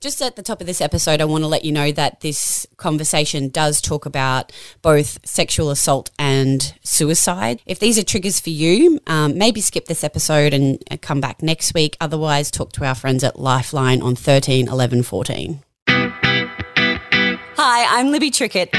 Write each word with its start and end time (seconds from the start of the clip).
Just 0.00 0.22
at 0.22 0.36
the 0.36 0.44
top 0.44 0.60
of 0.60 0.68
this 0.68 0.80
episode, 0.80 1.20
I 1.20 1.24
want 1.24 1.42
to 1.42 1.48
let 1.48 1.64
you 1.64 1.72
know 1.72 1.90
that 1.90 2.20
this 2.20 2.68
conversation 2.76 3.48
does 3.48 3.80
talk 3.80 4.06
about 4.06 4.52
both 4.80 5.18
sexual 5.26 5.70
assault 5.70 6.12
and 6.20 6.72
suicide. 6.84 7.60
If 7.66 7.80
these 7.80 7.98
are 7.98 8.04
triggers 8.04 8.38
for 8.38 8.50
you, 8.50 9.00
um, 9.08 9.36
maybe 9.36 9.60
skip 9.60 9.86
this 9.86 10.04
episode 10.04 10.54
and 10.54 10.80
uh, 10.88 10.98
come 11.00 11.20
back 11.20 11.42
next 11.42 11.74
week. 11.74 11.96
Otherwise, 12.00 12.52
talk 12.52 12.70
to 12.74 12.84
our 12.84 12.94
friends 12.94 13.24
at 13.24 13.40
Lifeline 13.40 14.00
on 14.00 14.14
13 14.14 14.68
11 14.68 15.02
14. 15.02 15.64
Hi, 15.88 17.98
I'm 17.98 18.12
Libby 18.12 18.30
Trickett. 18.30 18.70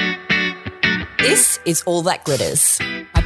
This 1.19 1.59
is 1.65 1.81
All 1.81 2.01
That 2.03 2.23
Glitters, 2.23 2.79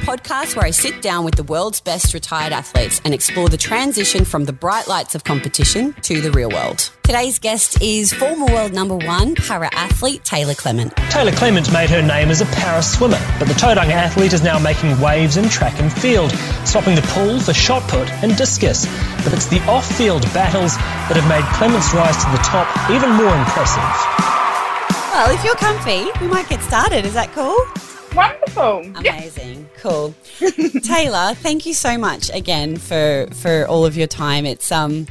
podcast 0.03 0.55
where 0.55 0.65
I 0.65 0.71
sit 0.71 1.01
down 1.01 1.23
with 1.23 1.35
the 1.35 1.43
world's 1.43 1.79
best 1.79 2.13
retired 2.13 2.51
athletes 2.51 3.01
and 3.05 3.13
explore 3.13 3.47
the 3.47 3.57
transition 3.57 4.25
from 4.25 4.43
the 4.43 4.53
bright 4.53 4.87
lights 4.87 5.15
of 5.15 5.23
competition 5.23 5.93
to 6.01 6.19
the 6.19 6.29
real 6.31 6.49
world. 6.49 6.91
Today's 7.03 7.39
guest 7.39 7.81
is 7.81 8.11
former 8.11 8.45
world 8.47 8.73
number 8.73 8.97
one 8.97 9.35
para 9.35 9.69
athlete 9.73 10.23
Taylor 10.25 10.53
Clement. 10.53 10.95
Taylor 11.09 11.31
Clement 11.31 11.71
made 11.71 11.89
her 11.89 12.01
name 12.01 12.29
as 12.29 12.41
a 12.41 12.45
para 12.47 12.83
swimmer, 12.83 13.19
but 13.39 13.47
the 13.47 13.53
Tauranga 13.53 13.93
athlete 13.93 14.33
is 14.33 14.43
now 14.43 14.59
making 14.59 14.99
waves 14.99 15.37
in 15.37 15.47
track 15.47 15.79
and 15.79 15.91
field, 15.91 16.31
swapping 16.65 16.95
the 16.95 17.05
pool 17.13 17.39
for 17.39 17.53
shot 17.53 17.83
put 17.89 18.11
and 18.23 18.35
discus. 18.35 18.85
But 19.23 19.33
it's 19.33 19.47
the 19.47 19.61
off 19.67 19.89
field 19.95 20.23
battles 20.33 20.75
that 21.07 21.15
have 21.15 21.27
made 21.29 21.45
Clement's 21.55 21.93
rise 21.93 22.17
to 22.23 22.29
the 22.31 22.43
top 22.43 22.67
even 22.91 23.09
more 23.11 23.33
impressive. 23.35 23.83
Well, 25.11 25.33
if 25.33 25.43
you're 25.45 25.55
comfy, 25.55 26.09
we 26.19 26.27
might 26.27 26.49
get 26.49 26.61
started. 26.61 27.05
Is 27.05 27.13
that 27.13 27.31
cool? 27.31 27.55
Wonderful. 28.15 28.81
Amazing. 28.95 29.67
Cool. 29.77 30.13
Taylor, 30.83 31.33
thank 31.33 31.65
you 31.65 31.73
so 31.73 31.97
much 31.97 32.29
again 32.31 32.77
for 32.77 33.27
for 33.33 33.65
all 33.67 33.85
of 33.85 33.97
your 33.97 34.07
time. 34.07 34.45
It's 34.45 34.71
um 34.71 35.07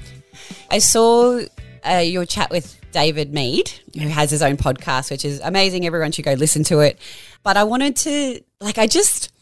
I 0.70 0.78
saw 0.78 1.40
uh, 1.84 1.96
your 1.96 2.24
chat 2.24 2.50
with 2.50 2.78
David 2.92 3.34
Mead, 3.34 3.72
who 3.94 4.08
has 4.08 4.30
his 4.30 4.40
own 4.40 4.56
podcast, 4.56 5.10
which 5.10 5.24
is 5.24 5.40
amazing. 5.40 5.84
Everyone 5.84 6.12
should 6.12 6.24
go 6.24 6.34
listen 6.34 6.62
to 6.64 6.80
it. 6.80 6.98
But 7.42 7.56
I 7.56 7.64
wanted 7.64 7.96
to 7.96 8.40
like 8.60 8.78
I 8.78 8.86
just 8.86 9.32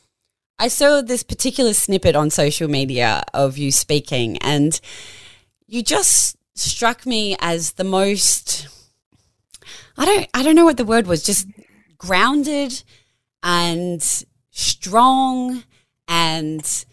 I 0.59 0.69
saw 0.69 1.03
this 1.03 1.23
particular 1.23 1.75
snippet 1.75 2.17
on 2.17 2.31
social 2.31 2.69
media 2.69 3.23
of 3.35 3.59
you 3.59 3.73
speaking 3.73 4.39
and 4.39 4.81
you 5.67 5.83
just 5.83 6.37
struck 6.55 7.05
me 7.05 7.37
as 7.41 7.73
the 7.73 7.85
most 7.85 8.69
I 9.99 10.07
don't 10.07 10.29
I 10.33 10.43
don't 10.43 10.55
know 10.55 10.65
what 10.65 10.79
the 10.79 10.85
word 10.85 11.07
was, 11.07 11.23
just 11.23 11.47
grounded 11.99 12.83
and 13.43 14.03
strong 14.51 15.65
and 16.09 16.85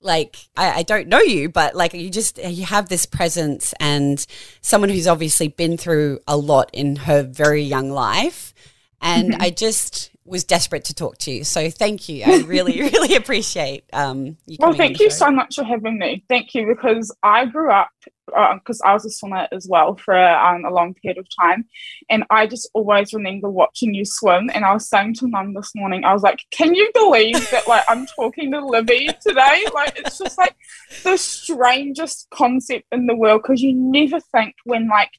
like 0.00 0.36
I, 0.56 0.70
I, 0.80 0.82
don't 0.82 1.08
know 1.08 1.20
you, 1.20 1.48
but 1.48 1.74
like 1.74 1.94
you 1.94 2.10
just 2.10 2.38
you 2.38 2.66
have 2.66 2.88
this 2.88 3.06
presence 3.06 3.72
and 3.80 4.24
someone 4.60 4.90
who's 4.90 5.08
obviously 5.08 5.48
been 5.48 5.78
through 5.78 6.20
a 6.28 6.36
lot 6.36 6.70
in 6.74 6.96
her 6.96 7.22
very 7.22 7.62
young 7.62 7.90
life. 7.90 8.52
And 9.00 9.32
mm-hmm. 9.32 9.42
I 9.42 9.50
just 9.50 10.10
was 10.26 10.44
desperate 10.44 10.84
to 10.86 10.94
talk 10.94 11.18
to 11.18 11.30
you. 11.30 11.44
So 11.44 11.70
thank 11.70 12.08
you. 12.08 12.24
I 12.24 12.38
really, 12.46 12.80
really 12.92 13.14
appreciate 13.14 13.84
um 13.92 14.36
you 14.46 14.56
Well, 14.58 14.72
thank 14.72 15.00
you 15.00 15.10
so 15.10 15.30
much 15.30 15.56
for 15.56 15.64
having 15.64 15.98
me. 15.98 16.24
Thank 16.28 16.54
you 16.54 16.66
because 16.66 17.14
I 17.22 17.46
grew 17.46 17.70
up 17.70 17.90
because 18.26 18.80
uh, 18.80 18.88
I 18.88 18.92
was 18.94 19.04
a 19.04 19.10
swimmer 19.10 19.46
as 19.52 19.66
well 19.68 19.96
for 19.96 20.16
um, 20.16 20.64
a 20.64 20.70
long 20.70 20.94
period 20.94 21.18
of 21.18 21.26
time, 21.38 21.66
and 22.08 22.24
I 22.30 22.46
just 22.46 22.68
always 22.72 23.12
remember 23.12 23.50
watching 23.50 23.94
you 23.94 24.04
swim. 24.04 24.50
And 24.54 24.64
I 24.64 24.72
was 24.72 24.88
saying 24.88 25.14
to 25.16 25.28
mum 25.28 25.52
this 25.54 25.72
morning, 25.74 26.04
I 26.04 26.12
was 26.12 26.22
like, 26.22 26.40
"Can 26.50 26.74
you 26.74 26.90
believe 26.94 27.50
that? 27.50 27.68
Like, 27.68 27.84
I'm 27.88 28.06
talking 28.06 28.50
to 28.52 28.64
Libby 28.64 29.10
today. 29.20 29.64
Like, 29.74 29.98
it's 29.98 30.18
just 30.18 30.38
like 30.38 30.56
the 31.02 31.16
strangest 31.16 32.28
concept 32.30 32.86
in 32.92 33.06
the 33.06 33.16
world 33.16 33.42
because 33.42 33.60
you 33.60 33.74
never 33.74 34.20
think 34.20 34.54
when 34.64 34.88
like." 34.88 35.10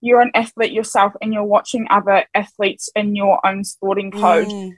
You're 0.00 0.20
an 0.20 0.30
athlete 0.34 0.72
yourself 0.72 1.12
and 1.20 1.32
you're 1.32 1.44
watching 1.44 1.86
other 1.90 2.24
athletes 2.34 2.88
in 2.94 3.16
your 3.16 3.44
own 3.46 3.64
sporting 3.64 4.10
code, 4.10 4.48
mm. 4.48 4.72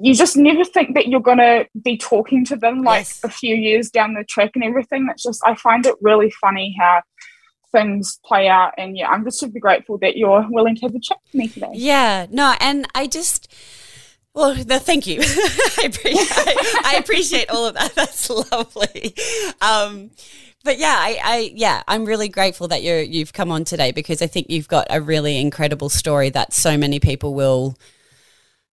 you 0.00 0.14
just 0.14 0.36
never 0.36 0.64
think 0.64 0.94
that 0.94 1.08
you're 1.08 1.20
going 1.20 1.38
to 1.38 1.66
be 1.82 1.96
talking 1.96 2.44
to 2.46 2.56
them 2.56 2.82
like 2.82 3.06
yes. 3.06 3.20
a 3.24 3.28
few 3.28 3.54
years 3.54 3.90
down 3.90 4.14
the 4.14 4.24
track 4.24 4.52
and 4.54 4.64
everything. 4.64 5.06
That's 5.06 5.22
just, 5.22 5.42
I 5.44 5.54
find 5.54 5.84
it 5.86 5.96
really 6.00 6.30
funny 6.30 6.74
how 6.78 7.02
things 7.72 8.18
play 8.24 8.48
out. 8.48 8.72
And 8.78 8.96
yeah, 8.96 9.08
I'm 9.08 9.24
just 9.24 9.38
super 9.38 9.58
grateful 9.58 9.98
that 9.98 10.16
you're 10.16 10.46
willing 10.50 10.76
to 10.76 10.82
have 10.82 10.94
a 10.94 11.00
chat 11.00 11.18
with 11.26 11.34
me 11.34 11.48
today. 11.48 11.70
Yeah, 11.74 12.26
no, 12.30 12.54
and 12.60 12.86
I 12.94 13.06
just, 13.06 13.52
well, 14.34 14.54
the, 14.54 14.78
thank 14.78 15.06
you. 15.06 15.20
I, 15.22 15.84
appreciate, 15.86 16.26
I, 16.84 16.96
appreciate 16.98 17.50
all 17.50 17.66
of 17.66 17.74
that. 17.74 17.92
That's 17.96 18.30
lovely. 18.30 19.14
Um, 19.60 20.10
but 20.68 20.78
yeah, 20.78 20.96
I, 20.98 21.18
I, 21.24 21.52
yeah, 21.54 21.82
I'm 21.88 22.04
really 22.04 22.28
grateful 22.28 22.68
that 22.68 22.82
you 22.82 22.96
you've 22.96 23.32
come 23.32 23.50
on 23.50 23.64
today 23.64 23.90
because 23.90 24.20
I 24.20 24.26
think 24.26 24.50
you've 24.50 24.68
got 24.68 24.86
a 24.90 25.00
really 25.00 25.40
incredible 25.40 25.88
story 25.88 26.28
that 26.28 26.52
so 26.52 26.76
many 26.76 27.00
people 27.00 27.32
will 27.32 27.74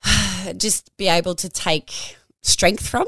just 0.57 0.95
be 0.97 1.07
able 1.07 1.35
to 1.35 1.47
take 1.47 2.17
strength 2.41 2.85
from. 2.85 3.05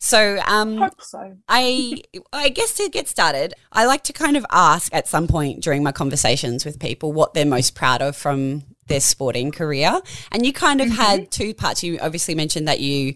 So, 0.00 0.40
um, 0.48 0.90
so. 0.98 1.36
I, 1.48 2.02
I 2.32 2.48
guess 2.48 2.74
to 2.78 2.88
get 2.88 3.06
started, 3.06 3.54
I 3.70 3.86
like 3.86 4.02
to 4.02 4.12
kind 4.12 4.36
of 4.36 4.44
ask 4.50 4.92
at 4.92 5.06
some 5.06 5.28
point 5.28 5.62
during 5.62 5.84
my 5.84 5.92
conversations 5.92 6.64
with 6.64 6.80
people 6.80 7.12
what 7.12 7.34
they're 7.34 7.46
most 7.46 7.76
proud 7.76 8.02
of 8.02 8.16
from 8.16 8.64
their 8.86 9.00
sporting 9.00 9.50
career. 9.50 10.00
And 10.32 10.44
you 10.44 10.52
kind 10.52 10.80
of 10.80 10.88
mm-hmm. 10.88 10.96
had 10.96 11.30
two 11.30 11.54
parts. 11.54 11.82
You 11.82 11.98
obviously 12.00 12.34
mentioned 12.34 12.68
that 12.68 12.80
you 12.80 13.14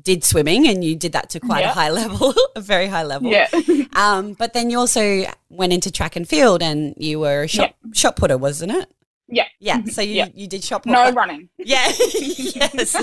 did 0.00 0.24
swimming 0.24 0.68
and 0.68 0.84
you 0.84 0.96
did 0.96 1.12
that 1.12 1.30
to 1.30 1.40
quite 1.40 1.64
a 1.64 1.68
high 1.68 1.90
level, 2.00 2.34
a 2.56 2.60
very 2.60 2.86
high 2.86 3.04
level. 3.04 3.30
Yeah. 3.30 3.48
um, 3.94 4.34
but 4.34 4.52
then 4.52 4.70
you 4.70 4.78
also 4.78 5.24
went 5.48 5.72
into 5.72 5.90
track 5.90 6.16
and 6.16 6.28
field 6.28 6.62
and 6.62 6.94
you 6.96 7.20
were 7.20 7.42
a 7.42 7.48
shot, 7.48 7.74
yeah. 7.84 7.90
shot 7.94 8.16
putter, 8.16 8.38
wasn't 8.38 8.72
it? 8.72 8.92
Yeah. 9.28 9.46
Yeah. 9.60 9.78
Mm-hmm. 9.78 9.88
So 9.88 10.02
you, 10.02 10.14
yeah. 10.14 10.28
you 10.34 10.46
did 10.46 10.62
shot 10.62 10.82
put. 10.82 10.92
No 10.92 11.10
running. 11.12 11.48
Yeah. 11.58 11.88
yes. 11.88 12.96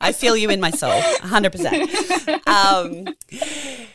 I 0.00 0.12
feel 0.12 0.36
you 0.36 0.50
in 0.50 0.60
my 0.60 0.70
soul, 0.70 1.00
100%. 1.00 2.46
Um, 2.46 3.14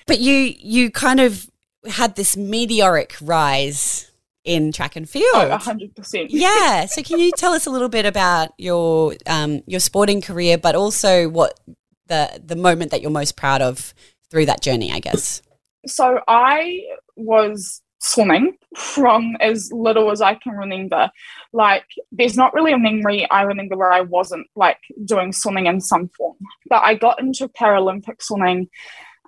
but 0.07 0.19
you 0.19 0.53
you 0.57 0.89
kind 0.89 1.19
of 1.19 1.49
had 1.87 2.15
this 2.15 2.35
meteoric 2.35 3.15
rise 3.21 4.08
in 4.49 4.71
track 4.71 4.95
and 4.95 5.07
field. 5.07 5.27
Oh, 5.35 5.57
hundred 5.57 5.95
percent. 5.95 6.31
Yeah. 6.39 6.85
So 6.87 7.03
can 7.03 7.19
you 7.19 7.31
tell 7.31 7.53
us 7.53 7.67
a 7.67 7.69
little 7.69 7.87
bit 7.87 8.05
about 8.05 8.49
your 8.57 9.13
um, 9.27 9.61
your 9.67 9.79
sporting 9.79 10.21
career, 10.21 10.57
but 10.57 10.75
also 10.75 11.29
what 11.29 11.59
the 12.07 12.41
the 12.43 12.55
moment 12.55 12.89
that 12.91 13.01
you're 13.01 13.11
most 13.11 13.37
proud 13.37 13.61
of 13.61 13.93
through 14.31 14.47
that 14.47 14.61
journey, 14.61 14.91
I 14.91 14.99
guess. 14.99 15.43
So 15.85 16.19
I 16.27 16.81
was 17.15 17.81
swimming 17.99 18.57
from 18.75 19.35
as 19.39 19.71
little 19.71 20.09
as 20.09 20.21
I 20.21 20.33
can 20.35 20.53
remember. 20.53 21.11
Like, 21.53 21.85
there's 22.11 22.37
not 22.37 22.53
really 22.53 22.71
a 22.71 22.77
memory 22.77 23.29
I 23.29 23.43
remember 23.43 23.77
where 23.77 23.91
I 23.91 24.01
wasn't 24.01 24.47
like 24.55 24.79
doing 25.05 25.31
swimming 25.31 25.67
in 25.67 25.79
some 25.79 26.09
form. 26.17 26.37
But 26.67 26.83
I 26.83 26.95
got 26.95 27.19
into 27.19 27.47
Paralympic 27.49 28.21
swimming 28.21 28.69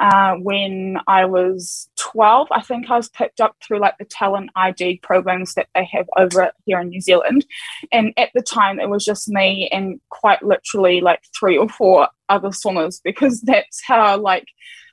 uh, 0.02 0.34
when 0.38 0.98
I 1.06 1.26
was 1.26 1.88
12. 2.00 2.48
I 2.52 2.62
think 2.62 2.90
I 2.90 2.98
was 2.98 3.08
picked 3.08 3.40
up 3.40 3.56
through 3.62 3.80
like 3.80 4.00
the 4.00 4.06
talent 4.06 4.50
ID 4.56 4.98
programs 5.04 5.54
that 5.54 5.68
they 5.76 5.88
have 5.92 6.10
over 6.18 6.52
here 6.66 6.80
in 6.80 6.90
New 6.90 7.02
Zealand. 7.02 7.46
And 7.92 8.12
at 8.18 8.32
the 8.34 8.42
time, 8.42 8.80
it 8.80 8.90
was 8.90 9.06
just 9.06 9.30
me 9.30 9.70
and 9.72 10.02
quite 10.10 10.42
literally 10.42 11.02
like 11.02 11.22
three 11.40 11.56
or 11.56 11.70
four 11.70 12.08
other 12.30 12.52
swimmers 12.52 13.00
because 13.04 13.42
that's 13.46 13.82
how 13.86 14.18
like 14.18 14.48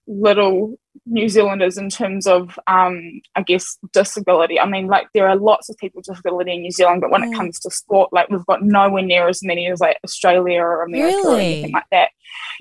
little 0.07 0.79
New 1.11 1.29
Zealanders 1.29 1.79
in 1.79 1.89
terms 1.89 2.27
of, 2.27 2.59
um, 2.67 3.21
I 3.35 3.43
guess, 3.43 3.79
disability. 3.93 4.61
I 4.61 4.67
mean, 4.67 4.87
like 4.87 5.09
there 5.15 5.29
are 5.29 5.37
lots 5.37 5.69
of 5.69 5.77
people 5.79 5.99
with 5.99 6.07
disability 6.07 6.55
in 6.55 6.63
New 6.63 6.71
Zealand, 6.71 7.01
but 7.01 7.11
when 7.11 7.23
mm. 7.23 7.33
it 7.33 7.37
comes 7.37 7.59
to 7.61 7.71
sport, 7.71 8.13
like 8.13 8.29
we've 8.29 8.47
got 8.47 8.63
nowhere 8.63 9.03
near 9.03 9.29
as 9.29 9.43
many 9.43 9.69
as 9.69 9.81
like 9.81 9.99
Australia 10.05 10.61
or 10.61 10.83
America 10.83 11.17
really? 11.17 11.35
or 11.35 11.41
anything 11.41 11.73
like 11.73 11.87
that. 11.91 12.11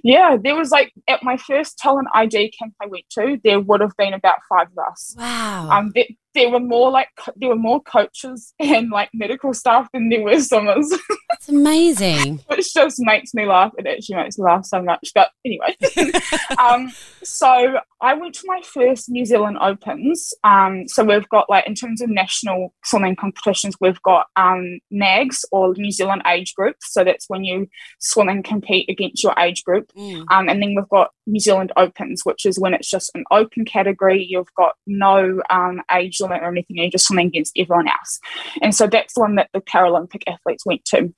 Yeah, 0.03 0.37
there 0.41 0.55
was 0.55 0.71
like 0.71 0.93
at 1.07 1.23
my 1.23 1.37
first 1.37 1.77
talent 1.77 2.07
ID 2.13 2.51
camp 2.51 2.73
I 2.81 2.87
went 2.87 3.05
to, 3.11 3.39
there 3.43 3.59
would 3.59 3.81
have 3.81 3.95
been 3.97 4.13
about 4.13 4.37
five 4.49 4.67
of 4.67 4.77
us. 4.91 5.15
Wow. 5.17 5.69
Um, 5.71 5.91
there, 5.93 6.05
there 6.33 6.49
were 6.49 6.59
more 6.59 6.91
like 6.91 7.09
there 7.35 7.49
were 7.49 7.55
more 7.55 7.81
coaches 7.81 8.53
and 8.59 8.89
like 8.89 9.09
medical 9.13 9.53
staff 9.53 9.87
than 9.93 10.09
there 10.09 10.21
were 10.21 10.39
swimmers. 10.39 10.93
It's 11.33 11.49
amazing. 11.49 12.39
Which 12.47 12.73
just 12.73 12.97
makes 12.99 13.33
me 13.33 13.45
laugh. 13.45 13.73
It 13.77 13.85
actually 13.85 14.15
makes 14.15 14.37
me 14.37 14.45
laugh 14.45 14.65
so 14.65 14.81
much. 14.81 15.11
But 15.13 15.29
anyway, 15.45 15.75
um, 16.57 16.91
so 17.21 17.79
I 18.01 18.13
went 18.13 18.35
to 18.35 18.43
my 18.45 18.61
first 18.63 19.09
New 19.09 19.25
Zealand 19.25 19.57
Opens. 19.59 20.33
Um, 20.43 20.87
so 20.87 21.03
we've 21.03 21.27
got 21.29 21.49
like 21.49 21.67
in 21.67 21.75
terms 21.75 22.01
of 22.01 22.09
national 22.09 22.73
swimming 22.85 23.15
competitions, 23.15 23.75
we've 23.81 24.01
got 24.03 24.27
um, 24.35 24.79
NAGs 24.89 25.43
or 25.51 25.73
New 25.75 25.91
Zealand 25.91 26.21
age 26.27 26.53
groups. 26.55 26.93
So 26.93 27.03
that's 27.03 27.25
when 27.27 27.43
you 27.43 27.67
swim 27.99 28.29
and 28.29 28.43
compete 28.43 28.89
against 28.89 29.23
your 29.23 29.33
age 29.37 29.63
group. 29.63 29.91
Mm. 29.97 30.25
Um, 30.31 30.47
and 30.47 30.61
then 30.61 30.75
we've 30.75 30.89
got 30.89 31.11
New 31.25 31.39
Zealand 31.39 31.71
Opens, 31.75 32.21
which 32.23 32.45
is 32.45 32.59
when 32.59 32.73
it's 32.73 32.89
just 32.89 33.11
an 33.15 33.25
open 33.31 33.65
category. 33.65 34.25
You've 34.27 34.53
got 34.55 34.75
no 34.85 35.41
um, 35.49 35.81
age 35.91 36.17
or 36.35 36.49
anything. 36.49 36.77
You're 36.77 36.89
just 36.89 37.07
swimming 37.07 37.27
against 37.27 37.57
everyone 37.57 37.87
else. 37.87 38.19
And 38.61 38.73
so 38.73 38.87
that's 38.87 39.13
the 39.13 39.21
one 39.21 39.35
that 39.35 39.49
the 39.53 39.61
Paralympic 39.61 40.23
athletes 40.27 40.65
went 40.65 40.85
to. 40.85 41.13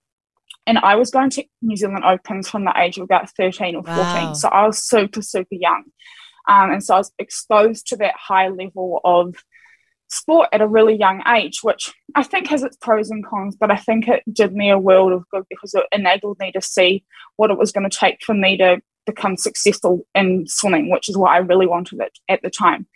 And 0.67 0.77
I 0.77 0.95
was 0.95 1.09
going 1.09 1.29
to 1.31 1.43
New 1.61 1.75
Zealand 1.75 2.05
Opens 2.05 2.49
from 2.49 2.65
the 2.65 2.73
age 2.77 2.97
of 2.97 3.03
about 3.03 3.29
13 3.31 3.75
or 3.75 3.83
14. 3.83 3.97
Wow. 3.97 4.33
So 4.33 4.49
I 4.49 4.67
was 4.67 4.83
super, 4.83 5.21
super 5.21 5.55
young. 5.55 5.85
Um, 6.47 6.71
and 6.71 6.83
so 6.83 6.95
I 6.95 6.97
was 6.97 7.11
exposed 7.19 7.87
to 7.87 7.97
that 7.97 8.15
high 8.15 8.49
level 8.49 9.01
of 9.03 9.35
sport 10.09 10.49
at 10.51 10.61
a 10.61 10.67
really 10.67 10.95
young 10.95 11.21
age, 11.27 11.59
which 11.63 11.93
I 12.15 12.23
think 12.23 12.47
has 12.47 12.63
its 12.63 12.77
pros 12.77 13.09
and 13.09 13.25
cons, 13.25 13.55
but 13.55 13.71
I 13.71 13.77
think 13.77 14.07
it 14.07 14.23
did 14.31 14.53
me 14.53 14.69
a 14.69 14.77
world 14.77 15.11
of 15.11 15.29
good 15.29 15.45
because 15.49 15.73
it 15.73 15.85
enabled 15.91 16.37
me 16.39 16.51
to 16.51 16.61
see 16.61 17.03
what 17.37 17.51
it 17.51 17.57
was 17.57 17.71
going 17.71 17.87
to 17.89 17.95
take 17.95 18.21
for 18.23 18.33
me 18.33 18.57
to 18.57 18.81
become 19.05 19.37
successful 19.37 20.05
in 20.15 20.45
swimming, 20.47 20.89
which 20.89 21.09
is 21.09 21.17
what 21.17 21.31
I 21.31 21.37
really 21.37 21.67
wanted 21.67 21.99
it 22.01 22.17
at 22.27 22.41
the 22.41 22.49
time. 22.49 22.87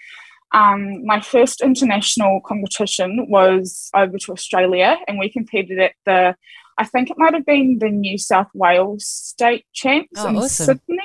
Um, 0.54 1.06
my 1.06 1.20
first 1.20 1.62
international 1.62 2.42
competition 2.46 3.28
was 3.30 3.90
over 3.96 4.18
to 4.18 4.32
Australia, 4.32 4.98
and 5.08 5.18
we 5.18 5.30
competed 5.30 5.80
at 5.80 5.94
the, 6.06 6.36
I 6.78 6.86
think 6.86 7.10
it 7.10 7.18
might 7.18 7.34
have 7.34 7.46
been 7.46 7.80
the 7.80 7.90
New 7.90 8.18
South 8.18 8.50
Wales 8.54 9.06
State 9.06 9.66
Champs 9.74 10.20
oh, 10.20 10.28
in 10.28 10.38
awesome. 10.38 10.66
Sydney. 10.66 11.00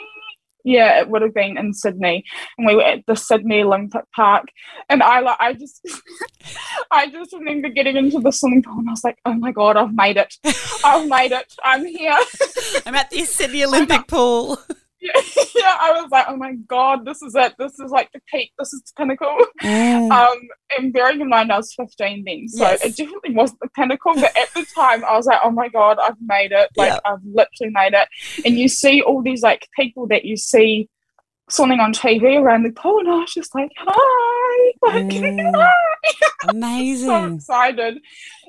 Yeah, 0.64 1.00
it 1.00 1.08
would 1.08 1.22
have 1.22 1.32
been 1.32 1.56
in 1.56 1.72
Sydney, 1.72 2.24
and 2.58 2.66
we 2.66 2.74
were 2.74 2.82
at 2.82 3.06
the 3.06 3.16
Sydney 3.16 3.62
Olympic 3.62 4.04
Park, 4.14 4.48
and 4.90 5.02
I 5.02 5.20
like 5.20 5.38
I 5.40 5.54
just, 5.54 5.80
I 6.90 7.08
just 7.08 7.32
remember 7.32 7.70
getting 7.70 7.96
into 7.96 8.18
the 8.18 8.32
swimming 8.32 8.62
pool, 8.62 8.80
and 8.80 8.88
I 8.88 8.92
was 8.92 9.04
like, 9.04 9.18
oh 9.24 9.32
my 9.32 9.50
god, 9.50 9.78
I've 9.78 9.94
made 9.94 10.18
it, 10.18 10.34
I've 10.84 11.08
made 11.08 11.32
it, 11.32 11.54
I'm 11.64 11.86
here. 11.86 12.18
I'm 12.86 12.94
at 12.94 13.08
the 13.08 13.24
Sydney 13.24 13.64
Olympic 13.64 14.08
pool. 14.08 14.58
Yeah, 15.00 15.12
yeah, 15.54 15.76
I 15.80 16.00
was 16.00 16.10
like, 16.10 16.26
oh 16.28 16.36
my 16.36 16.54
god, 16.66 17.04
this 17.04 17.22
is 17.22 17.34
it. 17.34 17.54
This 17.58 17.78
is 17.78 17.90
like 17.90 18.10
the 18.12 18.20
peak. 18.28 18.52
This 18.58 18.72
is 18.72 18.82
the 18.82 18.92
pinnacle. 18.96 19.36
Mm. 19.62 20.10
Um, 20.10 20.38
and 20.76 20.92
bearing 20.92 21.20
in 21.20 21.28
mind, 21.28 21.52
I 21.52 21.56
was 21.58 21.72
15 21.74 22.24
then, 22.24 22.48
so 22.48 22.64
yes. 22.64 22.84
it 22.84 22.96
definitely 22.96 23.34
wasn't 23.34 23.60
the 23.60 23.68
pinnacle. 23.70 24.14
But 24.14 24.36
at 24.36 24.52
the 24.54 24.66
time, 24.74 25.04
I 25.04 25.16
was 25.16 25.26
like, 25.26 25.40
oh 25.44 25.50
my 25.50 25.68
god, 25.68 25.98
I've 26.02 26.20
made 26.20 26.52
it. 26.52 26.70
Like 26.76 26.92
yeah. 26.92 27.00
I've 27.04 27.24
literally 27.24 27.72
made 27.72 27.94
it. 27.94 28.08
And 28.44 28.58
you 28.58 28.68
see 28.68 29.02
all 29.02 29.22
these 29.22 29.42
like 29.42 29.68
people 29.76 30.08
that 30.08 30.24
you 30.24 30.36
see 30.36 30.88
swimming 31.50 31.80
on 31.80 31.92
TV 31.92 32.40
around 32.40 32.64
the 32.64 32.72
pool, 32.72 32.98
and 32.98 33.08
I 33.08 33.16
was 33.16 33.32
just 33.32 33.54
like, 33.54 33.70
hi, 33.76 34.72
like, 34.82 35.04
mm. 35.06 35.54
hi. 35.54 36.48
amazing, 36.48 37.08
so 37.08 37.34
excited, 37.34 37.98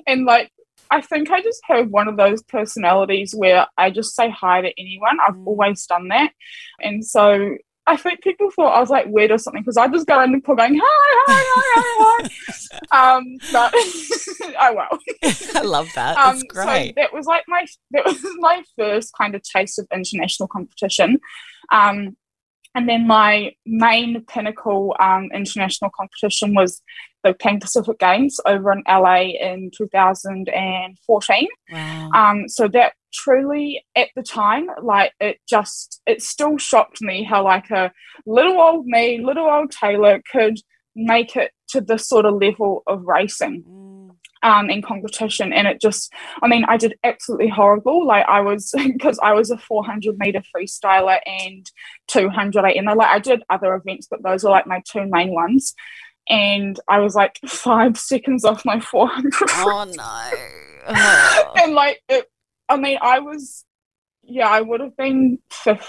and 0.06 0.24
like 0.24 0.50
I 0.90 1.00
think 1.00 1.30
I 1.30 1.40
just 1.40 1.60
have 1.64 1.88
one 1.88 2.08
of 2.08 2.16
those 2.16 2.42
personalities 2.42 3.34
where 3.34 3.66
I 3.78 3.90
just 3.90 4.14
say 4.14 4.30
hi 4.30 4.60
to 4.60 4.72
anyone. 4.78 5.18
I've 5.26 5.34
mm. 5.34 5.46
always 5.46 5.86
done 5.86 6.08
that. 6.08 6.32
And 6.80 7.04
so 7.04 7.56
I 7.86 7.96
think 7.96 8.22
people 8.22 8.50
thought 8.50 8.74
I 8.74 8.80
was 8.80 8.90
like 8.90 9.06
weird 9.08 9.30
or 9.30 9.38
something 9.38 9.62
because 9.62 9.76
I 9.76 9.88
just 9.88 10.06
go 10.06 10.18
around 10.18 10.32
the 10.32 10.40
pool 10.40 10.54
going, 10.54 10.78
hi, 10.80 10.82
hi, 10.84 11.42
hi, 11.46 12.22
hi, 12.22 12.28
hi. 12.92 13.16
um, 13.16 13.24
but 13.52 13.74
oh 14.60 14.74
well. 14.74 14.98
I 15.54 15.62
love 15.62 15.88
that. 15.94 16.16
Um, 16.16 16.36
That's 16.36 16.42
great. 16.44 16.88
So 16.88 16.92
that 16.96 17.12
was 17.12 17.26
like 17.26 17.44
my 17.48 17.66
that 17.92 18.04
was 18.04 18.24
my 18.38 18.62
first 18.78 19.12
kind 19.16 19.34
of 19.34 19.42
taste 19.42 19.78
of 19.78 19.86
international 19.92 20.48
competition. 20.48 21.18
Um, 21.72 22.16
and 22.74 22.88
then 22.88 23.06
my 23.06 23.52
main 23.66 24.24
pinnacle 24.26 24.94
um, 25.00 25.28
international 25.34 25.90
competition 25.96 26.54
was 26.54 26.82
the 27.24 27.34
Pan 27.34 27.60
Pacific 27.60 27.98
Games 27.98 28.40
over 28.46 28.72
in 28.72 28.82
LA 28.88 29.32
in 29.40 29.70
2014. 29.76 31.48
Wow. 31.72 32.10
Um, 32.14 32.48
so 32.48 32.68
that 32.68 32.92
truly, 33.12 33.84
at 33.96 34.08
the 34.14 34.22
time, 34.22 34.68
like 34.82 35.12
it 35.20 35.38
just, 35.48 36.00
it 36.06 36.22
still 36.22 36.58
shocked 36.58 37.02
me 37.02 37.24
how 37.24 37.44
like 37.44 37.70
a 37.70 37.92
little 38.24 38.58
old 38.60 38.86
me, 38.86 39.20
little 39.22 39.46
old 39.46 39.72
Taylor 39.72 40.22
could 40.30 40.58
make 40.94 41.36
it 41.36 41.50
to 41.70 41.80
this 41.80 42.08
sort 42.08 42.24
of 42.24 42.40
level 42.40 42.82
of 42.86 43.02
racing. 43.04 43.64
Mm 43.68 43.89
um, 44.42 44.70
in 44.70 44.82
competition. 44.82 45.52
And 45.52 45.66
it 45.66 45.80
just, 45.80 46.12
I 46.42 46.48
mean, 46.48 46.64
I 46.66 46.76
did 46.76 46.96
absolutely 47.04 47.48
horrible. 47.48 48.06
Like 48.06 48.26
I 48.26 48.40
was, 48.40 48.72
because 48.76 49.18
I 49.22 49.32
was 49.32 49.50
a 49.50 49.58
400 49.58 50.18
meter 50.18 50.42
freestyler 50.54 51.18
and 51.26 51.70
200 52.08 52.64
and 52.64 52.88
I, 52.88 52.92
like 52.94 53.08
I 53.08 53.18
did 53.18 53.42
other 53.50 53.74
events, 53.74 54.06
but 54.10 54.22
those 54.22 54.44
were 54.44 54.50
like 54.50 54.66
my 54.66 54.82
two 54.86 55.06
main 55.06 55.32
ones. 55.32 55.74
And 56.28 56.78
I 56.88 57.00
was 57.00 57.14
like 57.14 57.38
five 57.46 57.98
seconds 57.98 58.44
off 58.44 58.64
my 58.64 58.80
400. 58.80 59.32
Oh 59.50 59.84
no. 59.96 60.30
Oh. 60.88 61.52
and 61.62 61.74
like, 61.74 62.00
it, 62.08 62.26
I 62.68 62.76
mean, 62.76 62.98
I 63.00 63.18
was, 63.18 63.64
yeah, 64.22 64.48
I 64.48 64.60
would 64.60 64.80
have 64.80 64.96
been 64.96 65.38
50 65.50 65.84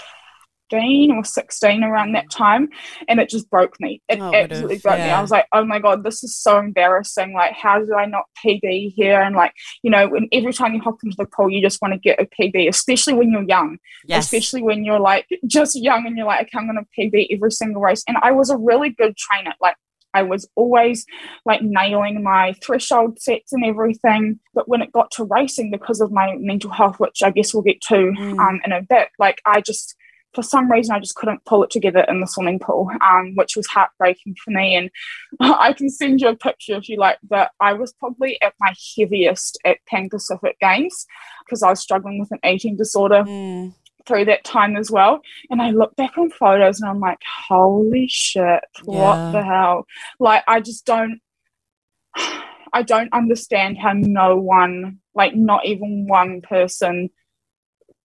15 0.72 1.12
or 1.12 1.24
16 1.24 1.84
around 1.84 2.12
that 2.12 2.30
time 2.30 2.68
and 3.08 3.20
it 3.20 3.28
just 3.28 3.48
broke 3.50 3.78
me 3.78 4.00
it 4.08 4.18
oh, 4.20 4.34
absolutely 4.34 4.78
broke 4.78 4.98
yeah. 4.98 5.06
me 5.06 5.12
i 5.12 5.20
was 5.20 5.30
like 5.30 5.46
oh 5.52 5.64
my 5.64 5.78
god 5.78 6.02
this 6.02 6.24
is 6.24 6.36
so 6.36 6.58
embarrassing 6.58 7.34
like 7.34 7.52
how 7.52 7.78
did 7.78 7.92
i 7.92 8.06
not 8.06 8.24
pb 8.44 8.92
here 8.94 9.20
and 9.20 9.36
like 9.36 9.52
you 9.82 9.90
know 9.90 10.08
when 10.08 10.28
every 10.32 10.52
time 10.52 10.74
you 10.74 10.80
hop 10.80 10.96
into 11.04 11.16
the 11.16 11.26
pool 11.26 11.50
you 11.50 11.60
just 11.60 11.80
want 11.82 11.92
to 11.92 12.00
get 12.00 12.20
a 12.20 12.26
pb 12.26 12.68
especially 12.68 13.12
when 13.12 13.30
you're 13.30 13.42
young 13.42 13.76
yes. 14.06 14.24
especially 14.24 14.62
when 14.62 14.84
you're 14.84 15.00
like 15.00 15.26
just 15.46 15.76
young 15.76 16.06
and 16.06 16.16
you're 16.16 16.26
like 16.26 16.42
okay 16.42 16.58
i'm 16.58 16.66
going 16.66 16.76
to 16.76 17.00
pb 17.00 17.26
every 17.30 17.52
single 17.52 17.82
race 17.82 18.02
and 18.08 18.16
i 18.22 18.30
was 18.32 18.50
a 18.50 18.56
really 18.56 18.90
good 18.90 19.16
trainer 19.16 19.52
like 19.60 19.76
I 20.14 20.22
was 20.22 20.46
always 20.56 21.06
like 21.46 21.62
nailing 21.62 22.22
my 22.22 22.54
threshold 22.62 23.18
sets 23.18 23.50
and 23.52 23.64
everything. 23.64 24.40
But 24.52 24.68
when 24.68 24.82
it 24.82 24.92
got 24.92 25.10
to 25.12 25.24
racing, 25.24 25.70
because 25.70 26.02
of 26.02 26.12
my 26.12 26.36
mental 26.38 26.70
health, 26.70 27.00
which 27.00 27.22
I 27.22 27.30
guess 27.30 27.54
we'll 27.54 27.62
get 27.62 27.80
to 27.88 27.94
mm. 27.94 28.38
um, 28.38 28.60
in 28.62 28.72
a 28.72 28.82
bit, 28.82 29.08
like 29.18 29.40
I 29.46 29.62
just 29.62 29.96
for 30.34 30.42
some 30.42 30.70
reason, 30.70 30.94
I 30.94 31.00
just 31.00 31.14
couldn't 31.14 31.44
pull 31.44 31.62
it 31.62 31.70
together 31.70 32.04
in 32.08 32.20
the 32.20 32.26
swimming 32.26 32.58
pool, 32.58 32.90
um, 33.02 33.34
which 33.34 33.56
was 33.56 33.66
heartbreaking 33.66 34.36
for 34.42 34.50
me. 34.50 34.74
And 34.76 34.90
I 35.40 35.72
can 35.72 35.90
send 35.90 36.20
you 36.20 36.28
a 36.28 36.36
picture 36.36 36.76
if 36.76 36.88
you 36.88 36.96
like, 36.96 37.18
but 37.22 37.50
I 37.60 37.74
was 37.74 37.92
probably 37.92 38.40
at 38.42 38.54
my 38.58 38.74
heaviest 38.96 39.58
at 39.64 39.78
Pan 39.86 40.08
Pacific 40.08 40.56
Games 40.60 41.06
because 41.44 41.62
I 41.62 41.70
was 41.70 41.80
struggling 41.80 42.18
with 42.18 42.30
an 42.32 42.40
eating 42.44 42.76
disorder. 42.76 43.24
Mm. 43.24 43.74
Through 44.04 44.24
that 44.24 44.42
time 44.42 44.74
as 44.76 44.90
well. 44.90 45.20
And 45.48 45.62
I 45.62 45.70
look 45.70 45.94
back 45.94 46.18
on 46.18 46.28
photos 46.28 46.80
and 46.80 46.90
I'm 46.90 46.98
like, 46.98 47.20
holy 47.46 48.08
shit, 48.08 48.42
yeah. 48.44 48.60
what 48.84 49.30
the 49.30 49.44
hell? 49.44 49.86
Like, 50.18 50.42
I 50.48 50.58
just 50.58 50.84
don't, 50.84 51.20
I 52.16 52.82
don't 52.82 53.12
understand 53.12 53.78
how 53.78 53.92
no 53.92 54.36
one, 54.36 54.98
like, 55.14 55.36
not 55.36 55.66
even 55.66 56.08
one 56.08 56.40
person 56.40 57.10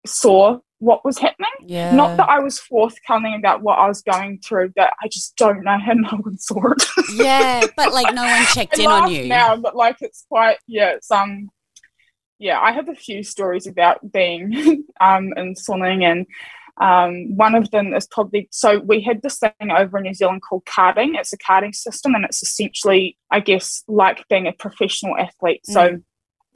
saw 0.05 0.59
what 0.79 1.05
was 1.05 1.17
happening. 1.17 1.49
Yeah. 1.61 1.95
Not 1.95 2.17
that 2.17 2.29
I 2.29 2.39
was 2.39 2.59
forthcoming 2.59 3.35
about 3.35 3.61
what 3.61 3.79
I 3.79 3.87
was 3.87 4.01
going 4.01 4.39
through, 4.39 4.73
but 4.75 4.93
I 5.01 5.07
just 5.07 5.35
don't 5.37 5.63
know 5.63 5.77
how 5.77 5.93
no 5.93 6.17
one 6.21 6.37
saw 6.37 6.71
it. 6.71 6.83
yeah, 7.15 7.65
but 7.77 7.93
like 7.93 8.13
no 8.13 8.23
one 8.23 8.45
checked 8.45 8.77
in 8.79 8.87
on 8.87 9.09
you. 9.11 9.27
Now, 9.27 9.55
but 9.55 9.75
like 9.75 9.97
it's 10.01 10.25
quite 10.29 10.57
yeah, 10.67 10.91
it's 10.91 11.11
um 11.11 11.49
yeah, 12.37 12.59
I 12.59 12.73
have 12.73 12.89
a 12.89 12.95
few 12.95 13.23
stories 13.23 13.67
about 13.67 14.11
being 14.11 14.83
um 14.99 15.33
in 15.37 15.55
swimming 15.55 16.03
and 16.03 16.25
um, 16.77 17.37
one 17.37 17.55
of 17.55 17.71
them 17.71 17.93
is 17.93 18.05
probably 18.07 18.49
so 18.51 18.79
we 18.79 19.01
had 19.01 19.21
this 19.21 19.39
thing 19.39 19.71
over 19.71 19.97
in 19.97 20.03
New 20.03 20.13
Zealand 20.13 20.41
called 20.41 20.65
carding. 20.65 21.15
It's 21.15 21.31
a 21.31 21.37
carding 21.37 21.71
system, 21.73 22.15
and 22.15 22.25
it's 22.25 22.43
essentially, 22.43 23.17
I 23.31 23.39
guess, 23.39 23.83
like 23.87 24.27
being 24.27 24.47
a 24.47 24.51
professional 24.51 25.17
athlete. 25.17 25.61
Mm. 25.69 25.73
So 25.73 25.97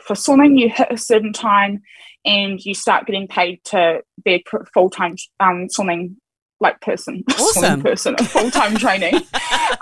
for 0.01 0.15
swimming, 0.15 0.57
you 0.57 0.69
hit 0.69 0.87
a 0.91 0.97
certain 0.97 1.33
time 1.33 1.81
and 2.25 2.63
you 2.63 2.73
start 2.73 3.05
getting 3.05 3.27
paid 3.27 3.63
to 3.65 4.01
be 4.23 4.35
a 4.35 4.43
full 4.73 4.89
time 4.89 5.15
um, 5.39 5.67
swimming 5.69 6.17
like 6.59 6.81
person, 6.81 7.23
awesome. 7.31 7.63
swimming 7.63 7.81
person, 7.83 8.15
a 8.19 8.23
full 8.23 8.51
time 8.51 8.75
training. 8.75 9.21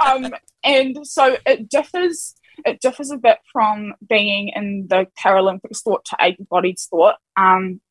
Um, 0.06 0.32
and 0.63 1.00
so 1.08 1.38
it 1.46 1.70
differs. 1.70 2.36
It 2.65 2.82
differs 2.82 3.10
a 3.10 3.18
bit 3.18 3.39
from 3.51 3.94
being 4.08 4.50
in 4.50 4.88
the 4.89 5.08
Paralympic 5.20 5.75
sport 5.75 6.06
to 6.06 6.18
able-bodied 6.22 6.77
sport. 6.77 7.15
Um, 7.36 7.82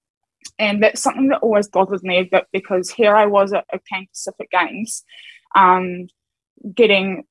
and 0.59 0.83
that's 0.83 1.03
something 1.03 1.29
that 1.29 1.41
always 1.43 1.69
bothers 1.69 2.03
me 2.03 2.19
a 2.19 2.25
bit 2.25 2.47
because 2.53 2.91
here 2.91 3.17
I 3.17 3.27
was 3.27 3.53
at, 3.53 3.65
at 3.73 3.85
Pan 3.87 4.07
Pacific 4.13 4.51
Games, 4.51 5.05
um, 5.55 6.07
getting 6.75 7.25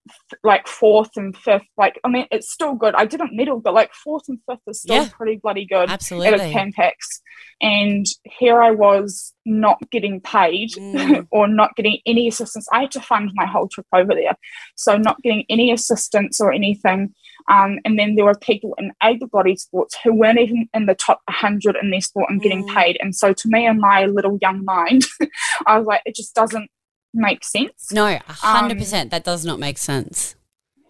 like 0.44 0.68
fourth 0.68 1.12
and 1.16 1.36
fifth. 1.36 1.66
Like, 1.78 2.00
I 2.04 2.10
mean, 2.10 2.28
it's 2.32 2.52
still 2.52 2.76
good. 2.76 2.96
I 2.96 3.06
didn't 3.06 3.36
medal, 3.36 3.60
but 3.60 3.74
like 3.74 3.94
fourth 3.94 4.24
and 4.28 4.40
fifth 4.50 4.62
is 4.68 4.82
still 4.82 5.04
yeah, 5.04 5.10
pretty 5.12 5.38
bloody 5.42 5.66
good 5.66 5.90
absolutely. 5.90 6.40
at 6.40 6.50
a 6.50 6.54
Pan 6.54 6.72
Pacs. 6.72 7.22
And 7.62 8.06
here 8.24 8.62
I 8.62 8.72
was 8.72 9.34
not 9.46 9.80
getting 9.92 10.20
paid 10.22 10.72
mm. 10.72 11.28
or 11.32 11.48
not 11.48 11.76
getting 11.76 12.00
any 12.06 12.28
assistance. 12.28 12.68
I 12.72 12.82
had 12.82 12.92
to 12.92 13.02
fund 13.02 13.32
my 13.34 13.46
whole 13.46 13.68
trip 13.68 13.88
over 13.94 14.14
there. 14.14 14.36
So, 14.76 14.98
not 14.98 15.22
getting 15.22 15.46
any 15.50 15.72
assistance 15.72 16.40
or 16.40 16.52
anything. 16.52 17.14
Um, 17.50 17.80
and 17.86 18.00
then 18.00 18.16
there 18.16 18.26
were 18.26 18.36
people 18.36 18.74
in 18.80 18.92
able 19.04 19.28
bodied 19.28 19.60
sports 19.60 19.96
who 20.04 20.14
weren't 20.14 20.40
even 20.40 20.68
in 20.74 20.88
the 20.88 20.96
top 20.96 21.22
100 21.28 21.76
in 21.80 21.92
their 21.92 22.02
sport 22.02 22.30
and 22.30 22.42
getting 22.42 22.68
mm. 22.68 22.74
paid. 22.74 22.98
And 23.00 23.16
so, 23.16 23.34
to 23.34 23.48
me, 23.48 23.66
in 23.66 23.80
my 23.80 24.06
little 24.06 24.38
young 24.42 24.66
mind, 24.66 25.06
I 25.66 25.78
was 25.78 25.88
like, 25.88 26.02
it 26.06 26.16
just 26.16 26.36
doesn't 26.36 26.70
make 27.16 27.44
sense. 27.44 27.92
No, 27.92 28.20
hundred 28.28 28.74
um, 28.74 28.78
percent. 28.78 29.12
That 29.12 29.24
does 29.24 29.46
not 29.46 29.60
make 29.60 29.78
sense. 29.78 30.36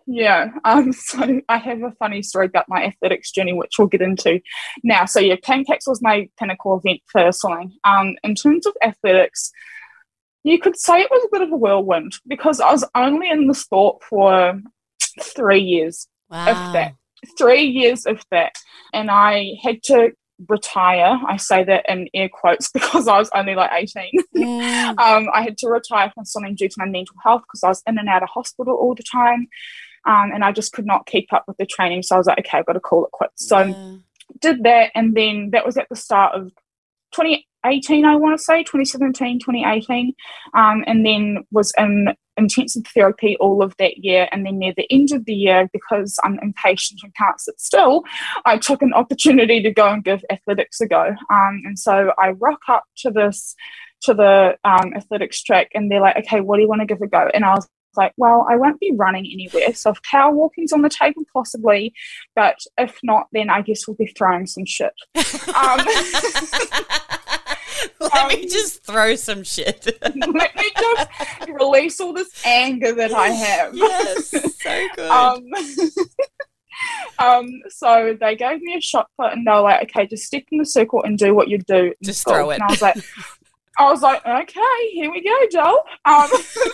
Yeah. 0.08 0.52
Um, 0.64 0.94
so 0.94 1.42
I 1.50 1.58
have 1.58 1.82
a 1.84 1.92
funny 1.92 2.22
story 2.22 2.48
about 2.48 2.70
my 2.70 2.84
athletics 2.86 3.32
journey, 3.32 3.54
which 3.54 3.76
we'll 3.78 3.88
get 3.88 4.02
into 4.02 4.42
now. 4.84 5.06
So 5.06 5.20
yeah, 5.20 5.36
Pan 5.42 5.66
Pacs 5.66 5.88
was 5.88 6.02
my 6.02 6.30
pinnacle 6.40 6.82
event 6.84 7.02
for 7.12 7.32
swimming. 7.32 7.74
Um, 7.84 8.16
in 8.24 8.36
terms 8.36 8.66
of 8.66 8.76
athletics, 8.84 9.52
you 10.44 10.60
could 10.60 10.78
say 10.78 11.02
it 11.02 11.10
was 11.10 11.24
a 11.26 11.30
bit 11.32 11.42
of 11.42 11.52
a 11.52 11.58
whirlwind 11.58 12.18
because 12.28 12.60
I 12.60 12.72
was 12.72 12.86
only 12.94 13.30
in 13.30 13.48
the 13.48 13.56
sport 13.56 14.04
for 14.04 14.62
three 15.20 15.62
years, 15.62 16.08
wow. 16.30 16.48
if 16.48 16.74
that. 16.74 16.94
Three 17.40 17.64
years, 17.64 18.06
if 18.06 18.24
that. 18.30 18.54
And 18.94 19.10
I 19.10 19.54
had 19.64 19.82
to 19.84 20.12
retire. 20.48 21.20
I 21.28 21.38
say 21.38 21.64
that 21.64 21.86
in 21.88 22.10
air 22.14 22.30
quotes 22.30 22.72
because 22.74 23.08
I 23.08 23.18
was 23.18 23.30
only 23.34 23.56
like 23.56 23.72
18. 23.74 24.12
Mm. 24.36 24.90
um, 25.00 25.28
I 25.34 25.42
had 25.42 25.58
to 25.60 25.70
retire 25.70 26.12
from 26.14 26.26
swimming 26.26 26.56
due 26.56 26.70
to 26.70 26.76
my 26.78 26.86
mental 26.86 27.16
health 27.24 27.44
because 27.44 27.64
I 27.64 27.70
was 27.70 27.84
in 27.88 27.98
and 27.98 28.10
out 28.10 28.24
of 28.24 28.30
hospital 28.30 28.76
all 28.76 28.96
the 28.96 29.04
time. 29.04 29.48
Um, 30.06 30.32
and 30.34 30.44
I 30.44 30.52
just 30.52 30.72
could 30.72 30.86
not 30.86 31.08
keep 31.08 31.34
up 31.34 31.46
with 31.48 31.58
the 31.58 31.66
training. 31.66 32.04
So 32.04 32.16
I 32.16 32.18
was 32.20 32.28
like, 32.28 32.40
okay, 32.40 32.60
I've 32.60 32.66
got 32.66 32.74
to 32.74 32.80
call 32.80 33.06
it 33.06 33.12
quits. 33.12 33.48
So 33.48 33.60
Yeah. 33.60 33.96
did 34.40 34.64
that. 34.64 34.92
And 34.94 35.16
then 35.16 35.50
that 35.52 35.66
was 35.66 35.78
at 35.78 35.90
the 35.90 35.96
start 35.96 36.36
of 36.36 36.52
2018, 37.66 38.06
I 38.06 38.16
want 38.16 38.38
to 38.38 38.44
say, 38.44 38.64
2017, 38.64 39.40
2018. 39.40 40.14
Um, 40.54 40.84
and 40.88 41.06
then 41.06 41.46
was 41.52 41.74
in 41.78 42.14
intensive 42.38 42.84
therapy 42.94 43.38
all 43.40 43.64
of 43.64 43.76
that 43.78 43.98
year. 43.98 44.28
And 44.32 44.46
then 44.46 44.60
near 44.60 44.74
the 44.76 44.92
end 44.92 45.12
of 45.12 45.26
the 45.26 45.34
year, 45.34 45.70
because 45.72 46.20
I'm 46.24 46.40
impatient 46.42 47.02
and 47.04 47.14
can't 47.16 47.40
sit 47.40 47.60
still, 47.60 48.04
I 48.46 48.58
took 48.58 48.82
an 48.82 48.94
opportunity 48.94 49.62
to 49.64 49.72
go 49.72 49.88
and 49.88 50.04
give 50.04 50.24
athletics 50.30 50.82
a 50.82 50.88
go. 50.88 51.16
Um, 51.32 51.62
and 51.66 51.80
so 51.80 52.12
I 52.20 52.32
rock 52.32 52.62
up 52.68 52.84
to 52.98 53.12
this, 53.12 53.56
to 54.04 54.14
the 54.14 54.58
um, 54.64 54.94
athletics 54.96 55.42
track, 55.42 55.70
and 55.74 55.90
they're 55.90 56.02
like, 56.02 56.18
okay, 56.18 56.42
what 56.42 56.58
do 56.58 56.64
you 56.64 56.70
want 56.70 56.82
to 56.82 56.88
give 56.88 57.02
a 57.02 57.08
go? 57.08 57.30
And 57.34 57.46
I 57.46 57.56
was 57.56 57.68
like, 57.96 58.14
well, 58.18 58.46
I 58.50 58.58
won't 58.58 58.80
be 58.80 58.92
running 58.94 59.26
anywhere. 59.32 59.74
So 59.74 59.92
if 59.92 60.04
power 60.04 60.34
walking's 60.34 60.74
on 60.74 60.82
the 60.82 60.90
table, 60.90 61.24
possibly, 61.32 61.94
but 62.36 62.58
if 62.78 63.00
not, 63.04 63.28
then 63.32 63.50
I 63.50 63.62
guess 63.62 63.88
we'll 63.88 63.96
be 63.96 64.08
throwing 64.08 64.46
some 64.46 64.66
shit. 64.66 64.94
Um, 65.56 65.80
Let 68.00 68.28
me 68.30 68.44
Um, 68.44 68.50
just 68.50 68.84
throw 68.86 69.16
some 69.16 69.44
shit. 69.44 69.86
let 70.02 70.56
me 70.56 70.72
just 70.78 71.10
release 71.50 72.00
all 72.00 72.14
this 72.14 72.30
anger 72.46 72.94
that 72.94 73.14
I 73.14 73.28
have. 73.46 73.76
yes, 73.76 74.30
so 74.30 74.88
good. 74.96 75.10
Um, 75.10 75.44
um, 77.20 77.48
so 77.70 78.18
they 78.20 78.36
gave 78.36 78.62
me 78.62 78.76
a 78.78 78.82
shot 78.82 79.08
put 79.20 79.32
and 79.34 79.46
they 79.48 79.52
were 79.52 79.62
like, 79.62 79.84
okay, 79.84 80.08
just 80.08 80.26
stick 80.26 80.46
in 80.52 80.58
the 80.58 80.66
circle 80.66 81.04
and 81.04 81.18
do 81.18 81.34
what 81.34 81.48
you 81.48 81.58
do. 81.60 81.94
Just 82.04 82.22
school." 82.22 82.34
throw 82.34 82.50
it. 82.52 82.56
And 82.56 82.64
I 82.64 82.68
was 82.68 82.82
like, 82.82 82.98
I 83.78 83.92
was 83.92 84.02
like, 84.02 84.26
okay, 84.26 84.90
here 84.92 85.12
we 85.12 85.22
go, 85.22 85.38
Joel. 85.52 85.84
Um, 86.06 86.30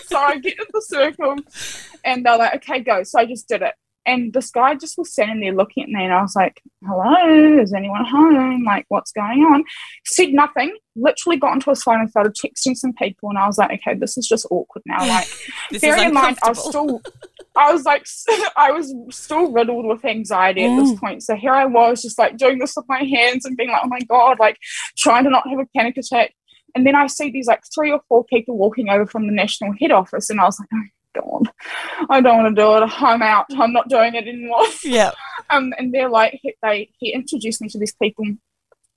so 0.06 0.18
I 0.18 0.38
get 0.38 0.58
in 0.58 0.66
the 0.72 0.82
circle 0.82 1.36
and 2.04 2.24
they're 2.24 2.38
like, 2.38 2.54
okay, 2.56 2.80
go. 2.80 3.02
So 3.02 3.18
I 3.18 3.26
just 3.26 3.48
did 3.48 3.62
it. 3.62 3.74
And 4.04 4.32
this 4.32 4.50
guy 4.50 4.74
just 4.74 4.98
was 4.98 5.12
standing 5.12 5.40
there 5.40 5.54
looking 5.54 5.84
at 5.84 5.88
me, 5.88 6.04
and 6.04 6.12
I 6.12 6.22
was 6.22 6.34
like, 6.34 6.60
hello, 6.84 7.60
is 7.60 7.72
anyone 7.72 8.04
home? 8.04 8.64
Like, 8.64 8.84
what's 8.88 9.12
going 9.12 9.42
on? 9.44 9.62
Said 10.04 10.30
nothing, 10.32 10.76
literally 10.96 11.36
got 11.36 11.52
onto 11.52 11.70
his 11.70 11.82
phone 11.82 12.00
and 12.00 12.10
started 12.10 12.34
texting 12.34 12.76
some 12.76 12.92
people. 12.94 13.28
And 13.28 13.38
I 13.38 13.46
was 13.46 13.58
like, 13.58 13.70
okay, 13.80 13.96
this 13.96 14.18
is 14.18 14.26
just 14.26 14.46
awkward 14.50 14.82
now. 14.86 15.06
Like, 15.06 15.28
bearing 15.80 16.08
in 16.08 16.14
mind, 16.14 16.38
I 16.42 16.48
was 16.48 16.64
still, 16.68 17.02
I 17.56 17.72
was 17.72 17.84
like, 17.84 18.06
I 18.56 18.72
was 18.72 18.92
still 19.10 19.52
riddled 19.52 19.86
with 19.86 20.04
anxiety 20.04 20.64
at 20.64 20.76
this 20.76 20.92
Mm. 20.92 20.98
point. 20.98 21.22
So 21.22 21.36
here 21.36 21.52
I 21.52 21.66
was, 21.66 22.02
just 22.02 22.18
like 22.18 22.36
doing 22.36 22.58
this 22.58 22.74
with 22.76 22.86
my 22.88 23.04
hands 23.04 23.44
and 23.44 23.56
being 23.56 23.70
like, 23.70 23.82
oh 23.84 23.88
my 23.88 24.00
god, 24.00 24.38
like 24.40 24.56
trying 24.98 25.24
to 25.24 25.30
not 25.30 25.48
have 25.48 25.58
a 25.60 25.66
panic 25.76 25.96
attack. 25.96 26.34
And 26.74 26.86
then 26.86 26.96
I 26.96 27.06
see 27.06 27.30
these 27.30 27.46
like 27.46 27.62
three 27.74 27.92
or 27.92 28.00
four 28.08 28.24
people 28.24 28.56
walking 28.56 28.88
over 28.88 29.06
from 29.06 29.26
the 29.26 29.32
national 29.32 29.74
head 29.78 29.92
office, 29.92 30.28
and 30.30 30.40
I 30.40 30.44
was 30.44 30.58
like, 30.58 30.68
oh 30.74 30.82
I 32.10 32.20
don't 32.20 32.42
want 32.42 32.56
to 32.56 32.62
do 32.62 32.76
it. 32.76 33.02
I'm 33.02 33.22
out. 33.22 33.46
I'm 33.56 33.72
not 33.72 33.88
doing 33.88 34.14
it 34.14 34.26
anymore. 34.26 34.66
yeah. 34.84 35.12
Um, 35.50 35.72
and 35.78 35.92
they're 35.92 36.10
like, 36.10 36.40
they 36.62 36.90
he 36.98 37.12
introduced 37.12 37.60
me 37.60 37.68
to 37.68 37.78
these 37.78 37.94
people 37.94 38.24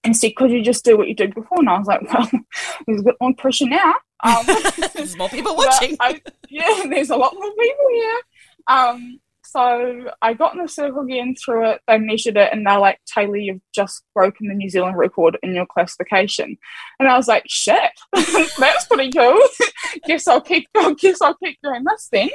and 0.03 0.15
said, 0.15 0.35
could 0.35 0.51
you 0.51 0.61
just 0.61 0.85
do 0.85 0.97
what 0.97 1.07
you 1.07 1.15
did 1.15 1.33
before? 1.33 1.59
And 1.59 1.69
I 1.69 1.77
was 1.79 1.87
like, 1.87 2.01
well, 2.01 2.29
there's 2.87 3.01
a 3.01 3.03
bit 3.03 3.15
more 3.19 3.33
pressure 3.35 3.67
now. 3.67 3.95
Um, 4.23 4.45
There's 4.95 5.17
more 5.17 5.27
people 5.29 5.55
watching. 5.55 5.97
I, 5.99 6.21
yeah, 6.49 6.83
there's 6.89 7.09
a 7.09 7.17
lot 7.17 7.33
more 7.33 7.51
people 7.51 7.85
here. 7.91 8.21
Um, 8.67 9.19
so 9.45 10.09
I 10.21 10.33
got 10.33 10.55
in 10.55 10.61
the 10.61 10.67
circle 10.67 11.01
again 11.01 11.35
through 11.35 11.71
it. 11.71 11.81
They 11.87 11.97
measured 11.97 12.37
it, 12.37 12.49
and 12.51 12.65
they're 12.65 12.79
like, 12.79 12.99
"Taylor, 13.05 13.37
you've 13.37 13.61
just 13.73 14.03
broken 14.13 14.47
the 14.47 14.53
New 14.53 14.69
Zealand 14.69 14.97
record 14.97 15.37
in 15.43 15.55
your 15.55 15.65
classification." 15.65 16.57
And 16.99 17.07
I 17.07 17.17
was 17.17 17.27
like, 17.27 17.45
"Shit, 17.47 17.91
that's 18.13 18.85
pretty 18.85 19.11
cool. 19.11 19.39
guess 20.05 20.27
I'll 20.27 20.41
keep. 20.41 20.67
I 20.75 20.93
guess 20.99 21.21
I'll 21.21 21.35
keep 21.35 21.57
doing 21.63 21.83
this 21.83 22.09
then." 22.11 22.29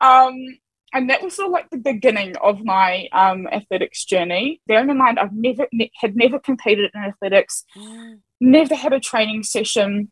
Um, 0.00 0.34
and 0.94 1.08
that 1.08 1.22
was 1.22 1.36
sort 1.36 1.46
of 1.46 1.52
like 1.52 1.70
the 1.70 1.78
beginning 1.78 2.36
of 2.42 2.64
my 2.64 3.08
um, 3.12 3.46
athletics 3.48 4.04
journey. 4.04 4.60
Bearing 4.66 4.90
in 4.90 4.98
mind, 4.98 5.18
I've 5.18 5.32
never 5.32 5.66
ne- 5.72 5.92
had 5.96 6.16
never 6.16 6.38
competed 6.38 6.90
in 6.94 7.00
athletics 7.02 7.64
never 8.42 8.74
had 8.74 8.92
a 8.92 9.00
training 9.00 9.44
session. 9.44 10.10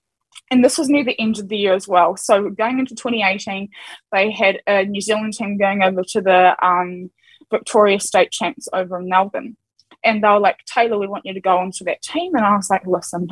And 0.50 0.64
this 0.64 0.78
was 0.78 0.88
near 0.88 1.04
the 1.04 1.18
end 1.20 1.38
of 1.38 1.49
the 1.49 1.56
year 1.56 1.75
as 1.75 1.87
well. 1.87 2.16
So 2.16 2.50
going 2.50 2.78
into 2.80 2.94
2018, 2.94 3.68
they 4.12 4.30
had 4.32 4.60
a 4.66 4.84
New 4.84 5.00
Zealand 5.00 5.34
team 5.34 5.56
going 5.58 5.82
over 5.82 6.02
to 6.02 6.20
the 6.20 6.56
um, 6.64 7.10
Victoria 7.50 8.00
State 8.00 8.30
Champs 8.32 8.68
over 8.72 8.99
in 8.99 9.08
Melbourne. 9.08 9.56
And 10.04 10.25
they 10.25 10.28
were 10.28 10.40
like, 10.40 10.58
Taylor, 10.66 10.99
we 10.99 11.06
want 11.06 11.25
you 11.26 11.34
to 11.34 11.40
go 11.40 11.58
onto 11.58 11.84
that 11.84 12.02
team. 12.02 12.34
And 12.34 12.44
I 12.44 12.56
was 12.56 12.68
like, 12.70 12.87
listen, 12.87 13.28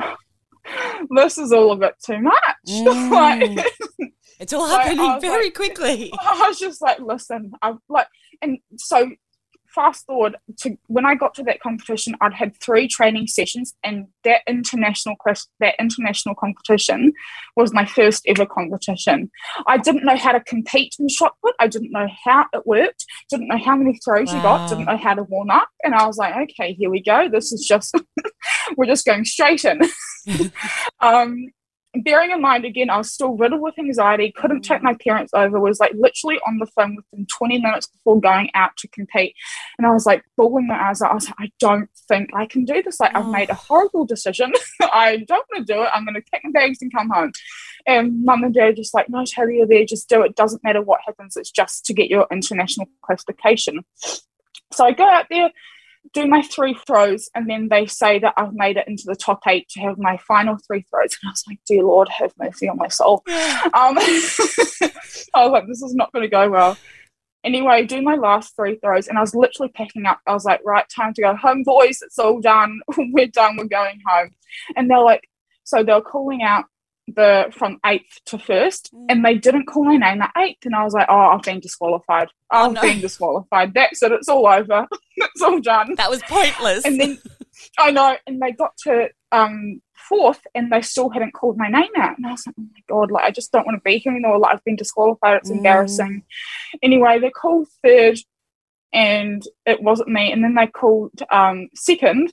this 1.11 1.38
is 1.38 1.52
all 1.52 1.73
a 1.73 1.76
bit 1.76 1.95
too 2.05 2.21
much. 2.21 2.35
Mm. 2.69 3.11
like, 3.11 3.67
It's 4.38 4.52
all 4.52 4.67
happening 4.69 5.21
very 5.21 5.45
like- 5.47 5.55
quickly. 5.55 6.12
I 6.21 6.47
was 6.49 6.59
just 6.59 6.81
like, 6.83 6.99
listen, 7.00 7.52
I 7.62 7.75
like, 7.88 8.07
and 8.43 8.59
so 8.76 9.11
fast 9.79 10.05
forward 10.07 10.35
to 10.59 10.77
when 10.89 11.07
I 11.07 11.15
got 11.15 11.35
to 11.35 11.45
that 11.45 11.61
competition, 11.61 12.17
I'd 12.21 12.35
had 12.35 12.57
three 12.61 12.89
training 12.89 13.29
sessions, 13.29 13.75
and 13.85 14.09
that 14.25 14.41
international 14.49 15.15
that 15.61 15.75
international 15.79 16.35
competition 16.35 17.13
was 17.57 17.73
my 17.73 17.87
first 17.87 18.25
ever 18.27 18.45
competition. 18.45 19.31
I 19.69 19.79
didn't 19.79 20.05
know 20.05 20.17
how 20.17 20.33
to 20.33 20.41
compete 20.41 20.97
in 20.99 21.09
shot 21.09 21.37
put. 21.45 21.55
I 21.61 21.69
didn't 21.69 21.93
know 21.93 22.09
how 22.25 22.47
it 22.53 22.67
worked. 22.67 23.05
Didn't 23.31 23.47
know 23.47 23.59
how 23.59 23.77
many 23.77 23.99
throws 24.05 24.33
you 24.33 24.43
got. 24.43 24.69
Didn't 24.69 24.87
know 24.87 24.97
how 24.97 25.15
to 25.15 25.23
warm 25.23 25.51
up. 25.51 25.69
And 25.85 25.95
I 25.95 26.07
was 26.07 26.17
like, 26.17 26.35
okay, 26.51 26.73
here 26.73 26.91
we 26.91 27.01
go. 27.01 27.29
This 27.29 27.53
is 27.53 27.65
just 27.65 27.95
we're 28.77 28.87
just 28.87 29.07
going 29.07 29.25
straight 29.25 29.65
in. 29.65 29.81
um, 31.01 31.47
bearing 31.95 32.30
in 32.30 32.40
mind 32.40 32.64
again, 32.64 32.90
I 32.90 32.99
was 32.99 33.11
still 33.11 33.37
riddled 33.37 33.61
with 33.61 33.78
anxiety, 33.78 34.33
couldn't 34.33 34.62
take 34.62 34.83
my 34.83 34.95
parents 34.95 35.33
over, 35.35 35.59
was 35.59 35.80
like 35.80 35.92
literally 35.95 36.38
on 36.47 36.59
the 36.59 36.66
phone 36.66 36.97
within 36.97 37.26
20 37.26 37.61
minutes 37.61 37.87
before 37.87 38.21
going 38.21 38.50
out 38.54 38.76
to 38.78 38.88
compete. 38.88 39.35
And 39.78 39.87
I 39.87 39.92
was 39.92 40.07
like 40.07 40.23
bawling 40.37 40.66
my 40.66 40.88
eyes 40.88 41.00
out. 41.02 41.12
I 41.12 41.14
was 41.14 41.26
like, 41.26 41.37
I 41.38 41.52
don't 41.59 41.88
think 42.07 42.30
I 42.35 42.47
can 42.47 42.64
do 42.64 42.83
this. 42.83 43.00
Like, 43.00 43.16
I've 43.16 43.26
Oh. 43.26 43.30
made 43.30 43.49
a 43.49 43.52
oh. 43.52 43.64
horrible 43.68 44.04
decision. 44.04 44.52
I 44.83 45.16
don't 45.28 45.47
want 45.50 45.66
to 45.66 45.73
do 45.73 45.83
it. 45.83 45.90
I'm 45.92 46.04
going 46.04 46.14
to 46.14 46.23
pack 46.30 46.42
my 46.45 46.50
bags 46.50 46.78
and 46.83 46.92
come 46.92 47.11
home. 47.11 47.33
And 47.87 48.25
mum 48.25 48.45
and 48.45 48.54
dad 48.54 48.76
just 48.76 48.92
like, 48.95 49.09
no, 49.09 49.25
Taylor, 49.25 49.50
you're 49.50 49.66
there. 49.66 49.85
Just 49.85 50.09
do 50.09 50.23
it. 50.23 50.37
Doesn't 50.37 50.62
matter 50.64 50.83
what 50.83 51.00
happens. 51.07 51.37
It's 51.37 51.50
just 51.50 51.87
to 51.87 51.95
get 51.95 52.11
your 52.11 52.26
international 52.30 52.88
classification. 53.02 53.85
So 54.73 54.85
I 54.85 54.92
go 54.92 55.09
out 55.09 55.26
there, 55.30 55.50
do 56.12 56.27
my 56.27 56.43
three 56.43 56.77
throws, 56.87 57.29
and 57.35 57.49
then 57.49 57.69
they 57.69 57.87
say 57.87 58.19
that 58.19 58.35
I've 58.37 58.55
made 58.55 58.77
it 58.77 58.88
into 58.88 59.05
the 59.07 59.17
top 59.17 59.41
eight 59.47 59.69
to 59.71 59.81
have 59.81 59.99
my 59.99 60.17
final 60.19 60.57
three 60.67 60.85
throws. 60.91 61.17
And 61.23 61.29
I 61.29 61.33
was 61.33 61.45
like, 61.49 61.61
dear 61.67 61.83
Lord, 61.83 62.09
have 62.09 62.33
mercy 62.38 62.69
on 62.69 62.77
my 62.77 62.88
soul. 62.88 63.23
Um, 63.27 63.33
I 63.75 65.45
was 65.45 65.53
like, 65.53 65.67
this 65.67 65.83
is 65.83 65.95
not 65.95 66.12
going 66.12 66.23
to 66.25 66.29
go 66.29 66.50
well. 66.50 66.77
Anyway, 67.45 67.87
do 67.87 68.03
my 68.03 68.17
last 68.17 68.57
three 68.57 68.77
throws, 68.77 69.09
and 69.09 69.17
I 69.17 69.21
was 69.21 69.35
literally 69.35 69.71
packing 69.73 70.07
up. 70.07 70.21
I 70.27 70.33
was 70.33 70.45
like, 70.45 70.61
right, 70.65 70.85
time 70.95 71.15
to 71.15 71.23
go 71.23 71.37
home, 71.37 71.62
boys. 71.62 72.00
It's 72.03 72.19
all 72.19 72.41
done. 72.41 72.81
We're 72.97 73.29
done. 73.29 73.57
We're 73.57 73.65
going 73.65 74.00
home. 74.07 74.31
And 74.77 74.91
they're 74.91 74.99
like, 74.99 75.29
so 75.65 75.83
they're 75.83 76.00
calling 76.00 76.43
out 76.43 76.65
the 77.15 77.53
from 77.57 77.79
eighth 77.87 78.21
to 78.27 78.38
first, 78.38 78.91
and 79.09 79.25
they 79.25 79.35
didn't 79.35 79.67
call 79.67 79.85
my 79.85 79.97
name 79.97 80.23
at 80.23 80.33
eighth. 80.37 80.65
And 80.65 80.75
I 80.75 80.85
was 80.85 80.93
like, 80.95 81.07
oh, 81.09 81.15
I've 81.31 81.43
been 81.43 81.61
disqualified. 81.61 82.29
Oh, 82.53 82.67
I've 82.67 82.73
no. 82.73 82.81
been 82.83 83.00
disqualified. 83.00 83.75
That's 83.75 84.03
it. 84.03 84.12
It's 84.12 84.29
all 84.29 84.47
over. 84.47 84.87
it's 85.17 85.43
all 85.43 85.61
done 85.61 85.95
That 85.97 86.11
was 86.11 86.23
pointless. 86.23 86.85
and 86.85 87.00
then 87.00 87.19
I 87.79 87.91
know, 87.91 88.17
and 88.27 88.41
they 88.41 88.53
got 88.53 88.77
to 88.85 89.09
um 89.33 89.81
fourth, 90.09 90.41
and 90.55 90.71
they 90.73 90.81
still 90.83 91.11
hadn't 91.11 91.33
called 91.35 91.59
my 91.59 91.69
name 91.69 91.91
out, 91.97 92.17
and 92.17 92.27
I 92.27 92.31
was 92.33 92.47
like, 92.47 92.55
oh 92.59 92.62
my 92.62 92.81
god, 92.88 93.11
like 93.11 93.25
I 93.25 93.31
just 93.31 93.53
don't 93.53 93.67
want 93.67 93.77
to 93.79 93.83
be 93.85 93.99
here 93.99 94.12
anymore. 94.12 94.38
Like 94.38 94.55
I've 94.55 94.65
been 94.65 94.77
disqualified. 94.77 95.38
It's 95.38 95.50
Mm. 95.50 95.57
embarrassing. 95.57 96.23
Anyway, 96.83 97.19
they 97.19 97.31
called 97.31 97.69
third, 97.85 98.19
and 98.93 99.43
it 99.67 99.83
wasn't 99.83 100.09
me, 100.09 100.33
and 100.33 100.43
then 100.43 100.55
they 100.55 100.67
called 100.67 101.12
um 101.31 101.69
second. 101.75 102.33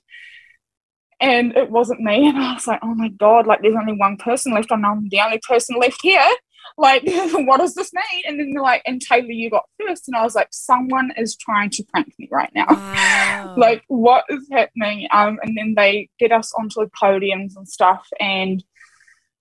And 1.20 1.56
it 1.56 1.70
wasn't 1.70 2.00
me, 2.00 2.28
and 2.28 2.38
I 2.38 2.54
was 2.54 2.66
like, 2.66 2.80
"Oh 2.82 2.94
my 2.94 3.08
god! 3.08 3.46
Like, 3.46 3.62
there's 3.62 3.74
only 3.74 3.94
one 3.94 4.16
person 4.16 4.52
left. 4.52 4.70
and 4.70 4.84
I'm 4.84 5.08
the 5.08 5.20
only 5.20 5.40
person 5.48 5.76
left 5.78 6.00
here. 6.02 6.28
Like, 6.76 7.02
what 7.06 7.58
does 7.58 7.74
this 7.74 7.92
mean?" 7.92 8.22
And 8.26 8.38
then 8.38 8.50
they're 8.52 8.62
like, 8.62 8.82
"And 8.86 9.00
Taylor, 9.00 9.30
you 9.30 9.50
got 9.50 9.64
first. 9.80 10.08
and 10.08 10.16
I 10.16 10.22
was 10.22 10.34
like, 10.34 10.48
"Someone 10.50 11.12
is 11.16 11.36
trying 11.36 11.70
to 11.70 11.84
prank 11.84 12.12
me 12.18 12.28
right 12.30 12.50
now." 12.54 12.66
Wow. 12.68 13.26
like 13.56 13.82
what 13.88 14.24
is 14.28 14.46
happening 14.50 15.08
um 15.12 15.38
and 15.42 15.56
then 15.56 15.74
they 15.76 16.08
get 16.18 16.32
us 16.32 16.52
onto 16.58 16.80
the 16.80 16.90
podiums 16.90 17.56
and 17.56 17.68
stuff 17.68 18.06
and 18.20 18.64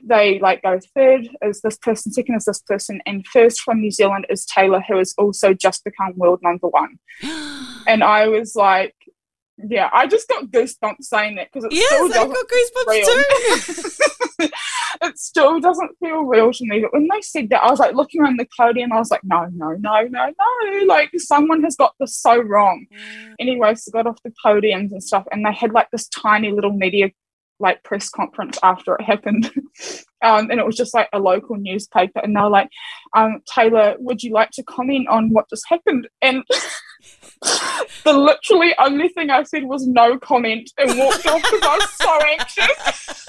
they 0.03 0.39
like 0.39 0.61
go 0.61 0.79
third 0.95 1.27
is 1.43 1.61
this 1.61 1.77
person 1.77 2.11
second 2.11 2.35
is 2.35 2.45
this 2.45 2.61
person 2.61 3.01
and 3.05 3.25
first 3.27 3.61
from 3.61 3.81
new 3.81 3.91
zealand 3.91 4.25
is 4.29 4.45
taylor 4.45 4.81
who 4.87 4.97
has 4.97 5.13
also 5.17 5.53
just 5.53 5.83
become 5.83 6.13
world 6.15 6.39
number 6.43 6.67
one 6.67 6.97
and 7.87 8.03
i 8.03 8.27
was 8.27 8.55
like 8.55 8.94
yeah 9.57 9.89
i 9.93 10.05
just 10.05 10.27
got 10.27 10.45
goosebumps 10.45 11.03
saying 11.03 11.37
it 11.37 11.49
because 11.51 11.65
it 11.65 11.75
still 11.75 12.07
yes, 12.07 12.17
I've 12.17 12.29
doesn't 12.29 12.33
got 12.33 12.45
goosebumps 12.47 12.91
real. 12.91 13.85
too. 13.85 13.91
it 15.01 15.17
still 15.17 15.59
doesn't 15.59 15.97
feel 15.99 16.23
real 16.23 16.51
to 16.51 16.65
me. 16.65 16.81
But 16.81 16.93
when 16.93 17.07
they 17.11 17.21
said 17.21 17.49
that, 17.49 17.63
I 17.63 17.69
was 17.69 17.79
like 17.79 17.95
looking 17.95 18.21
around 18.21 18.39
the 18.39 18.47
podium. 18.57 18.91
I 18.91 18.97
was 18.97 19.11
like, 19.11 19.23
no, 19.23 19.47
no, 19.53 19.71
no, 19.71 20.01
no, 20.01 20.31
no. 20.31 20.85
Like 20.85 21.11
someone 21.17 21.63
has 21.63 21.75
got 21.75 21.93
this 21.99 22.17
so 22.17 22.37
wrong. 22.41 22.85
Anyway, 23.39 23.75
so 23.75 23.91
got 23.91 24.07
off 24.07 24.21
the 24.23 24.33
podiums 24.43 24.91
and 24.91 25.03
stuff, 25.03 25.25
and 25.31 25.45
they 25.45 25.53
had 25.53 25.71
like 25.71 25.89
this 25.91 26.07
tiny 26.09 26.51
little 26.51 26.73
media 26.73 27.11
like 27.59 27.81
press 27.83 28.09
conference 28.09 28.59
after 28.63 28.95
it 28.95 29.03
happened. 29.03 29.49
um, 30.21 30.51
and 30.51 30.59
it 30.59 30.65
was 30.65 30.75
just 30.75 30.93
like 30.93 31.07
a 31.13 31.19
local 31.19 31.55
newspaper. 31.55 32.19
And 32.19 32.35
they 32.35 32.41
were 32.41 32.49
like, 32.49 32.69
um, 33.15 33.41
Taylor, 33.53 33.95
would 33.99 34.21
you 34.23 34.33
like 34.33 34.51
to 34.51 34.63
comment 34.63 35.07
on 35.07 35.29
what 35.29 35.49
just 35.49 35.63
happened? 35.69 36.09
And 36.21 36.43
the 38.03 38.13
literally 38.13 38.73
only 38.79 39.09
thing 39.09 39.29
I 39.29 39.43
said 39.43 39.63
was 39.63 39.87
no 39.87 40.17
comment 40.17 40.71
and 40.77 40.97
walked 40.97 41.25
off 41.27 41.41
because 41.41 41.61
I 41.61 41.77
was 41.77 41.91
so 41.91 42.19
anxious. 42.39 43.27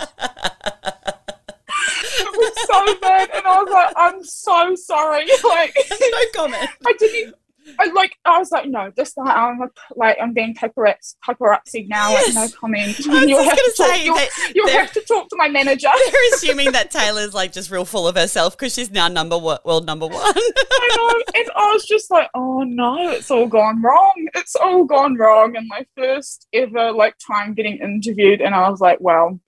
it 2.18 2.36
was 2.36 2.66
so 2.66 3.00
bad. 3.00 3.30
And 3.34 3.46
I 3.46 3.62
was 3.62 3.72
like, 3.72 3.94
I'm 3.96 4.24
so 4.24 4.74
sorry. 4.74 5.26
Like, 5.44 5.76
no 6.00 6.18
comment. 6.34 6.68
I 6.86 6.92
didn't 6.98 7.34
I 7.78 7.86
like 7.92 8.16
I 8.24 8.38
was 8.38 8.50
like, 8.50 8.66
no, 8.68 8.92
this 8.96 9.14
time 9.14 9.28
I'm 9.28 9.68
like 9.96 10.16
I'm 10.20 10.32
being 10.32 10.54
paparazzi 10.54 11.14
paparazzi 11.26 11.88
now, 11.88 12.10
Yes. 12.10 12.34
like 12.34 12.50
no 12.50 12.56
comment. 12.56 12.98
You'll 13.06 13.42
have 13.42 13.56
gonna 13.58 13.72
talk, 13.76 14.04
you'll, 14.04 14.18
you'll 14.54 14.68
have 14.68 14.92
to 14.92 15.00
talk 15.02 15.28
to 15.28 15.36
my 15.36 15.48
manager. 15.48 15.88
They're 16.12 16.20
assuming 16.34 16.72
that 16.72 16.90
Taylor's 16.90 17.34
like 17.34 17.52
just 17.52 17.70
real 17.70 17.84
full 17.84 18.06
of 18.08 18.16
herself 18.16 18.56
because 18.56 18.74
she's 18.74 18.90
now 18.90 19.08
number 19.08 19.36
one, 19.38 19.58
world 19.64 19.86
number 19.86 20.06
one. 20.06 20.14
I 20.36 20.90
know, 20.96 21.22
and 21.40 21.50
I 21.56 21.72
was 21.72 21.84
just 21.86 22.10
like, 22.10 22.28
oh 22.34 22.62
no, 22.62 23.10
it's 23.10 23.30
all 23.30 23.46
gone 23.46 23.82
wrong. 23.82 24.28
It's 24.34 24.56
all 24.56 24.84
gone 24.84 25.16
wrong. 25.16 25.56
And 25.56 25.66
my 25.68 25.84
first 25.96 26.46
ever 26.52 26.92
like 26.92 27.16
time 27.18 27.54
getting 27.54 27.78
interviewed, 27.78 28.40
and 28.40 28.54
I 28.54 28.68
was 28.70 28.80
like, 28.80 28.98
well, 29.00 29.38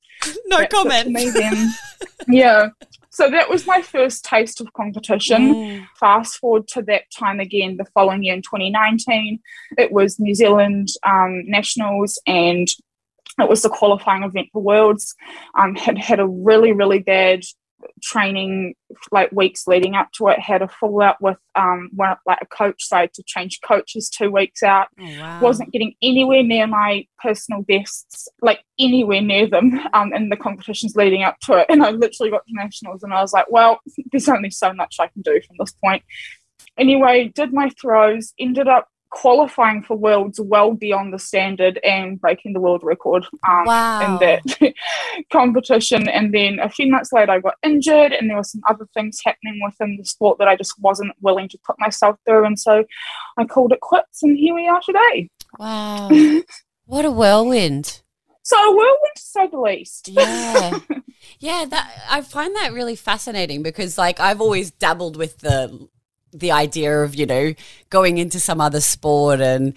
no 0.46 0.58
that's 0.58 0.74
comment. 0.74 1.10
me 1.10 1.30
then. 1.30 1.72
yeah. 2.28 2.68
So 3.10 3.28
that 3.30 3.50
was 3.50 3.66
my 3.66 3.82
first 3.82 4.24
taste 4.24 4.60
of 4.60 4.72
competition. 4.74 5.54
Mm. 5.54 5.86
fast 5.98 6.38
forward 6.38 6.68
to 6.68 6.82
that 6.82 7.02
time 7.16 7.40
again 7.40 7.76
the 7.76 7.84
following 7.86 8.22
year 8.22 8.34
in 8.34 8.42
2019 8.42 9.40
it 9.76 9.90
was 9.92 10.20
new 10.20 10.34
zealand 10.34 10.88
um, 11.04 11.42
nationals 11.46 12.20
and 12.26 12.68
it 13.40 13.48
was 13.48 13.62
the 13.62 13.68
qualifying 13.68 14.22
event 14.22 14.48
for 14.52 14.62
worlds 14.62 15.14
um, 15.54 15.74
had 15.74 15.98
had 15.98 16.20
a 16.20 16.26
really 16.26 16.72
really 16.72 16.98
bad 16.98 17.42
training 18.02 18.74
like 19.12 19.30
weeks 19.32 19.66
leading 19.66 19.94
up 19.94 20.10
to 20.12 20.28
it 20.28 20.38
had 20.40 20.62
a 20.62 20.68
fallout 20.68 21.20
with 21.20 21.38
um, 21.54 21.90
one 21.94 22.16
like 22.26 22.38
a 22.40 22.46
coach 22.46 22.84
so 22.84 22.96
I 22.96 23.00
had 23.02 23.14
to 23.14 23.22
change 23.26 23.60
coaches 23.62 24.08
two 24.08 24.30
weeks 24.30 24.62
out 24.62 24.88
Oh, 25.00 25.20
wow. 25.20 25.40
wasn't 25.40 25.72
getting 25.72 25.94
anywhere 26.02 26.42
near 26.42 26.66
my 26.66 27.06
personal 27.22 27.62
bests, 27.62 28.28
like 28.42 28.60
anywhere 28.78 29.20
near 29.20 29.46
them 29.46 29.80
um, 29.92 30.12
in 30.12 30.28
the 30.28 30.36
competitions 30.36 30.96
leading 30.96 31.22
up 31.22 31.38
to 31.42 31.54
it. 31.54 31.66
And 31.68 31.82
I 31.82 31.90
literally 31.90 32.30
got 32.30 32.46
to 32.46 32.52
nationals 32.54 33.02
and 33.02 33.12
I 33.12 33.20
was 33.20 33.32
like, 33.32 33.46
well, 33.50 33.80
there's 34.12 34.28
only 34.28 34.50
so 34.50 34.72
much 34.72 34.96
I 34.98 35.08
can 35.08 35.22
do 35.22 35.40
from 35.46 35.56
this 35.58 35.72
point. 35.84 36.02
Anyway, 36.76 37.32
did 37.34 37.52
my 37.52 37.70
throws, 37.80 38.32
ended 38.38 38.68
up 38.68 38.88
qualifying 39.10 39.82
for 39.82 39.96
worlds 39.96 40.38
well 40.40 40.72
beyond 40.74 41.12
the 41.12 41.18
standard 41.18 41.78
and 41.82 42.20
breaking 42.20 42.52
the 42.52 42.60
world 42.60 42.82
record 42.82 43.24
um, 43.48 43.64
Wow. 43.64 44.00
in 44.04 44.18
that 44.20 44.74
competition. 45.32 46.08
And 46.08 46.32
then 46.34 46.58
a 46.58 46.68
few 46.68 46.90
months 46.90 47.12
later, 47.12 47.32
I 47.32 47.40
got 47.40 47.54
injured, 47.62 48.12
and 48.12 48.28
there 48.28 48.36
were 48.36 48.44
some 48.44 48.60
other 48.68 48.86
things 48.94 49.20
happening 49.24 49.60
within 49.64 49.96
the 49.98 50.04
sport 50.04 50.38
that 50.38 50.48
I 50.48 50.56
just 50.56 50.74
wasn't 50.78 51.12
willing 51.20 51.48
to 51.50 51.58
put 51.66 51.76
myself 51.78 52.16
through. 52.26 52.44
And 52.44 52.58
so 52.58 52.84
I 53.38 53.44
called 53.44 53.72
it 53.72 53.80
quits, 53.80 54.22
and 54.22 54.36
here 54.36 54.54
we 54.54 54.68
are 54.68 54.80
today. 54.84 55.30
Wow. 55.58 56.08
what 56.84 57.04
a 57.04 57.10
whirlwind. 57.10 58.02
So 58.42 58.56
a 58.56 58.74
whirlwind 58.74 59.16
to 59.16 59.22
say 59.22 59.46
the 59.48 59.60
least. 59.60 60.08
Yeah. 60.18 60.78
yeah, 61.40 61.64
that 61.68 62.02
I 62.10 62.20
find 62.22 62.54
that 62.56 62.72
really 62.72 62.96
fascinating 62.96 63.62
because 63.62 63.98
like 63.98 64.20
I've 64.20 64.40
always 64.40 64.70
dabbled 64.70 65.16
with 65.16 65.38
the 65.38 65.88
the 66.32 66.52
idea 66.52 67.02
of, 67.02 67.14
you 67.14 67.26
know, 67.26 67.54
going 67.90 68.18
into 68.18 68.38
some 68.40 68.60
other 68.60 68.80
sport 68.80 69.40
and 69.40 69.74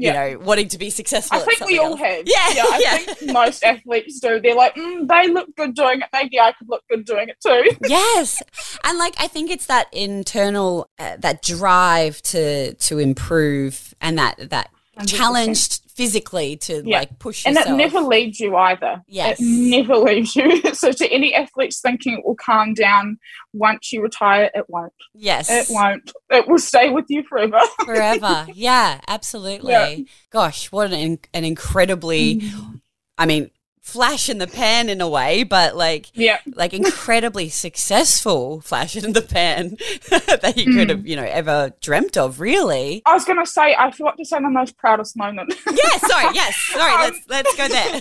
you 0.00 0.12
Yeah. 0.12 0.12
know, 0.34 0.38
wanting 0.38 0.68
to 0.68 0.78
be 0.78 0.90
successful. 0.90 1.38
I 1.38 1.40
think 1.40 1.66
we 1.66 1.76
all 1.80 1.90
else. 1.90 2.00
have. 2.00 2.22
Yeah, 2.24 2.48
yeah. 2.54 2.62
I 2.68 2.78
yeah. 2.80 2.96
think 3.14 3.32
most 3.32 3.64
athletes 3.64 4.20
do. 4.20 4.38
They're 4.40 4.54
like, 4.54 4.76
mm, 4.76 5.08
they 5.08 5.26
look 5.26 5.48
good 5.56 5.74
doing 5.74 6.00
it. 6.02 6.06
Maybe 6.12 6.38
I 6.38 6.52
could 6.52 6.68
look 6.68 6.84
good 6.88 7.04
doing 7.04 7.28
it 7.28 7.36
too. 7.44 7.76
yes 7.88 8.40
and 8.84 8.96
like 8.96 9.14
i 9.18 9.26
think 9.26 9.50
it's 9.50 9.66
that 9.66 9.86
internal 9.92 10.88
uh, 11.00 11.16
that 11.18 11.42
drive 11.42 12.22
to 12.22 12.74
to 12.74 12.98
improve 12.98 13.92
and 14.00 14.16
that 14.18 14.36
that 14.50 14.70
100%. 14.70 14.77
Challenged 15.06 15.82
physically 15.94 16.56
to 16.56 16.82
Yeah. 16.84 16.98
like 16.98 17.18
push 17.18 17.44
And 17.44 17.56
yourself 17.56 17.74
it 17.74 17.76
never 17.76 18.00
leaves 18.00 18.38
you 18.40 18.56
either. 18.56 19.02
Yes. 19.06 19.40
It 19.40 19.44
never 19.44 19.96
leaves 19.96 20.34
you. 20.36 20.62
so 20.74 20.92
to 20.92 21.06
any 21.12 21.34
athletes 21.34 21.80
thinking 21.80 22.18
it 22.18 22.24
will 22.24 22.36
calm 22.36 22.74
down 22.74 23.18
once 23.52 23.92
you 23.92 24.00
retire, 24.02 24.50
it 24.54 24.64
won't. 24.68 24.92
yes 25.14 25.50
It 25.50 25.66
won't. 25.72 26.12
It 26.30 26.46
will 26.48 26.58
stay 26.58 26.90
with 26.90 27.06
you 27.08 27.22
forever. 27.24 27.58
forever 27.84 28.46
yeah 28.54 29.00
absolutely 29.08 29.72
Yeah. 29.72 29.96
gosh 30.30 30.70
what 30.72 30.92
an, 30.92 31.18
an 31.34 31.44
incredibly 31.44 32.36
Mm-hmm. 32.36 32.74
i 33.18 33.26
mean 33.26 33.50
flash 33.88 34.28
in 34.28 34.36
the 34.38 34.46
pan 34.46 34.88
in 34.90 35.00
a 35.00 35.08
way 35.08 35.42
but 35.44 35.74
like 35.74 36.10
yeah. 36.14 36.38
like 36.54 36.74
incredibly 36.74 37.48
successful 37.48 38.60
flash 38.60 38.94
in 38.96 39.12
the 39.14 39.22
pan 39.22 39.70
that 40.10 40.54
you 40.56 40.64
could 40.74 40.88
Mm. 40.88 40.90
have 40.90 41.06
you 41.06 41.16
know 41.16 41.24
ever 41.24 41.72
dreamt 41.80 42.16
of 42.16 42.38
really 42.38 43.02
I 43.06 43.14
was 43.14 43.24
to 43.24 43.46
say, 43.46 43.74
I 43.74 43.90
forgot 43.90 44.16
to 44.18 44.24
say 44.24 44.38
my 44.40 44.48
most 44.50 44.76
proudest 44.76 45.16
moment. 45.16 45.54
yeah 45.66 45.96
sorry 45.98 46.34
yes 46.34 46.54
sorry 46.72 46.92
Um, 46.98 47.00
let's 47.00 47.20
let's 47.28 47.56
go 47.56 47.68
there 47.68 48.00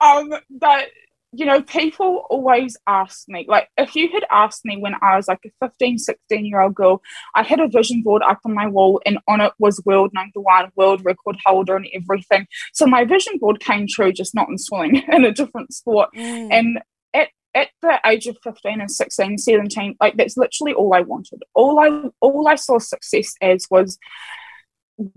um 0.00 0.34
but 0.50 0.86
you 1.32 1.46
know 1.46 1.62
people 1.62 2.26
always 2.28 2.76
ask 2.86 3.28
me 3.28 3.44
like 3.48 3.68
if 3.76 3.94
you 3.94 4.08
had 4.12 4.24
asked 4.30 4.64
me 4.64 4.76
when 4.76 4.94
i 5.00 5.16
was 5.16 5.28
like 5.28 5.38
a 5.46 5.66
15 5.66 5.98
16 5.98 6.44
year 6.44 6.60
old 6.60 6.74
girl 6.74 7.00
i 7.36 7.42
had 7.42 7.60
a 7.60 7.68
vision 7.68 8.02
board 8.02 8.22
up 8.22 8.40
on 8.44 8.52
my 8.52 8.66
wall 8.66 9.00
and 9.06 9.18
on 9.28 9.40
it 9.40 9.52
was 9.58 9.80
world 9.84 10.10
number 10.12 10.40
one 10.40 10.70
world 10.76 11.04
record 11.04 11.36
holder 11.44 11.76
and 11.76 11.88
everything. 11.94 12.46
So 12.72 12.86
my 12.86 13.04
vision 13.04 13.38
board 13.38 13.60
came 13.60 13.86
true 13.86 14.12
just 14.12 14.34
not 14.34 14.48
in 14.48 14.58
swimming 14.58 15.02
in 15.12 15.24
a 15.24 15.32
different 15.32 15.72
sport. 15.72 16.10
Mm. 16.16 16.48
and 16.50 16.78
at 17.14 17.28
at 17.54 17.68
the 17.82 18.00
age 18.06 18.26
of 18.26 18.38
15 18.44 18.80
and 18.80 18.90
16 18.90 19.38
17 19.38 19.96
like 20.00 20.16
that's 20.16 20.36
literally 20.36 20.72
all 20.72 20.94
i 20.94 21.00
wanted. 21.00 21.42
All 21.54 21.78
i 21.78 22.10
all 22.20 22.48
i 22.48 22.54
saw 22.54 22.78
success 22.78 23.34
as 23.40 23.66
was 23.70 23.98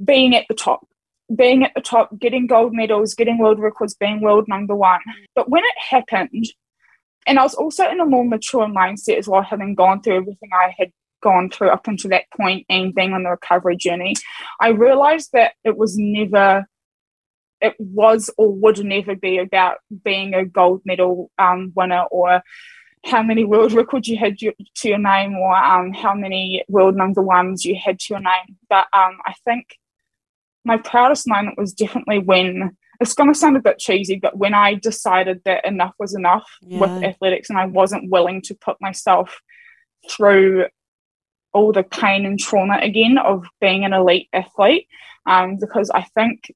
being 0.03 0.35
at 0.35 0.45
the 0.47 0.55
top 0.55 0.87
being 1.35 1.63
at 1.63 1.71
the 1.75 1.81
top 1.81 2.17
getting 2.19 2.47
gold 2.47 2.73
medals 2.73 3.13
getting 3.13 3.37
world 3.37 3.59
records 3.59 3.93
being 3.95 4.21
world 4.21 4.45
number 4.47 4.75
one 4.75 4.99
but 5.35 5.49
when 5.49 5.63
it 5.63 5.77
happened 5.77 6.45
and 7.27 7.39
i 7.39 7.43
was 7.43 7.53
also 7.53 7.89
in 7.89 7.99
a 7.99 8.05
more 8.05 8.25
mature 8.25 8.67
mindset 8.67 9.17
as 9.17 9.27
well 9.27 9.41
having 9.41 9.75
gone 9.75 10.01
through 10.01 10.17
everything 10.17 10.49
i 10.53 10.73
had 10.77 10.91
gone 11.21 11.49
through 11.49 11.69
up 11.69 11.87
until 11.87 12.09
that 12.09 12.25
point 12.35 12.65
and 12.69 12.93
being 12.93 13.13
on 13.13 13.23
the 13.23 13.29
recovery 13.29 13.77
journey 13.77 14.13
i 14.59 14.69
realized 14.69 15.29
that 15.31 15.53
it 15.63 15.77
was 15.77 15.97
never 15.97 16.65
it 17.61 17.75
was 17.79 18.29
or 18.37 18.51
would 18.51 18.83
never 18.83 19.15
be 19.15 19.37
about 19.37 19.77
being 20.03 20.33
a 20.33 20.45
gold 20.45 20.81
medal 20.85 21.31
um, 21.39 21.71
winner 21.75 22.03
or 22.11 22.43
how 23.05 23.23
many 23.23 23.43
world 23.43 23.73
records 23.73 24.07
you 24.07 24.17
had 24.17 24.37
to 24.37 24.53
your 24.83 24.97
name 24.97 25.35
or 25.35 25.55
um, 25.55 25.93
how 25.93 26.13
many 26.13 26.63
world 26.67 26.95
number 26.95 27.21
ones 27.21 27.65
you 27.65 27.75
had 27.75 27.99
to 27.99 28.13
your 28.13 28.19
name. 28.19 28.57
But 28.69 28.87
um, 28.93 29.17
I 29.25 29.33
think 29.45 29.77
my 30.65 30.77
proudest 30.77 31.27
moment 31.27 31.57
was 31.57 31.73
definitely 31.73 32.19
when 32.19 32.75
it's 32.99 33.13
going 33.13 33.31
to 33.31 33.37
sound 33.37 33.57
a 33.57 33.61
bit 33.61 33.79
cheesy, 33.79 34.17
but 34.17 34.37
when 34.37 34.53
I 34.53 34.75
decided 34.75 35.41
that 35.45 35.65
enough 35.65 35.93
was 35.99 36.15
enough 36.15 36.49
with 36.61 36.89
athletics 37.03 37.49
and 37.49 37.59
I 37.59 37.65
wasn't 37.65 38.09
willing 38.09 38.41
to 38.43 38.55
put 38.55 38.77
myself 38.79 39.41
through 40.09 40.67
all 41.53 41.71
the 41.71 41.83
pain 41.83 42.25
and 42.25 42.39
trauma 42.39 42.77
again 42.81 43.17
of 43.17 43.45
being 43.59 43.83
an 43.83 43.93
elite 43.93 44.29
athlete. 44.31 44.87
Um, 45.25 45.57
because 45.59 45.89
I 45.89 46.03
think 46.15 46.51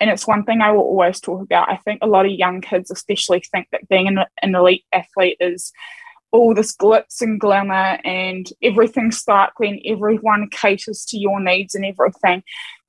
and 0.00 0.10
it's 0.10 0.26
one 0.26 0.44
thing 0.44 0.60
I 0.60 0.72
will 0.72 0.82
always 0.82 1.20
talk 1.20 1.42
about. 1.42 1.70
I 1.70 1.76
think 1.76 2.00
a 2.02 2.06
lot 2.06 2.26
of 2.26 2.32
young 2.32 2.60
kids, 2.60 2.90
especially, 2.90 3.40
think 3.40 3.68
that 3.72 3.88
being 3.88 4.08
an, 4.08 4.18
an 4.42 4.54
elite 4.54 4.84
athlete 4.92 5.36
is 5.40 5.72
all 6.32 6.54
this 6.54 6.74
glitz 6.76 7.20
and 7.20 7.40
glamour 7.40 7.98
and 8.04 8.46
everything 8.62 9.10
sparkly 9.10 9.68
and 9.68 9.80
everyone 9.86 10.48
caters 10.50 11.04
to 11.06 11.18
your 11.18 11.40
needs 11.40 11.74
and 11.74 11.84
everything. 11.84 12.42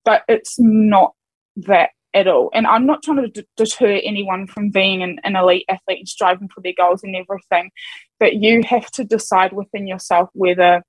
But 0.08 0.24
it's 0.30 0.56
not 0.58 1.12
that 1.58 1.90
at 2.14 2.30
all. 2.30 2.50
And 2.54 2.66
I'm 2.66 2.86
not 2.86 3.04
trying 3.04 3.18
to 3.18 3.28
d- 3.28 3.48
deter 3.58 4.00
anyone 4.06 4.48
from 4.48 4.70
being 4.70 5.04
an, 5.04 5.20
an 5.26 5.36
elite 5.36 5.66
athlete 5.68 6.00
and 6.00 6.08
striving 6.08 6.48
for 6.48 6.62
their 6.62 6.72
goals 6.78 7.04
and 7.04 7.14
everything. 7.14 7.72
But 8.22 8.36
you 8.36 8.64
have 8.64 8.90
to 8.92 9.04
decide 9.04 9.52
within 9.52 9.86
yourself 9.86 10.30
whether 10.32 10.82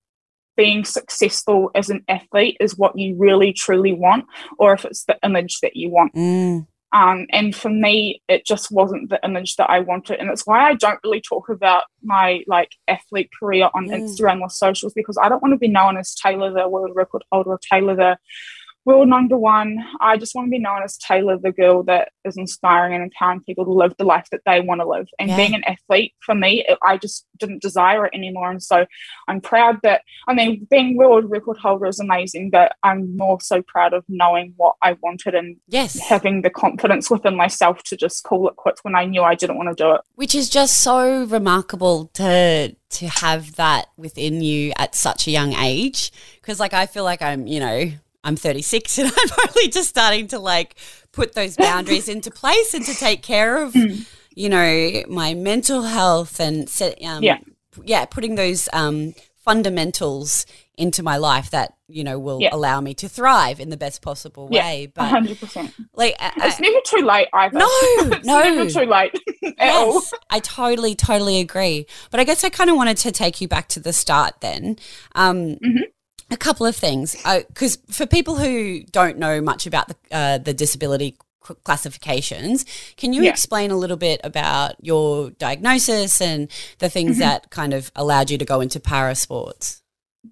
being 0.56 0.84
successful 0.84 1.72
as 1.74 1.90
an 1.90 2.04
athlete 2.06 2.58
is 2.60 2.78
what 2.78 2.96
you 2.96 3.16
really 3.18 3.52
truly 3.52 3.92
want 3.92 4.26
or 4.56 4.72
if 4.72 4.84
it's 4.84 5.02
the 5.06 5.18
image 5.24 5.58
that 5.62 5.74
you 5.74 5.90
want. 5.90 6.14
Mm. 6.14 6.68
Um, 6.92 7.26
and 7.30 7.54
for 7.54 7.68
me, 7.68 8.22
it 8.28 8.46
just 8.46 8.70
wasn't 8.70 9.10
the 9.10 9.20
image 9.22 9.56
that 9.56 9.68
I 9.68 9.80
wanted, 9.80 10.20
and 10.20 10.30
it's 10.30 10.46
why 10.46 10.70
I 10.70 10.74
don't 10.74 10.98
really 11.04 11.20
talk 11.20 11.50
about 11.50 11.82
my 12.02 12.42
like 12.46 12.70
athlete 12.88 13.30
career 13.38 13.68
on 13.74 13.88
Mm. 13.88 14.00
Instagram 14.00 14.40
or 14.40 14.48
socials 14.48 14.94
because 14.94 15.18
I 15.20 15.28
don't 15.28 15.42
want 15.42 15.52
to 15.52 15.58
be 15.58 15.68
known 15.68 15.98
as 15.98 16.14
Taylor 16.14 16.50
the 16.50 16.66
world 16.66 16.92
record 16.94 17.24
holder 17.30 17.50
or 17.50 17.60
Taylor 17.70 17.94
the 17.94 18.16
Rule 18.88 19.04
number 19.04 19.36
one, 19.36 19.84
I 20.00 20.16
just 20.16 20.34
want 20.34 20.46
to 20.46 20.50
be 20.50 20.58
known 20.58 20.82
as 20.82 20.96
Taylor, 20.96 21.36
the 21.36 21.52
girl 21.52 21.82
that 21.82 22.08
is 22.24 22.38
inspiring 22.38 22.94
and 22.94 23.02
empowering 23.02 23.42
people 23.42 23.66
to 23.66 23.70
live 23.70 23.92
the 23.98 24.04
life 24.04 24.26
that 24.32 24.40
they 24.46 24.60
want 24.62 24.80
to 24.80 24.88
live. 24.88 25.06
And 25.18 25.28
Yeah. 25.28 25.36
being 25.36 25.54
an 25.54 25.62
athlete, 25.64 26.14
for 26.20 26.34
me, 26.34 26.64
it, 26.66 26.78
I 26.82 26.96
just 26.96 27.26
didn't 27.36 27.60
desire 27.60 28.06
it 28.06 28.14
anymore. 28.14 28.50
And 28.50 28.62
so 28.62 28.86
I'm 29.28 29.42
proud 29.42 29.80
that, 29.82 30.00
I 30.26 30.32
mean, 30.32 30.66
being 30.70 30.96
world 30.96 31.30
record 31.30 31.58
holder 31.58 31.84
is 31.84 32.00
amazing, 32.00 32.48
but 32.48 32.72
I'm 32.82 33.14
more 33.14 33.38
so 33.42 33.60
proud 33.60 33.92
of 33.92 34.04
knowing 34.08 34.54
what 34.56 34.76
I 34.80 34.96
wanted 35.02 35.34
and 35.34 35.56
Yes. 35.68 35.98
having 36.08 36.40
the 36.40 36.48
confidence 36.48 37.10
within 37.10 37.36
myself 37.36 37.82
to 37.84 37.96
just 37.96 38.24
call 38.24 38.48
it 38.48 38.56
quits 38.56 38.82
when 38.84 38.94
I 38.96 39.04
knew 39.04 39.22
I 39.22 39.34
didn't 39.34 39.58
want 39.58 39.68
to 39.68 39.84
do 39.84 39.90
it. 39.96 40.00
Which 40.14 40.34
is 40.34 40.48
just 40.48 40.80
so 40.80 41.24
remarkable 41.24 42.06
to 42.14 42.74
to 42.90 43.06
have 43.06 43.56
that 43.56 43.88
within 43.98 44.40
you 44.40 44.72
at 44.78 44.94
such 44.94 45.26
a 45.26 45.30
young 45.30 45.52
age. 45.52 46.10
Because 46.40 46.58
like 46.58 46.72
I 46.72 46.86
feel 46.86 47.04
like 47.04 47.20
I'm, 47.20 47.46
you 47.46 47.60
know, 47.60 47.90
I'm 48.28 48.36
36 48.36 48.98
and 49.00 49.10
I'm 49.16 49.28
only 49.48 49.68
just 49.68 49.88
starting 49.88 50.28
to 50.28 50.38
like 50.38 50.76
put 51.12 51.34
those 51.34 51.56
boundaries 51.56 52.08
into 52.14 52.30
place 52.30 52.74
and 52.74 52.84
to 52.84 52.94
take 52.94 53.22
care 53.22 53.62
of, 53.62 53.74
you 54.34 54.48
know, 54.48 55.02
my 55.08 55.34
mental 55.34 55.82
health 55.82 56.38
and 56.38 56.68
set, 56.68 57.02
um, 57.02 57.22
Yeah. 57.24 57.38
yeah, 57.84 58.04
putting 58.04 58.34
those 58.34 58.68
um, 58.72 59.14
fundamentals 59.44 60.46
into 60.76 61.02
my 61.02 61.16
life 61.16 61.50
that 61.50 61.72
you 61.88 62.04
know 62.04 62.18
will 62.20 62.40
Yeah. 62.40 62.50
allow 62.52 62.80
me 62.80 62.92
to 62.94 63.08
thrive 63.08 63.58
in 63.58 63.70
the 63.70 63.76
best 63.76 64.02
possible 64.02 64.46
way. 64.46 64.84
A 64.84 64.86
But 64.88 65.08
hundred 65.08 65.40
percent. 65.40 65.72
like, 65.94 66.14
I, 66.20 66.32
It's 66.36 66.60
never 66.60 66.78
too 66.84 67.04
late 67.04 67.28
either. 67.32 67.58
no, 67.58 67.66
it's 67.70 68.26
no, 68.26 68.42
never 68.42 68.70
too 68.70 68.84
late 68.88 69.12
at 69.58 69.74
all. 69.74 69.94
Yes, 69.94 70.12
I 70.30 70.38
totally, 70.40 70.94
totally 70.94 71.40
agree. 71.40 71.86
But 72.10 72.20
I 72.20 72.24
guess 72.24 72.44
I 72.44 72.50
kind 72.50 72.68
of 72.70 72.76
wanted 72.76 72.98
to 72.98 73.10
take 73.10 73.40
you 73.40 73.48
back 73.48 73.68
to 73.70 73.80
the 73.80 73.92
start 73.94 74.34
then. 74.40 74.76
Um, 75.14 75.56
Mm-hmm. 75.64 75.84
A 76.30 76.36
couple 76.36 76.66
of 76.66 76.76
things, 76.76 77.16
because 77.48 77.78
for 77.90 78.04
people 78.06 78.36
who 78.36 78.82
don't 78.90 79.16
know 79.18 79.40
much 79.40 79.66
about 79.66 79.88
the 79.88 79.96
uh, 80.10 80.38
the 80.38 80.52
disability 80.52 81.16
c- 81.46 81.54
classifications, 81.64 82.66
can 82.96 83.12
you 83.14 83.22
Yeah. 83.22 83.30
explain 83.30 83.70
a 83.70 83.76
little 83.76 83.96
bit 83.96 84.20
about 84.24 84.74
your 84.84 85.30
diagnosis 85.30 86.20
and 86.20 86.48
the 86.80 86.90
things 86.90 87.12
Mm-hmm. 87.12 87.20
that 87.20 87.50
kind 87.50 87.72
of 87.72 87.90
allowed 87.96 88.30
you 88.30 88.36
to 88.38 88.44
go 88.44 88.60
into 88.60 88.78
para 88.78 89.14
sports? 89.14 89.82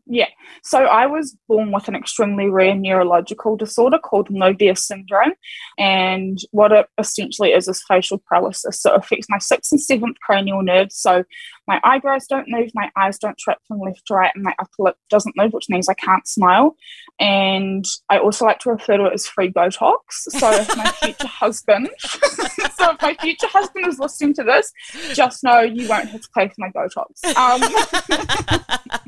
Yeah. 0.07 0.29
So 0.63 0.85
I 0.85 1.07
was 1.07 1.37
born 1.49 1.73
with 1.73 1.89
an 1.89 1.97
extremely 1.97 2.49
rare 2.49 2.75
neurological 2.75 3.57
disorder 3.57 3.99
called 3.99 4.29
Mobius 4.29 4.79
syndrome. 4.79 5.33
And 5.79 6.39
what 6.51 6.73
it 6.73 6.87
essentially 6.99 7.53
is 7.53 7.69
is 7.69 7.85
facial 7.87 8.23
paralysis. 8.29 8.81
So 8.81 8.95
it 8.95 8.99
affects 8.99 9.27
my 9.29 9.39
sixth 9.39 9.73
and 9.73 9.81
seventh 9.81 10.19
cranial 10.21 10.63
nerves. 10.63 10.97
So 10.97 11.25
my 11.67 11.81
eyebrows 11.83 12.27
don't 12.27 12.49
move, 12.49 12.71
my 12.75 12.91
eyes 12.97 13.19
don't 13.19 13.39
track 13.39 13.59
from 13.67 13.81
left 13.81 14.07
to 14.07 14.15
right, 14.15 14.31
and 14.35 14.45
my 14.45 14.55
upper 14.59 14.71
lip 14.79 14.97
doesn't 15.11 15.37
move, 15.37 15.53
which 15.53 15.69
means 15.69 15.89
I 15.89 15.95
can't 15.95 16.27
smile. 16.27 16.77
And 17.19 17.85
I 18.09 18.19
also 18.19 18.45
like 18.45 18.61
to 18.61 18.71
refer 18.71 18.99
to 18.99 19.07
it 19.07 19.15
as 19.15 19.27
free 19.27 19.51
Botox. 19.51 19.99
So 20.11 20.51
if 20.53 20.77
my 20.77 20.91
future 21.03 21.27
husband, 21.27 21.89
so 22.01 22.93
if 22.93 23.03
my 23.03 23.17
future 23.21 23.49
husband 23.49 23.87
is 23.87 23.99
listening 23.99 24.35
to 24.35 24.45
this, 24.45 24.73
just 25.15 25.43
know 25.43 25.61
you 25.61 25.89
won't 25.89 26.09
have 26.09 26.21
to 26.21 26.29
pay 26.37 26.49
for 26.49 26.55
my 26.59 26.71
Botox. 26.71 27.25
Um, 27.37 27.61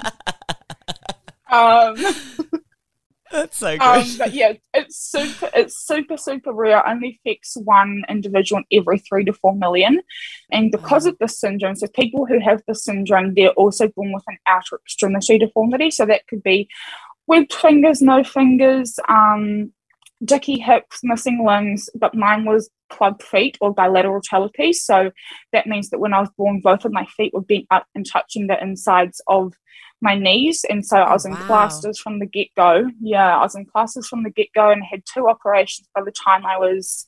um, 1.50 1.96
That's 3.30 3.58
so 3.58 3.76
um, 3.78 4.06
but 4.16 4.32
yeah, 4.32 4.54
it's 4.72 4.98
super, 4.98 5.50
it's 5.54 5.76
super, 5.86 6.16
super 6.16 6.52
rare. 6.52 6.78
It 6.78 6.84
only 6.86 7.20
affects 7.24 7.56
one 7.56 8.04
individual 8.08 8.62
in 8.70 8.78
every 8.80 8.98
three 9.00 9.24
to 9.24 9.32
four 9.32 9.54
million. 9.54 10.00
And 10.50 10.70
because 10.70 11.04
of 11.04 11.16
this 11.18 11.38
syndrome, 11.38 11.76
so 11.76 11.88
people 11.88 12.26
who 12.26 12.40
have 12.40 12.62
this 12.66 12.84
syndrome, 12.84 13.34
they're 13.34 13.50
also 13.50 13.88
born 13.88 14.12
with 14.12 14.24
an 14.28 14.38
outer 14.46 14.76
extremity 14.76 15.38
deformity. 15.38 15.90
So 15.90 16.06
that 16.06 16.26
could 16.26 16.42
be 16.42 16.68
webbed 17.26 17.52
fingers, 17.52 18.00
no 18.00 18.24
fingers, 18.24 18.98
um, 19.08 19.72
dicky 20.24 20.58
hips, 20.58 21.00
missing 21.02 21.44
limbs. 21.44 21.88
But 21.94 22.14
mine 22.14 22.44
was 22.44 22.70
club 22.90 23.22
feet 23.22 23.58
or 23.60 23.72
bilateral 23.72 24.20
talipes. 24.22 24.84
So 24.84 25.10
that 25.52 25.66
means 25.66 25.90
that 25.90 26.00
when 26.00 26.14
I 26.14 26.20
was 26.20 26.30
born, 26.36 26.60
both 26.60 26.84
of 26.84 26.92
my 26.92 27.06
feet 27.16 27.34
were 27.34 27.40
bent 27.40 27.66
up 27.70 27.86
and 27.94 28.06
touching 28.06 28.46
the 28.46 28.60
insides 28.62 29.20
of 29.26 29.54
my 30.00 30.16
knees. 30.16 30.64
And 30.68 30.84
so 30.84 30.96
I 30.98 31.12
was 31.12 31.24
in 31.24 31.32
wow. 31.32 31.46
plasters 31.46 31.98
from 31.98 32.18
the 32.18 32.26
get 32.26 32.48
go. 32.56 32.90
Yeah, 33.00 33.36
I 33.36 33.42
was 33.42 33.54
in 33.54 33.66
plasters 33.66 34.06
from 34.06 34.22
the 34.22 34.30
get 34.30 34.48
go 34.54 34.70
and 34.70 34.82
had 34.84 35.02
two 35.12 35.28
operations 35.28 35.88
by 35.94 36.02
the 36.02 36.12
time 36.12 36.46
I 36.46 36.58
was 36.58 37.06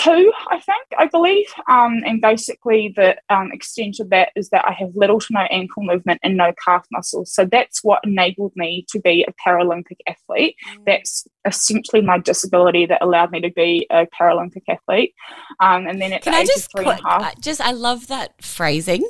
two, 0.00 0.32
I 0.48 0.58
think, 0.60 0.86
I 0.98 1.06
believe. 1.06 1.46
Um, 1.68 2.02
and 2.04 2.20
basically, 2.20 2.92
the 2.96 3.16
um, 3.28 3.52
extent 3.52 4.00
of 4.00 4.10
that 4.10 4.30
is 4.36 4.48
that 4.50 4.64
I 4.66 4.72
have 4.72 4.90
little 4.94 5.20
to 5.20 5.26
no 5.30 5.40
ankle 5.50 5.82
movement 5.82 6.20
and 6.22 6.36
no 6.36 6.52
calf 6.64 6.86
muscles. 6.90 7.32
So 7.34 7.44
that's 7.44 7.84
what 7.84 8.00
enabled 8.04 8.52
me 8.56 8.86
to 8.90 9.00
be 9.00 9.24
a 9.28 9.32
Paralympic 9.48 9.98
athlete. 10.08 10.56
That's 10.86 11.26
essentially 11.44 12.02
my 12.02 12.18
disability 12.18 12.86
that 12.86 13.02
allowed 13.02 13.30
me 13.30 13.40
to 13.40 13.50
be 13.50 13.86
a 13.90 14.06
Paralympic 14.06 14.62
athlete. 14.68 15.14
Um, 15.60 15.86
and 15.86 16.00
then 16.00 16.12
at 16.12 16.22
Can 16.22 16.32
the 16.32 16.38
I 16.38 16.42
age 16.42 16.48
just 16.48 16.66
of 16.66 16.72
three 16.72 16.86
and 16.86 17.00
a 17.00 17.08
half, 17.08 17.22
I 17.22 17.34
just 17.40 17.60
I 17.60 17.72
love 17.72 18.08
that 18.08 18.42
phrasing 18.42 19.08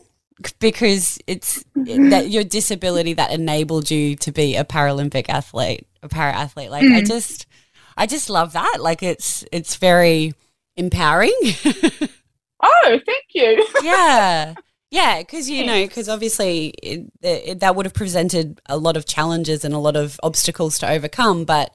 because 0.58 1.18
it's 1.26 1.64
that 1.74 2.30
your 2.30 2.44
disability 2.44 3.12
that 3.14 3.30
enabled 3.30 3.90
you 3.90 4.16
to 4.16 4.32
be 4.32 4.56
a 4.56 4.64
Paralympic 4.64 5.28
athlete, 5.28 5.86
a 6.02 6.08
para 6.08 6.32
athlete. 6.32 6.70
Like 6.70 6.90
I 6.90 7.00
Mm. 7.00 7.06
just 7.06 7.46
I 7.96 8.06
just 8.06 8.30
love 8.30 8.54
that. 8.54 8.78
Like 8.80 9.02
it's 9.02 9.44
it's 9.52 9.76
very 9.76 10.32
empowering. 10.80 11.36
oh, 12.62 12.98
thank 13.06 13.24
you. 13.34 13.66
yeah. 13.82 14.54
Yeah, 14.90 15.20
because 15.20 15.48
you 15.48 15.64
know, 15.64 15.84
because 15.84 16.08
obviously 16.08 16.74
it, 16.82 17.12
it, 17.22 17.60
that 17.60 17.76
would 17.76 17.86
have 17.86 17.94
presented 17.94 18.60
a 18.66 18.76
lot 18.76 18.96
of 18.96 19.06
challenges 19.06 19.64
and 19.64 19.72
a 19.72 19.78
lot 19.78 19.94
of 19.94 20.18
obstacles 20.24 20.80
to 20.80 20.90
overcome, 20.90 21.44
but 21.44 21.72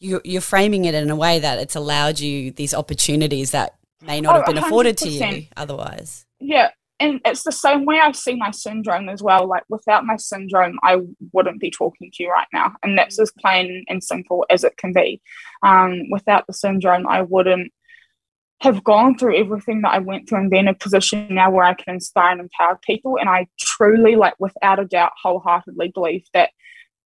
you, 0.00 0.20
you're 0.22 0.42
framing 0.42 0.84
it 0.84 0.94
in 0.94 1.08
a 1.08 1.16
way 1.16 1.38
that 1.38 1.58
it's 1.58 1.76
allowed 1.76 2.20
you 2.20 2.50
these 2.50 2.74
opportunities 2.74 3.52
that 3.52 3.76
may 4.02 4.20
not 4.20 4.34
Oh, 4.34 4.38
have 4.38 4.46
been 4.46 4.62
afforded 4.62 4.98
to 4.98 5.08
you 5.08 5.46
otherwise. 5.56 6.26
Yeah. 6.40 6.68
And 7.00 7.20
it's 7.24 7.44
the 7.44 7.52
same 7.52 7.84
way 7.84 8.00
I 8.00 8.12
see 8.12 8.34
my 8.34 8.50
syndrome 8.50 9.08
as 9.08 9.22
well. 9.22 9.46
Like 9.46 9.62
without 9.68 10.04
my 10.04 10.16
syndrome, 10.16 10.78
I 10.82 10.98
wouldn't 11.32 11.60
be 11.60 11.70
talking 11.70 12.10
to 12.12 12.22
you 12.22 12.30
right 12.30 12.48
now. 12.52 12.74
And 12.82 12.98
that's 12.98 13.18
as 13.18 13.32
plain 13.38 13.84
and 13.88 14.02
simple 14.02 14.44
as 14.50 14.64
it 14.64 14.76
can 14.76 14.92
be. 14.92 15.22
Um, 15.62 16.10
without 16.10 16.46
the 16.46 16.52
syndrome, 16.52 17.06
I 17.06 17.22
wouldn't 17.22 17.72
have 18.60 18.82
gone 18.82 19.16
through 19.16 19.36
everything 19.36 19.82
that 19.82 19.92
I 19.92 19.98
went 19.98 20.28
through 20.28 20.40
and 20.40 20.50
be 20.50 20.58
in 20.58 20.68
a 20.68 20.74
position 20.74 21.28
now 21.30 21.50
where 21.50 21.64
I 21.64 21.74
can 21.74 21.94
inspire 21.94 22.32
and 22.32 22.40
empower 22.40 22.78
people. 22.82 23.16
And 23.18 23.28
I 23.28 23.46
truly, 23.60 24.16
like 24.16 24.34
without 24.40 24.80
a 24.80 24.84
doubt, 24.84 25.12
wholeheartedly 25.22 25.92
believe 25.94 26.24
that 26.34 26.50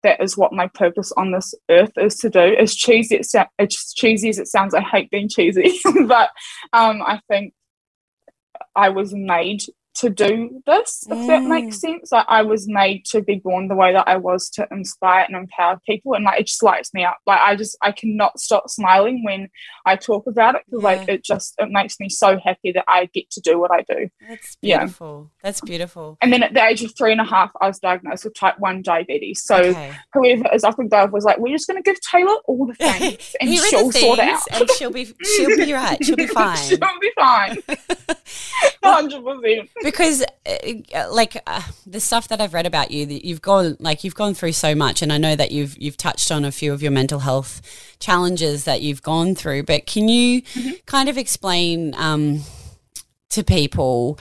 that 0.04 0.22
is 0.22 0.38
what 0.38 0.54
my 0.54 0.68
purpose 0.68 1.12
on 1.18 1.32
this 1.32 1.54
earth 1.70 1.92
is 1.98 2.16
to 2.18 2.30
do. 2.30 2.40
As 2.40 2.76
cheesy 2.76 3.16
it 3.16 3.28
as 3.58 3.94
cheesy 3.96 4.30
as 4.30 4.40
it 4.40 4.48
sounds, 4.48 4.74
I 4.74 4.82
hate 4.82 5.10
being 5.10 5.28
cheesy, 5.28 5.80
but 6.06 6.30
um, 6.72 7.02
I 7.02 7.20
think 7.28 7.54
I 8.76 8.90
was 8.90 9.14
made 9.14 9.62
to 10.00 10.10
do 10.10 10.62
this, 10.66 11.04
if 11.10 11.28
that 11.28 11.44
makes 11.44 11.78
mm. 11.78 11.80
sense. 11.80 12.12
Like, 12.12 12.26
I 12.28 12.42
was 12.42 12.68
made 12.68 13.06
to 13.06 13.22
be 13.22 13.36
born 13.36 13.68
the 13.68 13.76
way 13.76 13.94
that 13.94 14.08
I 14.08 14.18
was 14.18 14.50
to 14.52 14.68
inspire 14.72 15.26
and 15.28 15.36
empower 15.36 15.80
people, 15.86 16.14
and 16.14 16.26
like 16.26 16.40
it 16.40 16.48
just 16.48 16.64
lights 16.64 16.94
me 16.94 17.04
up. 17.04 17.18
Like 17.26 17.40
I 17.40 17.56
just 17.56 17.78
I 17.82 17.92
cannot 17.92 18.40
stop 18.40 18.70
smiling 18.70 19.24
when 19.24 19.50
I 19.86 19.96
talk 19.96 20.26
about 20.28 20.56
it 20.56 20.62
because 20.66 20.84
like 20.84 21.08
it 21.10 21.24
just 21.24 21.56
it 21.58 21.70
makes 21.70 22.00
me 22.00 22.10
so 22.10 22.40
happy 22.44 22.72
that 22.72 22.86
I 22.88 23.10
get 23.14 23.30
to 23.32 23.42
do 23.42 23.60
what 23.60 23.72
I 23.72 23.84
do. 23.90 24.10
That's 24.28 24.58
Yeah. 24.62 24.80
beautiful. 24.80 25.32
That's 25.44 25.62
beautiful. 25.62 26.18
And 26.22 26.32
then 26.32 26.44
at 26.44 26.54
the 26.54 26.64
age 26.64 26.84
of 26.84 26.94
three 26.98 27.12
and 27.12 27.22
a 27.22 27.26
half, 27.26 27.52
I 27.62 27.68
was 27.68 27.80
diagnosed 27.80 28.26
with 28.26 28.36
type 28.36 28.56
one 28.60 28.82
diabetes. 28.82 29.44
So 29.44 29.56
okay. 29.58 29.94
whoever 30.14 30.54
is 30.54 30.64
up 30.64 30.80
above 30.80 31.12
was 31.12 31.24
like, 31.24 31.40
"We're 31.40 31.56
just 31.56 31.68
going 31.68 31.82
to 31.82 31.90
give 31.90 32.00
Taylor 32.02 32.36
all 32.46 32.68
the 32.68 32.74
things, 32.80 33.36
and 33.42 33.50
she'll 33.54 33.88
the 33.88 34.00
sort 34.00 34.20
it 34.20 34.30
out." 34.30 34.42
and 34.52 34.70
she'll 34.78 34.92
be 34.92 35.06
she'll 35.24 35.58
be 35.58 35.74
right. 35.74 36.04
She'll 36.04 36.16
be 36.16 36.28
fine. 36.42 36.58
she'll 36.58 36.78
be 36.78 37.12
fine. 37.16 37.58
Hundred 38.84 39.24
percent. 39.24 39.70
Because 39.90 40.24
uh, 40.46 41.08
like 41.12 41.42
uh, 41.48 41.62
the 41.86 42.00
stuff 42.00 42.28
that 42.28 42.40
I've 42.42 42.54
read 42.54 42.66
about 42.66 42.92
you 42.92 43.06
that 43.08 43.26
you've 43.26 43.42
gone 43.42 43.78
like 43.80 44.04
you've 44.04 44.16
gone 44.16 44.34
through 44.34 44.52
so 44.54 44.76
much 44.76 45.02
and 45.02 45.12
I 45.12 45.18
know 45.18 45.36
that 45.36 45.52
you've 45.52 45.78
you've 45.78 45.98
touched 45.98 46.32
on 46.32 46.46
a 46.46 46.52
few 46.52 46.74
of 46.74 46.82
your 46.82 46.92
mental 46.92 47.20
health 47.20 47.62
challenges 48.00 48.64
that 48.66 48.82
you've 48.82 49.02
gone 49.02 49.36
through 49.36 49.64
but 49.64 49.86
can 49.86 50.08
you 50.10 50.42
Mm-hmm. 50.42 50.72
kind 50.86 51.10
of 51.10 51.18
explain 51.18 51.94
um, 51.96 52.42
to 53.30 53.44
people 53.44 54.20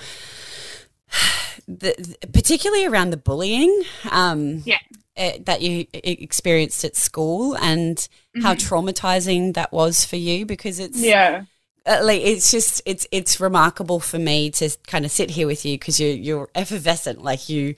the, 1.66 2.16
particularly 2.32 2.86
around 2.86 3.10
the 3.10 3.16
bullying 3.16 3.82
um, 4.10 4.62
Yeah. 4.64 4.78
uh, 5.16 5.32
that 5.44 5.62
you 5.62 5.86
experienced 5.92 6.84
at 6.84 6.96
school 6.96 7.56
and 7.56 8.08
how 8.42 8.54
traumatizing 8.54 9.54
that 9.54 9.72
was 9.72 10.04
for 10.04 10.16
you 10.16 10.46
because 10.46 10.78
it's 10.78 10.96
Mm-hmm. 10.98 11.04
Yeah. 11.06 11.44
Uh, 11.88 12.00
like 12.04 12.20
it's 12.22 12.50
just 12.50 12.82
it's 12.86 13.06
it's 13.10 13.40
remarkable 13.40 13.98
for 14.00 14.18
me 14.18 14.50
to 14.50 14.70
kind 14.86 15.04
of 15.04 15.10
sit 15.10 15.30
here 15.30 15.46
with 15.46 15.64
you 15.64 15.78
because 15.78 15.98
you're 15.98 16.14
you're 16.14 16.48
effervescent 16.54 17.22
like 17.22 17.48
you 17.48 17.74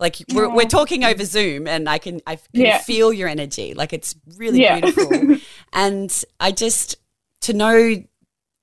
like 0.00 0.16
we're, 0.32 0.48
we're 0.48 0.64
talking 0.64 1.04
over 1.04 1.24
zoom 1.24 1.66
and 1.66 1.88
i 1.88 1.98
can 1.98 2.20
i 2.26 2.36
can 2.36 2.44
Yeah. 2.52 2.78
feel 2.78 3.12
your 3.12 3.28
energy 3.28 3.74
like 3.74 3.92
it's 3.92 4.14
really 4.36 4.62
Yeah. 4.62 4.80
beautiful 4.80 5.36
and 5.72 6.24
i 6.38 6.52
just 6.52 6.96
to 7.42 7.52
know 7.52 8.02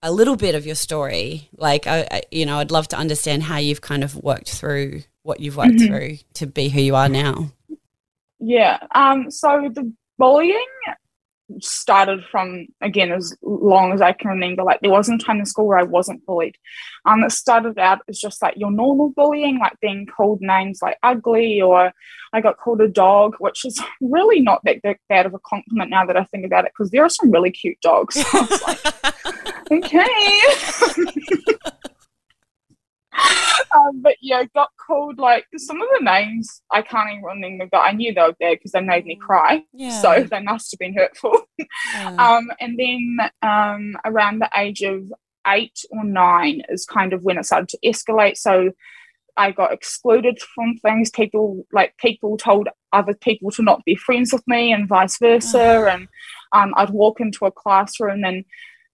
a 0.02 0.12
little 0.12 0.36
bit 0.36 0.56
of 0.56 0.66
your 0.66 0.76
story 0.76 1.50
like 1.58 1.88
I, 1.88 2.08
I 2.12 2.22
you 2.32 2.46
know 2.46 2.60
i'd 2.60 2.72
love 2.72 2.88
to 2.90 2.98
understand 2.98 3.44
how 3.44 3.58
you've 3.58 3.82
kind 3.82 4.04
of 4.04 4.16
worked 4.16 4.50
through 4.52 5.02
what 5.24 5.40
you've 5.40 5.58
worked 5.58 5.74
Mhm. 5.80 5.88
through 5.88 6.18
to 6.36 6.48
be 6.48 6.70
who 6.70 6.80
you 6.82 6.96
are 6.96 7.10
now 7.10 7.52
Yeah. 8.40 8.78
Um. 8.94 9.32
So 9.32 9.70
the 9.74 9.92
bullying 10.18 10.66
started 11.62 12.24
from 12.32 12.68
again 12.82 13.12
as 13.12 13.36
long 13.42 13.94
as 13.94 14.02
I 14.02 14.14
can 14.14 14.32
remember. 14.32 14.64
Like 14.64 14.80
there 14.82 14.92
wasn't 14.92 15.22
a 15.22 15.26
time 15.26 15.40
in 15.40 15.46
school 15.46 15.68
where 15.68 15.78
I 15.78 15.84
wasn't 15.84 16.26
bullied. 16.26 16.58
Um, 17.06 17.24
it 17.24 17.32
started 17.32 17.78
out 17.78 18.00
as 18.08 18.20
just 18.20 18.42
like 18.42 18.56
your 18.58 18.72
normal 18.72 19.12
bullying, 19.12 19.60
like 19.60 19.80
being 19.80 20.06
called 20.06 20.42
names 20.42 20.80
like 20.82 20.98
ugly, 21.04 21.62
or 21.62 21.92
I 22.34 22.42
got 22.42 22.58
called 22.58 22.82
a 22.82 22.88
dog, 22.88 23.36
which 23.40 23.64
is 23.66 23.82
really 24.02 24.42
not 24.42 24.62
that 24.66 24.82
bad 25.10 25.26
of 25.26 25.34
a 25.34 25.40
compliment 25.40 25.90
now 25.90 26.06
that 26.06 26.18
I 26.18 26.24
think 26.26 26.46
about 26.46 26.66
it, 26.66 26.72
because 26.76 26.92
there 26.92 27.04
are 27.04 27.10
some 27.10 27.32
really 27.32 27.52
cute 27.52 27.80
dogs. 27.82 28.16
So 28.26 28.48
like, 28.68 29.72
okay. 29.72 30.42
Um, 33.76 34.02
but 34.02 34.16
yeah, 34.22 34.44
got 34.54 34.70
called 34.86 35.18
like 35.18 35.46
some 35.58 35.82
of 35.82 35.88
the 35.98 36.04
names 36.04 36.62
I 36.72 36.82
can't 36.82 37.10
even 37.12 37.24
remember, 37.24 37.68
but 37.72 37.80
I 37.80 37.92
knew 37.92 38.14
they 38.14 38.22
were 38.22 38.36
there 38.40 38.56
because 38.56 38.72
they 38.72 38.82
made 38.82 39.06
me 39.06 39.16
cry. 39.16 39.64
Yeah. 39.74 40.02
So 40.02 40.24
they 40.24 40.42
must 40.42 40.72
have 40.72 40.80
been 40.80 40.96
hurtful. 40.96 41.48
Yeah. 41.58 42.16
um, 42.20 42.52
and 42.60 42.78
then 42.80 43.18
um, 43.42 43.98
around 44.06 44.40
the 44.40 44.50
age 44.56 44.82
of 44.82 45.12
eight 45.48 45.80
or 45.92 46.04
nine 46.04 46.62
is 46.70 46.86
kind 46.86 47.14
of 47.14 47.24
when 47.24 47.38
it 47.38 47.46
started 47.46 47.70
to 47.70 47.80
escalate. 47.86 48.38
So 48.38 48.72
I 49.38 49.52
got 49.52 49.74
excluded 49.74 50.40
from 50.40 50.78
things. 50.78 51.10
People 51.10 51.66
like 51.72 51.98
people 51.98 52.38
told 52.38 52.70
other 52.94 53.14
people 53.14 53.52
to 53.52 53.64
not 53.64 53.84
be 53.86 53.96
friends 53.96 54.32
with 54.32 54.44
me, 54.48 54.72
and 54.72 54.88
vice 54.88 55.18
versa. 55.20 55.88
and 55.92 56.08
um, 56.54 56.74
I'd 56.78 56.92
walk 56.92 57.20
into 57.20 57.46
a 57.46 57.52
classroom 57.52 58.24
and 58.24 58.46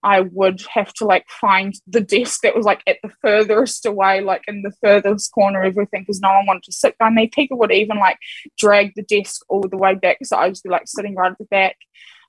I 0.03 0.21
would 0.21 0.61
have 0.73 0.93
to 0.95 1.05
like 1.05 1.25
find 1.29 1.73
the 1.87 2.01
desk 2.01 2.41
that 2.41 2.55
was 2.55 2.65
like 2.65 2.81
at 2.87 2.97
the 3.03 3.11
furthest 3.21 3.85
away, 3.85 4.21
like 4.21 4.43
in 4.47 4.63
the 4.63 4.73
furthest 4.81 5.31
corner, 5.31 5.63
everything, 5.63 6.01
because 6.01 6.21
no 6.21 6.29
one 6.29 6.45
wanted 6.47 6.63
to 6.63 6.71
sit 6.71 6.97
by 6.97 7.09
me. 7.09 7.27
People 7.27 7.57
would 7.59 7.71
even 7.71 7.97
like 7.97 8.17
drag 8.57 8.93
the 8.95 9.03
desk 9.03 9.41
all 9.49 9.61
the 9.61 9.77
way 9.77 9.95
back, 9.95 10.17
so 10.23 10.37
I 10.37 10.49
be 10.49 10.69
like 10.69 10.87
sitting 10.87 11.15
right 11.15 11.31
at 11.31 11.37
the 11.37 11.45
back. 11.45 11.77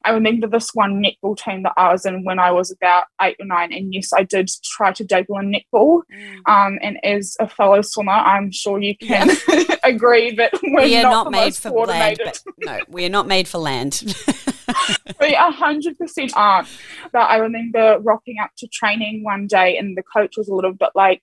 I 0.04 0.10
remember 0.10 0.46
this 0.46 0.70
one 0.74 1.02
netball 1.02 1.36
team 1.36 1.62
that 1.62 1.74
I 1.76 1.92
was 1.92 2.04
in 2.06 2.24
when 2.24 2.38
I 2.38 2.50
was 2.50 2.70
about 2.70 3.04
eight 3.20 3.36
or 3.38 3.46
nine, 3.46 3.72
and 3.72 3.92
yes, 3.92 4.12
I 4.12 4.24
did 4.24 4.50
try 4.64 4.92
to 4.92 5.04
dabble 5.04 5.38
in 5.38 5.52
netball. 5.52 6.02
Mm. 6.12 6.36
Um, 6.46 6.78
and 6.82 7.04
as 7.04 7.36
a 7.40 7.48
fellow 7.48 7.82
swimmer, 7.82 8.12
I'm 8.12 8.50
sure 8.50 8.80
you 8.80 8.96
can 8.96 9.30
yeah. 9.48 9.76
agree 9.84 10.34
that 10.36 10.52
we're 10.62 10.84
we 10.84 10.96
are 10.96 11.02
not, 11.02 11.24
not 11.24 11.30
made 11.30 11.54
for 11.54 11.86
land. 11.86 12.20
But, 12.24 12.42
no, 12.58 12.80
we 12.88 13.04
are 13.06 13.10
not 13.10 13.26
made 13.26 13.48
for 13.48 13.58
land. 13.58 14.02
we 15.20 15.34
a 15.34 15.50
hundred 15.50 15.98
percent 15.98 16.32
aren't. 16.36 16.68
But 17.12 17.30
I 17.30 17.36
remember 17.36 17.98
rocking 18.00 18.36
up 18.42 18.50
to 18.58 18.68
training 18.68 19.24
one 19.24 19.46
day, 19.46 19.76
and 19.76 19.96
the 19.96 20.02
coach 20.02 20.36
was 20.36 20.48
a 20.48 20.54
little 20.54 20.72
bit 20.72 20.90
like, 20.94 21.22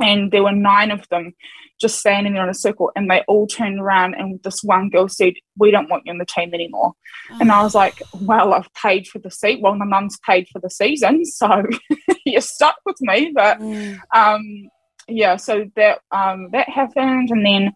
and 0.00 0.30
there 0.30 0.42
were 0.42 0.52
nine 0.52 0.90
of 0.90 1.08
them 1.08 1.34
just 1.80 1.98
standing 1.98 2.34
there 2.34 2.44
in 2.44 2.48
a 2.48 2.54
circle, 2.54 2.90
and 2.94 3.10
they 3.10 3.22
all 3.28 3.46
turned 3.46 3.80
around, 3.80 4.14
and 4.14 4.42
this 4.42 4.62
one 4.62 4.90
girl 4.90 5.08
said, 5.08 5.34
"We 5.58 5.70
don't 5.70 5.90
want 5.90 6.04
you 6.06 6.12
in 6.12 6.18
the 6.18 6.26
team 6.26 6.54
anymore." 6.54 6.92
Oh. 7.32 7.38
And 7.40 7.50
I 7.50 7.62
was 7.62 7.74
like, 7.74 8.02
"Well, 8.20 8.54
I've 8.54 8.72
paid 8.74 9.06
for 9.06 9.18
the 9.18 9.30
seat. 9.30 9.60
Well, 9.60 9.74
my 9.74 9.84
mum's 9.84 10.18
paid 10.26 10.48
for 10.52 10.60
the 10.60 10.70
season, 10.70 11.24
so 11.26 11.64
you're 12.24 12.40
stuck 12.40 12.76
with 12.84 12.96
me." 13.00 13.32
But 13.34 13.58
mm. 13.58 13.98
um, 14.14 14.68
yeah, 15.08 15.36
so 15.36 15.66
that 15.76 16.00
um, 16.10 16.50
that 16.52 16.68
happened, 16.68 17.30
and 17.30 17.44
then 17.44 17.72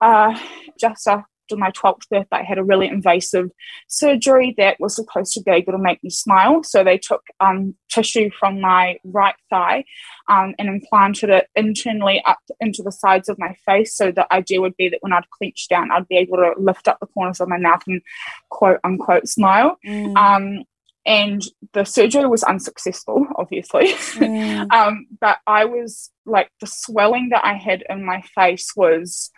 uh, 0.00 0.38
just 0.78 1.06
after 1.06 1.26
after 1.52 1.58
my 1.58 1.70
12th 1.70 2.08
birthday, 2.08 2.38
I 2.38 2.42
had 2.42 2.58
a 2.58 2.64
really 2.64 2.88
invasive 2.88 3.50
surgery 3.88 4.54
that 4.56 4.78
was 4.80 4.94
supposed 4.94 5.32
to 5.34 5.42
be 5.42 5.50
able 5.50 5.72
to 5.72 5.78
make 5.78 6.02
me 6.02 6.10
smile. 6.10 6.62
So 6.62 6.82
they 6.82 6.98
took 6.98 7.22
um, 7.40 7.74
tissue 7.90 8.30
from 8.38 8.60
my 8.60 8.98
right 9.04 9.34
thigh 9.50 9.84
um, 10.28 10.54
and 10.58 10.68
implanted 10.68 11.30
it 11.30 11.48
internally 11.54 12.22
up 12.26 12.38
into 12.60 12.82
the 12.82 12.92
sides 12.92 13.28
of 13.28 13.38
my 13.38 13.54
face. 13.66 13.96
So 13.96 14.10
the 14.10 14.32
idea 14.32 14.60
would 14.60 14.76
be 14.76 14.88
that 14.88 14.98
when 15.02 15.12
I'd 15.12 15.28
clench 15.30 15.68
down, 15.68 15.90
I'd 15.90 16.08
be 16.08 16.16
able 16.16 16.38
to 16.38 16.52
lift 16.56 16.88
up 16.88 16.98
the 17.00 17.06
corners 17.06 17.40
of 17.40 17.48
my 17.48 17.58
mouth 17.58 17.82
and 17.86 18.02
quote 18.50 18.80
unquote 18.84 19.28
smile. 19.28 19.78
Mm. 19.86 20.16
Um, 20.16 20.64
and 21.04 21.42
the 21.72 21.84
surgery 21.84 22.26
was 22.26 22.44
unsuccessful, 22.44 23.26
obviously. 23.36 23.92
Mm. 23.92 24.70
um, 24.72 25.06
but 25.20 25.38
I 25.46 25.64
was 25.64 26.10
like, 26.24 26.48
the 26.60 26.68
swelling 26.68 27.30
that 27.30 27.44
I 27.44 27.54
had 27.54 27.82
in 27.90 28.04
my 28.04 28.22
face 28.36 28.70
was 28.76 29.31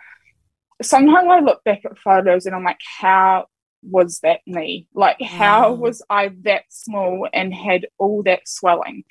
sometimes 0.84 1.28
I 1.30 1.40
look 1.40 1.62
back 1.64 1.84
at 1.84 1.98
photos 1.98 2.46
and 2.46 2.54
I'm 2.54 2.64
like, 2.64 2.80
how 3.00 3.46
was 3.82 4.20
that 4.20 4.40
me? 4.46 4.88
Like, 4.94 5.20
how 5.20 5.74
mm. 5.74 5.78
was 5.78 6.02
I 6.08 6.30
that 6.42 6.64
small 6.68 7.28
and 7.32 7.54
had 7.54 7.86
all 7.98 8.22
that 8.24 8.48
swelling? 8.48 9.04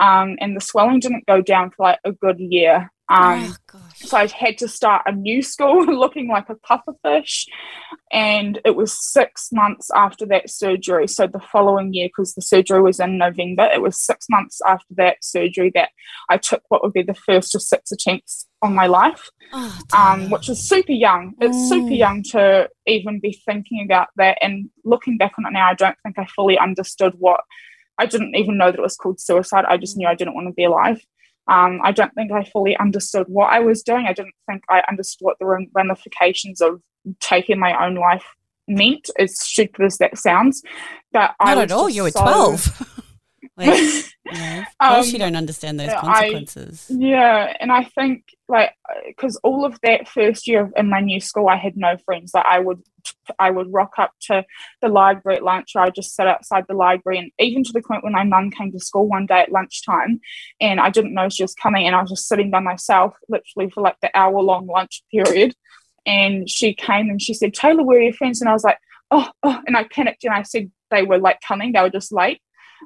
Um, 0.00 0.36
and 0.40 0.56
the 0.56 0.60
swelling 0.60 0.98
didn't 0.98 1.26
go 1.26 1.42
down 1.42 1.70
for 1.70 1.84
like 1.84 1.98
a 2.04 2.12
good 2.12 2.40
year. 2.40 2.90
Um, 3.10 3.56
oh, 3.74 3.80
so 3.96 4.16
I 4.16 4.28
had 4.28 4.56
to 4.58 4.68
start 4.68 5.02
a 5.04 5.12
new 5.12 5.42
school 5.42 5.84
looking 5.98 6.28
like 6.28 6.46
a 6.48 6.54
pufferfish. 6.54 7.46
And 8.12 8.60
it 8.64 8.76
was 8.76 8.92
six 8.92 9.48
months 9.52 9.90
after 9.94 10.24
that 10.26 10.48
surgery. 10.48 11.08
So 11.08 11.26
the 11.26 11.40
following 11.40 11.92
year, 11.92 12.08
because 12.08 12.34
the 12.34 12.42
surgery 12.42 12.80
was 12.80 13.00
in 13.00 13.18
November, 13.18 13.64
it 13.64 13.82
was 13.82 14.00
six 14.00 14.26
months 14.30 14.60
after 14.66 14.94
that 14.96 15.18
surgery 15.22 15.72
that 15.74 15.90
I 16.28 16.38
took 16.38 16.62
what 16.68 16.82
would 16.82 16.92
be 16.92 17.02
the 17.02 17.14
first 17.14 17.54
of 17.54 17.62
six 17.62 17.90
attempts 17.90 18.46
on 18.62 18.74
my 18.74 18.86
life, 18.86 19.28
oh, 19.52 19.80
um, 19.96 20.30
which 20.30 20.48
is 20.48 20.66
super 20.66 20.92
young. 20.92 21.34
It's 21.40 21.56
mm. 21.56 21.68
super 21.68 21.92
young 21.92 22.22
to 22.30 22.68
even 22.86 23.18
be 23.20 23.40
thinking 23.44 23.82
about 23.84 24.08
that. 24.16 24.38
And 24.40 24.70
looking 24.84 25.18
back 25.18 25.32
on 25.38 25.46
it 25.46 25.52
now, 25.52 25.68
I 25.68 25.74
don't 25.74 25.96
think 26.04 26.18
I 26.18 26.26
fully 26.26 26.58
understood 26.58 27.14
what 27.18 27.40
I 28.00 28.06
didn't 28.06 28.34
even 28.34 28.56
know 28.56 28.70
that 28.70 28.78
it 28.78 28.82
was 28.82 28.96
called 28.96 29.20
suicide. 29.20 29.66
I 29.68 29.76
just 29.76 29.96
knew 29.96 30.08
I 30.08 30.14
didn't 30.14 30.34
want 30.34 30.48
to 30.48 30.54
be 30.54 30.64
alive. 30.64 31.04
Um, 31.46 31.80
I 31.84 31.92
don't 31.92 32.14
think 32.14 32.32
I 32.32 32.44
fully 32.44 32.76
understood 32.78 33.26
what 33.28 33.52
I 33.52 33.60
was 33.60 33.82
doing. 33.82 34.06
I 34.06 34.14
didn't 34.14 34.34
think 34.48 34.62
I 34.70 34.82
understood 34.88 35.26
what 35.26 35.38
the 35.38 35.68
ramifications 35.74 36.62
of 36.62 36.80
taking 37.20 37.58
my 37.58 37.84
own 37.84 37.96
life 37.96 38.24
meant, 38.66 39.10
as 39.18 39.38
stupid 39.38 39.84
as 39.84 39.98
that 39.98 40.16
sounds. 40.16 40.62
But 41.12 41.34
not 41.44 41.58
I 41.58 41.62
at 41.62 41.72
all. 41.72 41.90
You 41.90 42.04
were 42.04 42.10
so, 42.10 42.22
12. 42.22 42.96
Like, 43.56 44.04
yeah, 44.26 44.60
of 44.60 44.66
course, 44.94 45.06
um, 45.08 45.12
you 45.12 45.18
don't 45.18 45.36
understand 45.36 45.80
those 45.80 45.92
consequences. 45.92 46.86
I, 46.90 46.94
yeah, 46.94 47.56
and 47.58 47.72
I 47.72 47.84
think 47.84 48.24
like 48.48 48.72
because 49.06 49.36
all 49.36 49.64
of 49.64 49.78
that 49.82 50.08
first 50.08 50.46
year 50.46 50.70
in 50.76 50.88
my 50.88 51.00
new 51.00 51.20
school, 51.20 51.48
I 51.48 51.56
had 51.56 51.76
no 51.76 51.96
friends. 52.04 52.32
Like 52.34 52.46
I 52.46 52.58
would, 52.58 52.82
I 53.38 53.50
would 53.50 53.72
rock 53.72 53.94
up 53.98 54.12
to 54.22 54.44
the 54.82 54.88
library 54.88 55.38
at 55.38 55.44
lunch. 55.44 55.72
Or 55.74 55.80
I 55.80 55.84
would 55.86 55.94
just 55.94 56.14
sit 56.14 56.26
outside 56.26 56.64
the 56.68 56.74
library, 56.74 57.18
and 57.18 57.30
even 57.38 57.64
to 57.64 57.72
the 57.72 57.82
point 57.82 58.04
when 58.04 58.12
my 58.12 58.24
mum 58.24 58.50
came 58.50 58.72
to 58.72 58.80
school 58.80 59.08
one 59.08 59.26
day 59.26 59.40
at 59.40 59.52
lunchtime, 59.52 60.20
and 60.60 60.80
I 60.80 60.90
didn't 60.90 61.14
know 61.14 61.28
she 61.28 61.44
was 61.44 61.54
coming, 61.54 61.86
and 61.86 61.96
I 61.96 62.02
was 62.02 62.10
just 62.10 62.28
sitting 62.28 62.50
by 62.50 62.60
myself, 62.60 63.14
literally 63.28 63.70
for 63.70 63.82
like 63.82 63.96
the 64.02 64.16
hour 64.16 64.40
long 64.40 64.66
lunch 64.66 65.02
period. 65.10 65.54
And 66.06 66.48
she 66.48 66.74
came 66.74 67.08
and 67.08 67.20
she 67.20 67.34
said, 67.34 67.54
"Taylor, 67.54 67.84
where 67.84 67.98
are 67.98 68.02
your 68.02 68.12
friends?" 68.12 68.40
And 68.40 68.50
I 68.50 68.52
was 68.52 68.64
like, 68.64 68.78
"Oh, 69.10 69.30
oh," 69.42 69.60
and 69.66 69.76
I 69.76 69.84
panicked 69.84 70.24
and 70.24 70.34
I 70.34 70.42
said 70.42 70.70
they 70.90 71.02
were 71.02 71.18
like 71.18 71.40
coming. 71.46 71.72
They 71.72 71.80
were 71.80 71.90
just 71.90 72.12
late. 72.12 72.40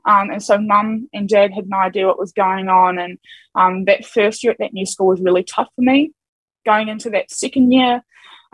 Um, 0.06 0.30
and 0.30 0.42
so 0.42 0.58
mum 0.58 1.08
and 1.12 1.28
dad 1.28 1.52
had 1.52 1.68
no 1.68 1.78
idea 1.78 2.06
what 2.06 2.18
was 2.18 2.32
going 2.32 2.68
on. 2.68 2.98
And 2.98 3.18
um, 3.54 3.84
that 3.84 4.04
first 4.04 4.42
year 4.42 4.52
at 4.52 4.58
that 4.58 4.72
new 4.72 4.86
school 4.86 5.08
was 5.08 5.20
really 5.20 5.44
tough 5.44 5.68
for 5.74 5.82
me. 5.82 6.12
Going 6.64 6.88
into 6.88 7.10
that 7.10 7.30
second 7.30 7.72
year, 7.72 8.02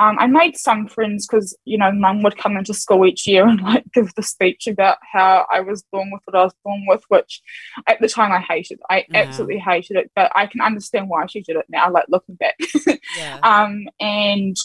um, 0.01 0.17
I 0.19 0.27
made 0.27 0.57
some 0.57 0.89
friends 0.89 1.27
because, 1.27 1.55
you 1.67 1.77
know, 1.77 1.93
mum 1.93 2.23
would 2.23 2.39
come 2.39 2.57
into 2.57 2.73
school 2.73 3.05
each 3.05 3.27
year 3.27 3.47
and 3.49 3.61
like 3.61 3.85
give 3.93 4.15
the 4.15 4.23
speech 4.23 4.67
about 4.67 4.97
how 5.13 5.47
I 5.53 5.61
was 5.61 5.85
born 5.93 6.11
with 6.11 6.23
what 6.25 6.41
I 6.41 6.45
was 6.45 6.55
born 6.65 6.85
with, 6.89 7.05
which 7.09 7.43
at 7.87 8.01
the 8.01 8.09
time 8.09 8.33
I 8.33 8.41
hated. 8.41 8.81
I 8.89 9.05
yeah. 9.09 9.19
absolutely 9.19 9.59
hated 9.59 9.99
it, 9.99 10.11
but 10.17 10.33
I 10.35 10.47
can 10.47 10.63
understand 10.63 11.11
why 11.11 11.27
she 11.27 11.43
did 11.43 11.57
it 11.57 11.67
now, 11.69 11.93
like 11.93 12.07
looking 12.09 12.37
back. 12.37 12.59
yeah. 13.19 13.39
um, 13.43 13.89
and 14.01 14.57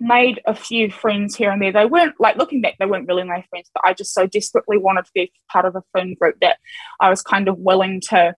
made 0.00 0.40
a 0.46 0.54
few 0.54 0.90
friends 0.90 1.36
here 1.36 1.50
and 1.50 1.60
there. 1.60 1.72
They 1.72 1.86
weren't 1.86 2.14
like 2.18 2.36
looking 2.36 2.60
back, 2.60 2.76
they 2.78 2.86
weren't 2.86 3.08
really 3.08 3.24
my 3.24 3.44
friends, 3.50 3.70
but 3.72 3.84
I 3.84 3.94
just 3.94 4.14
so 4.14 4.26
desperately 4.26 4.78
wanted 4.78 5.04
to 5.06 5.10
be 5.14 5.32
part 5.50 5.64
of 5.64 5.76
a 5.76 5.82
friend 5.92 6.18
group 6.18 6.36
that 6.40 6.58
I 7.00 7.10
was 7.10 7.22
kind 7.22 7.48
of 7.48 7.58
willing 7.58 8.00
to 8.08 8.34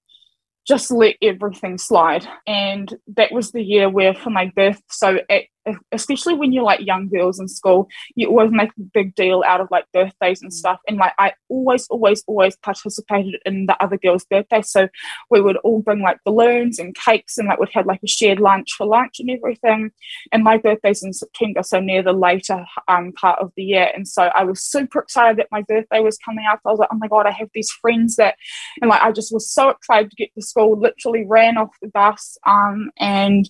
just 0.66 0.90
let 0.90 1.16
everything 1.22 1.78
slide. 1.78 2.26
And 2.46 2.94
that 3.16 3.32
was 3.32 3.52
the 3.52 3.62
year 3.62 3.88
where 3.88 4.14
for 4.14 4.30
my 4.30 4.52
birth, 4.54 4.80
so 4.88 5.20
at 5.28 5.44
especially 5.92 6.34
when 6.34 6.52
you're 6.52 6.64
like 6.64 6.80
young 6.80 7.08
girls 7.08 7.38
in 7.38 7.48
school, 7.48 7.88
you 8.14 8.28
always 8.28 8.50
make 8.50 8.70
a 8.70 8.82
big 8.94 9.14
deal 9.14 9.42
out 9.46 9.60
of 9.60 9.68
like 9.70 9.84
birthdays 9.92 10.42
and 10.42 10.50
mm. 10.50 10.54
stuff. 10.54 10.80
And 10.88 10.96
like 10.96 11.12
I 11.18 11.34
always, 11.48 11.86
always, 11.88 12.24
always 12.26 12.56
participated 12.56 13.36
in 13.44 13.66
the 13.66 13.82
other 13.82 13.98
girls' 13.98 14.24
birthdays. 14.24 14.70
So 14.70 14.88
we 15.30 15.40
would 15.40 15.56
all 15.58 15.80
bring 15.82 16.00
like 16.00 16.18
balloons 16.24 16.78
and 16.78 16.94
cakes 16.94 17.38
and 17.38 17.48
like 17.48 17.58
we'd 17.58 17.70
have 17.72 17.86
like 17.86 18.00
a 18.02 18.08
shared 18.08 18.40
lunch 18.40 18.72
for 18.76 18.86
lunch 18.86 19.20
and 19.20 19.30
everything. 19.30 19.90
And 20.32 20.44
my 20.44 20.56
birthday's 20.56 21.02
in 21.02 21.12
September, 21.12 21.62
so 21.62 21.80
near 21.80 22.02
the 22.02 22.12
later 22.12 22.64
um, 22.88 23.12
part 23.12 23.38
of 23.40 23.52
the 23.56 23.64
year. 23.64 23.90
And 23.94 24.06
so 24.08 24.24
I 24.24 24.44
was 24.44 24.62
super 24.62 25.00
excited 25.00 25.38
that 25.38 25.48
my 25.50 25.62
birthday 25.62 26.00
was 26.00 26.18
coming 26.18 26.46
up. 26.50 26.60
I 26.64 26.70
was 26.70 26.78
like, 26.78 26.90
oh 26.92 26.98
my 26.98 27.08
God, 27.08 27.26
I 27.26 27.32
have 27.32 27.50
these 27.54 27.70
friends 27.70 28.16
that, 28.16 28.36
and 28.80 28.88
like 28.88 29.02
I 29.02 29.12
just 29.12 29.32
was 29.32 29.50
so 29.50 29.68
excited 29.68 30.10
to 30.10 30.16
get 30.16 30.34
to 30.34 30.42
school, 30.42 30.78
literally 30.78 31.24
ran 31.26 31.58
off 31.58 31.70
the 31.82 31.88
bus 31.88 32.38
um, 32.46 32.90
and 32.98 33.48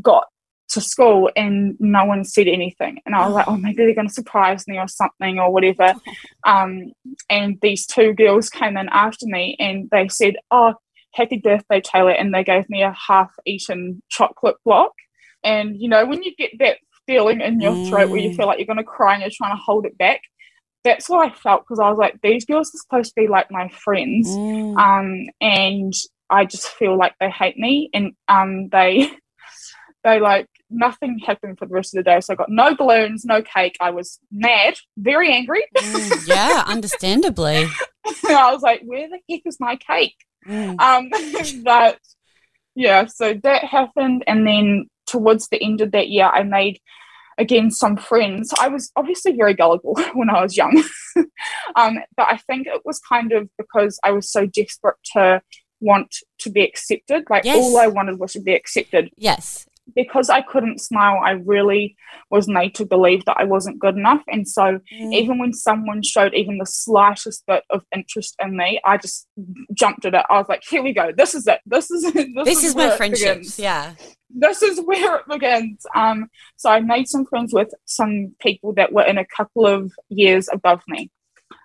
got 0.00 0.26
to 0.70 0.80
school 0.80 1.30
and 1.36 1.76
no 1.80 2.04
one 2.04 2.24
said 2.24 2.46
anything. 2.46 2.98
And 3.04 3.14
I 3.14 3.26
was 3.26 3.34
like, 3.34 3.48
oh, 3.48 3.56
maybe 3.56 3.84
they're 3.84 3.94
going 3.94 4.08
to 4.08 4.12
surprise 4.12 4.66
me 4.66 4.78
or 4.78 4.88
something 4.88 5.38
or 5.38 5.52
whatever. 5.52 5.94
Um, 6.42 6.92
and 7.28 7.58
these 7.60 7.86
two 7.86 8.14
girls 8.14 8.48
came 8.48 8.78
in 8.78 8.88
after 8.88 9.26
me 9.26 9.56
and 9.60 9.90
they 9.90 10.08
said, 10.08 10.36
oh, 10.50 10.74
happy 11.12 11.36
birthday, 11.36 11.82
Taylor. 11.82 12.12
And 12.12 12.32
they 12.32 12.42
gave 12.42 12.68
me 12.70 12.82
a 12.82 12.96
half 13.08 13.30
eaten 13.44 14.02
chocolate 14.08 14.56
block. 14.64 14.92
And, 15.44 15.76
you 15.78 15.88
know, 15.88 16.06
when 16.06 16.22
you 16.22 16.34
get 16.34 16.52
that 16.60 16.78
feeling 17.06 17.42
in 17.42 17.60
your 17.60 17.86
throat 17.86 18.08
where 18.08 18.20
you 18.20 18.30
mm. 18.30 18.36
feel 18.36 18.46
like 18.46 18.58
you're 18.58 18.66
going 18.66 18.78
to 18.78 18.84
cry 18.84 19.12
and 19.14 19.22
you're 19.22 19.30
trying 19.34 19.54
to 19.54 19.62
hold 19.62 19.84
it 19.84 19.98
back, 19.98 20.22
that's 20.84 21.08
what 21.08 21.28
I 21.30 21.34
felt 21.34 21.62
because 21.62 21.78
I 21.78 21.90
was 21.90 21.98
like, 21.98 22.20
these 22.22 22.44
girls 22.44 22.74
are 22.74 22.78
supposed 22.78 23.10
to 23.14 23.20
be 23.20 23.28
like 23.28 23.50
my 23.50 23.68
friends, 23.68 24.28
Mm. 24.28 24.76
um, 24.78 25.26
and 25.40 25.92
I 26.30 26.44
just 26.46 26.68
feel 26.68 26.96
like 26.96 27.14
they 27.20 27.30
hate 27.30 27.58
me, 27.58 27.90
and 27.92 28.12
um, 28.28 28.68
they 28.68 29.10
they 30.04 30.20
like 30.20 30.48
nothing 30.70 31.18
happened 31.18 31.58
for 31.58 31.66
the 31.66 31.74
rest 31.74 31.94
of 31.94 31.98
the 32.04 32.10
day. 32.10 32.20
So 32.20 32.32
I 32.32 32.36
got 32.36 32.50
no 32.50 32.74
balloons, 32.74 33.24
no 33.24 33.42
cake. 33.42 33.76
I 33.80 33.90
was 33.90 34.18
mad, 34.30 34.76
very 34.96 35.32
angry. 35.32 35.64
Mm, 35.76 36.28
yeah, 36.28 36.64
understandably. 36.66 37.66
I 38.28 38.52
was 38.52 38.62
like, 38.62 38.82
where 38.84 39.08
the 39.08 39.18
heck 39.28 39.42
is 39.44 39.58
my 39.60 39.76
cake? 39.76 40.16
Mm. 40.46 40.80
Um, 40.80 41.62
but 41.64 41.98
yeah, 42.74 43.06
so 43.06 43.34
that 43.42 43.64
happened, 43.64 44.24
and 44.26 44.46
then 44.46 44.88
towards 45.06 45.48
the 45.48 45.62
end 45.62 45.80
of 45.80 45.92
that 45.92 46.08
year, 46.08 46.26
I 46.26 46.44
made 46.44 46.80
again 47.36 47.70
some 47.70 47.96
friends. 47.96 48.52
I 48.60 48.68
was 48.68 48.90
obviously 48.96 49.32
very 49.36 49.54
gullible 49.54 49.96
when 50.14 50.30
I 50.30 50.42
was 50.42 50.56
young, 50.56 50.82
um, 51.76 51.98
but 52.16 52.26
I 52.30 52.38
think 52.46 52.66
it 52.66 52.82
was 52.84 53.00
kind 53.00 53.32
of 53.32 53.48
because 53.58 53.98
I 54.04 54.12
was 54.12 54.30
so 54.30 54.46
desperate 54.46 54.96
to 55.14 55.42
want 55.80 56.14
to 56.38 56.50
be 56.50 56.62
accepted. 56.62 57.24
Like 57.28 57.44
Yes. 57.44 57.56
all 57.56 57.78
I 57.78 57.86
wanted 57.86 58.18
was 58.18 58.34
to 58.34 58.40
be 58.40 58.54
accepted. 58.54 59.10
Yes. 59.16 59.66
Because 59.94 60.30
I 60.30 60.42
couldn't 60.42 60.80
smile, 60.80 61.20
I 61.24 61.32
really 61.32 61.96
was 62.30 62.48
made 62.48 62.74
to 62.76 62.84
believe 62.86 63.24
that 63.24 63.36
I 63.38 63.44
wasn't 63.44 63.78
good 63.78 63.96
enough, 63.96 64.22
and 64.28 64.46
so 64.48 64.80
Mm. 64.92 65.14
even 65.14 65.38
when 65.38 65.52
someone 65.52 66.02
showed 66.02 66.34
even 66.34 66.58
the 66.58 66.66
slightest 66.66 67.44
bit 67.46 67.64
of 67.70 67.84
interest 67.94 68.36
in 68.42 68.56
me, 68.56 68.80
I 68.84 68.96
just 68.98 69.26
jumped 69.74 70.04
at 70.04 70.14
it. 70.14 70.24
I 70.30 70.38
was 70.38 70.48
like, 70.48 70.62
"Here 70.68 70.82
we 70.82 70.92
go. 70.92 71.12
This 71.12 71.34
is 71.34 71.46
it. 71.46 71.60
This 71.66 71.90
is 71.90 72.02
this, 72.12 72.26
This 72.44 72.64
is 72.64 72.74
my 72.74 72.88
where 72.88 72.96
friendships. 72.96 73.58
Yeah. 73.58 73.94
This 74.28 74.62
is 74.62 74.80
where 74.80 75.16
it 75.16 75.28
begins." 75.28 75.84
Um, 75.94 76.28
so 76.56 76.70
I 76.70 76.80
made 76.80 77.08
some 77.08 77.26
friends 77.26 77.52
with 77.52 77.72
some 77.86 78.34
people 78.40 78.72
that 78.74 78.92
were 78.92 79.04
in 79.04 79.18
a 79.18 79.26
couple 79.26 79.66
of 79.66 79.92
years 80.08 80.48
above 80.52 80.82
me, 80.88 81.10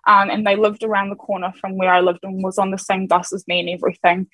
um, 0.08 0.30
and 0.30 0.46
they 0.48 0.56
lived 0.56 0.84
around 0.84 1.10
the 1.10 1.16
corner 1.16 1.54
from 1.60 1.78
where 1.78 1.94
I 1.94 2.02
lived 2.02 2.20
and 2.24 2.44
was 2.44 2.58
on 2.58 2.72
the 2.72 2.78
same 2.78 3.06
bus 3.08 3.34
as 3.34 3.48
me 3.48 3.60
and 3.60 3.70
everything. 3.70 4.28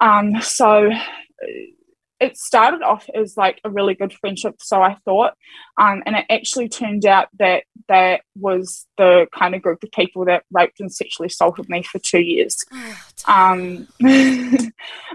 Um, 0.00 0.40
so 0.42 0.90
it 2.22 2.36
started 2.38 2.82
off 2.82 3.08
as 3.14 3.36
like 3.36 3.60
a 3.64 3.70
really 3.70 3.94
good 3.94 4.12
friendship, 4.12 4.54
so 4.60 4.80
I 4.80 4.96
thought, 5.04 5.32
um, 5.76 6.02
and 6.06 6.14
it 6.16 6.24
actually 6.30 6.68
turned 6.68 7.04
out 7.04 7.28
that 7.38 7.64
that 7.88 8.20
was 8.36 8.86
the 8.96 9.26
kind 9.34 9.54
of 9.54 9.62
group 9.62 9.82
of 9.82 9.90
people 9.90 10.24
that 10.26 10.44
raped 10.52 10.78
and 10.80 10.92
sexually 10.92 11.26
assaulted 11.26 11.68
me 11.68 11.82
for 11.82 11.98
two 11.98 12.20
years. 12.20 12.64
Um, 13.26 13.88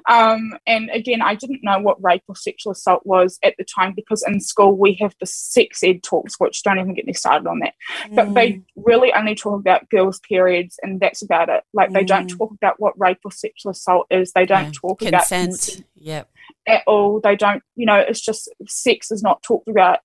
um, 0.09 0.53
and 0.65 0.89
again, 0.91 1.21
I 1.21 1.35
didn't 1.35 1.63
know 1.63 1.79
what 1.79 2.03
rape 2.03 2.23
or 2.27 2.35
sexual 2.35 2.71
assault 2.73 3.05
was 3.05 3.39
at 3.43 3.55
the 3.57 3.63
time 3.63 3.93
because 3.95 4.23
in 4.27 4.39
school 4.39 4.75
we 4.77 4.93
have 5.01 5.15
the 5.19 5.25
sex 5.25 5.83
ed 5.83 6.03
talks, 6.03 6.39
which 6.39 6.63
don't 6.63 6.79
even 6.79 6.93
get 6.93 7.05
me 7.05 7.13
started 7.13 7.47
on 7.47 7.59
that. 7.59 7.73
But 8.11 8.33
they 8.33 8.61
really 8.75 9.13
only 9.13 9.35
talk 9.35 9.59
about 9.59 9.89
girls' 9.89 10.19
periods, 10.19 10.77
and 10.83 10.99
that's 10.99 11.21
about 11.21 11.49
it. 11.49 11.63
Like 11.73 11.91
they 11.93 12.03
don't 12.03 12.27
Mm. 12.27 12.37
talk 12.37 12.51
about 12.51 12.79
what 12.79 12.99
rape 12.99 13.19
or 13.23 13.31
sexual 13.31 13.71
assault 13.71 14.07
is. 14.09 14.31
They 14.33 14.45
don't 14.45 14.65
Yeah. 14.65 14.71
talk 14.73 15.01
about 15.01 15.21
consent. 15.21 15.51
consent 15.51 15.85
Yep. 15.95 16.29
At 16.67 16.83
all. 16.85 17.19
They 17.21 17.35
don't, 17.35 17.63
you 17.75 17.85
know, 17.85 17.95
it's 17.95 18.21
just 18.21 18.49
sex 18.67 19.11
is 19.11 19.23
not 19.23 19.41
talked 19.43 19.67
about 19.67 19.99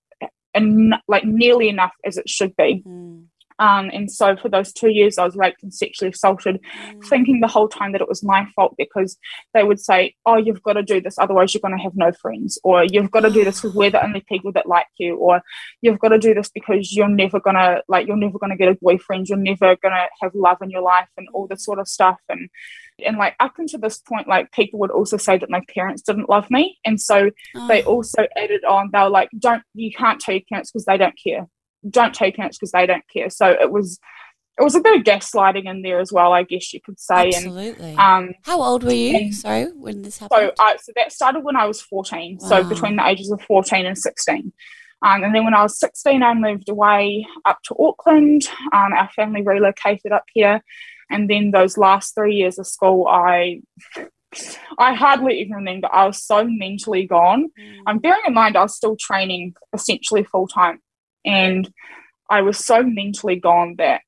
and 0.55 0.95
like 1.09 1.25
nearly 1.25 1.69
enough 1.69 1.93
as 2.05 2.17
it 2.17 2.29
should 2.29 2.55
be. 2.57 2.83
Mm. 2.87 3.25
Um, 3.59 3.91
and 3.93 4.11
so 4.11 4.35
for 4.35 4.49
those 4.49 4.73
two 4.73 4.89
years, 4.89 5.19
I 5.19 5.25
was 5.25 5.37
raped 5.37 5.63
and 5.63 5.73
sexually 5.73 6.11
assaulted, 6.11 6.59
Mm. 6.89 7.05
thinking 7.05 7.41
the 7.41 7.47
whole 7.47 7.69
time 7.69 7.93
that 7.93 8.01
it 8.01 8.09
was 8.09 8.25
my 8.25 8.47
fault 8.57 8.75
because 8.77 9.17
they 9.55 9.63
would 9.63 9.79
say, 9.79 10.15
"Oh, 10.27 10.37
you've 10.37 10.63
got 10.63 10.73
to 10.73 10.83
do 10.83 11.01
this, 11.01 11.19
otherwise 11.19 11.55
you're 11.55 11.61
going 11.61 11.77
to 11.77 11.83
have 11.83 11.95
no 11.95 12.11
friends," 12.13 12.59
or 12.65 12.83
"You've 12.83 13.11
got 13.11 13.21
to 13.21 13.31
do 13.31 13.45
this 13.45 13.61
because 13.61 13.77
we're 13.77 13.91
the 13.91 14.05
only 14.05 14.21
people 14.23 14.51
that 14.53 14.67
like 14.67 14.89
you," 14.99 15.17
or 15.17 15.43
"You've 15.81 16.01
got 16.01 16.09
to 16.09 16.19
do 16.19 16.35
this 16.35 16.49
because 16.49 16.93
you're 16.97 17.09
never 17.09 17.39
gonna 17.39 17.83
like 17.89 18.07
you're 18.09 18.17
never 18.17 18.39
gonna 18.39 18.57
get 18.57 18.69
a 18.69 18.79
boyfriend, 18.81 19.29
you're 19.29 19.39
never 19.39 19.77
gonna 19.77 20.09
have 20.21 20.35
love 20.35 20.59
in 20.63 20.71
your 20.71 20.83
life," 20.83 21.09
and 21.17 21.29
all 21.33 21.47
this 21.47 21.65
sort 21.65 21.79
of 21.79 21.87
stuff. 21.87 22.19
And 22.29 22.49
and 23.05 23.17
like 23.17 23.35
up 23.41 23.53
until 23.59 23.81
this 23.81 23.99
point, 23.99 24.29
like 24.29 24.53
people 24.53 24.79
would 24.81 24.91
also 24.91 25.17
say 25.17 25.39
that 25.39 25.51
my 25.51 25.61
parents 25.75 26.03
didn't 26.03 26.29
love 26.29 26.51
me, 26.51 26.79
and 26.85 27.01
so 27.01 27.31
they 27.69 27.83
Oh. 27.83 27.95
also 27.97 28.27
added 28.37 28.65
on 28.65 28.91
they 28.93 29.01
were 29.01 29.09
like 29.11 29.29
don't 29.39 29.63
you 29.75 29.91
can't 29.93 30.21
tell 30.21 30.35
your 30.35 30.43
parents 30.49 30.71
because 30.71 30.85
they 30.85 30.97
don't 30.97 31.15
care 31.23 31.47
don't 31.91 32.15
tell 32.15 32.29
your 32.29 32.37
parents 32.37 32.59
because 32.59 32.71
they 32.73 32.87
don't 32.87 33.03
care 33.13 33.29
so 33.29 33.51
it 33.51 33.73
was 33.73 33.99
it 34.61 34.63
was 34.63 34.77
a 34.77 34.81
bit 34.81 34.97
of 34.97 35.03
gaslighting 35.03 35.65
in 35.69 35.83
there 35.83 35.99
as 35.99 36.13
well 36.13 36.33
i 36.33 36.45
guess 36.45 36.73
you 36.73 36.81
could 36.81 37.01
say 37.01 37.29
Absolutely. 37.35 37.91
and 37.91 37.99
um 37.99 38.35
How 38.45 38.63
old 38.63 38.85
were 38.85 38.93
you? 38.93 39.17
and- 39.17 39.35
Sorry, 39.35 39.65
when 39.65 40.03
this 40.03 40.19
happened. 40.19 40.53
so 40.57 40.63
I 40.63 40.77
so 40.81 40.93
that 40.95 41.11
started 41.11 41.41
when 41.43 41.57
i 41.57 41.67
was 41.67 41.81
14 41.81 42.39
so 42.39 42.63
between 42.63 42.97
the 42.97 43.05
ages 43.07 43.33
of 43.33 43.43
14 43.43 43.85
and 43.87 43.99
16 43.99 44.53
um, 45.05 45.25
and 45.25 45.35
then 45.35 45.43
when 45.45 45.53
I 45.53 45.65
was 45.65 45.81
16, 45.81 46.23
I 46.23 46.33
moved 46.33 46.69
away 46.69 47.27
up 47.45 47.59
to 47.65 47.75
Auckland. 47.77 48.49
Um, 48.73 48.93
our 48.93 49.09
family 49.17 49.43
relocated 49.43 50.13
up 50.13 50.23
here. 50.33 50.63
And 51.11 51.29
then 51.29 51.51
those 51.51 51.77
last 51.77 52.15
three 52.15 52.35
years 52.35 52.59
of 52.59 52.67
school, 52.67 53.07
I 53.07 53.63
I 54.79 54.95
hardly 54.95 55.41
even 55.41 55.57
remember. 55.57 55.89
I 55.93 56.07
was 56.07 56.23
so 56.23 56.45
mentally 56.45 57.07
gone. 57.07 57.51
Mm. 57.59 57.81
Um, 57.87 57.99
bearing 57.99 58.23
in 58.27 58.35
mind, 58.35 58.57
I 58.57 58.63
was 58.63 58.77
still 58.77 58.97
training 58.97 59.55
essentially 59.75 60.25
full 60.25 60.49
time, 60.49 60.81
and 61.25 61.71
I 62.31 62.41
was 62.43 62.59
so 62.59 62.83
mentally 62.83 63.37
gone 63.37 63.75
that 63.79 64.01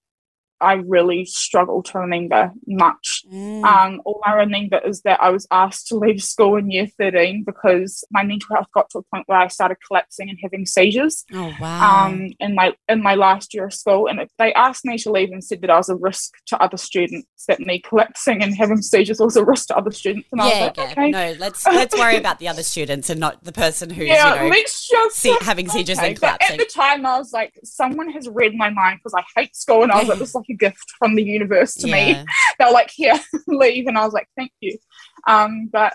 I 0.60 0.74
really 0.74 1.24
struggle 1.24 1.82
to 1.84 1.98
remember 1.98 2.52
much. 2.66 3.22
Mm. 3.32 3.64
Um, 3.64 4.02
all 4.04 4.20
I 4.24 4.34
remember 4.34 4.78
is 4.84 5.02
that 5.02 5.22
I 5.22 5.30
was 5.30 5.46
asked 5.50 5.88
to 5.88 5.96
leave 5.96 6.22
school 6.22 6.56
in 6.56 6.70
year 6.70 6.86
13 6.86 7.44
because 7.44 8.04
my 8.10 8.22
mental 8.22 8.54
health 8.54 8.68
got 8.74 8.90
to 8.90 8.98
a 8.98 9.02
point 9.02 9.24
where 9.26 9.38
I 9.38 9.48
started 9.48 9.78
collapsing 9.86 10.28
and 10.30 10.38
having 10.42 10.66
seizures 10.66 11.24
oh 11.32 11.52
wow. 11.60 12.06
um, 12.06 12.32
in 12.38 12.54
my 12.54 12.74
in 12.88 13.02
my 13.02 13.14
last 13.14 13.54
year 13.54 13.66
of 13.66 13.74
school. 13.74 14.06
And 14.06 14.20
it, 14.20 14.30
they 14.38 14.52
asked 14.54 14.84
me 14.84 14.98
to 14.98 15.10
leave 15.10 15.30
and 15.32 15.42
said 15.42 15.60
that 15.62 15.70
I 15.70 15.76
was 15.76 15.88
a 15.88 15.96
risk 15.96 16.32
to 16.46 16.62
other 16.62 16.76
students, 16.76 17.28
that 17.48 17.60
me 17.60 17.80
collapsing 17.80 18.42
and 18.42 18.54
having 18.54 18.82
seizures 18.82 19.20
was 19.20 19.36
a 19.36 19.44
risk 19.44 19.68
to 19.68 19.76
other 19.76 19.90
students. 19.90 20.28
And 20.32 20.40
I 20.40 20.48
yeah, 20.48 20.52
was 20.52 20.60
like, 20.60 20.76
yeah. 20.76 20.92
okay. 20.92 21.10
No, 21.10 21.34
let's 21.38 21.66
let's 21.66 21.96
worry 21.96 22.16
about 22.16 22.38
the 22.38 22.48
other 22.48 22.62
students 22.62 23.10
and 23.10 23.18
not 23.18 23.42
the 23.42 23.52
person 23.52 23.90
who's 23.90 24.08
yeah, 24.08 24.34
you 24.34 24.40
know 24.42 24.48
let's 24.48 24.88
just 24.88 25.16
see, 25.16 25.36
having 25.40 25.68
seizures 25.68 25.98
Okay, 25.98 26.10
and 26.10 26.20
but 26.20 26.42
at 26.50 26.58
the 26.58 26.66
time, 26.66 27.06
I 27.06 27.18
was 27.18 27.32
like, 27.32 27.54
someone 27.64 28.10
has 28.10 28.28
read 28.28 28.54
my 28.54 28.70
mind 28.70 29.00
because 29.02 29.14
I 29.14 29.40
hate 29.40 29.56
school, 29.56 29.82
and 29.82 29.92
I 29.92 29.98
was 29.98 30.08
like, 30.08 30.18
this 30.18 30.34
is 30.34 30.43
like 30.48 30.54
a 30.54 30.58
gift 30.58 30.92
from 30.98 31.14
the 31.14 31.22
universe 31.22 31.74
to 31.74 31.86
me. 31.86 32.22
They 32.58 32.64
were 32.66 32.70
like, 32.70 32.90
here, 32.90 33.18
leave, 33.48 33.88
and 33.88 33.98
I 33.98 34.04
was 34.04 34.12
like, 34.12 34.28
thank 34.36 34.52
you. 34.60 34.78
Um, 35.26 35.68
but 35.72 35.94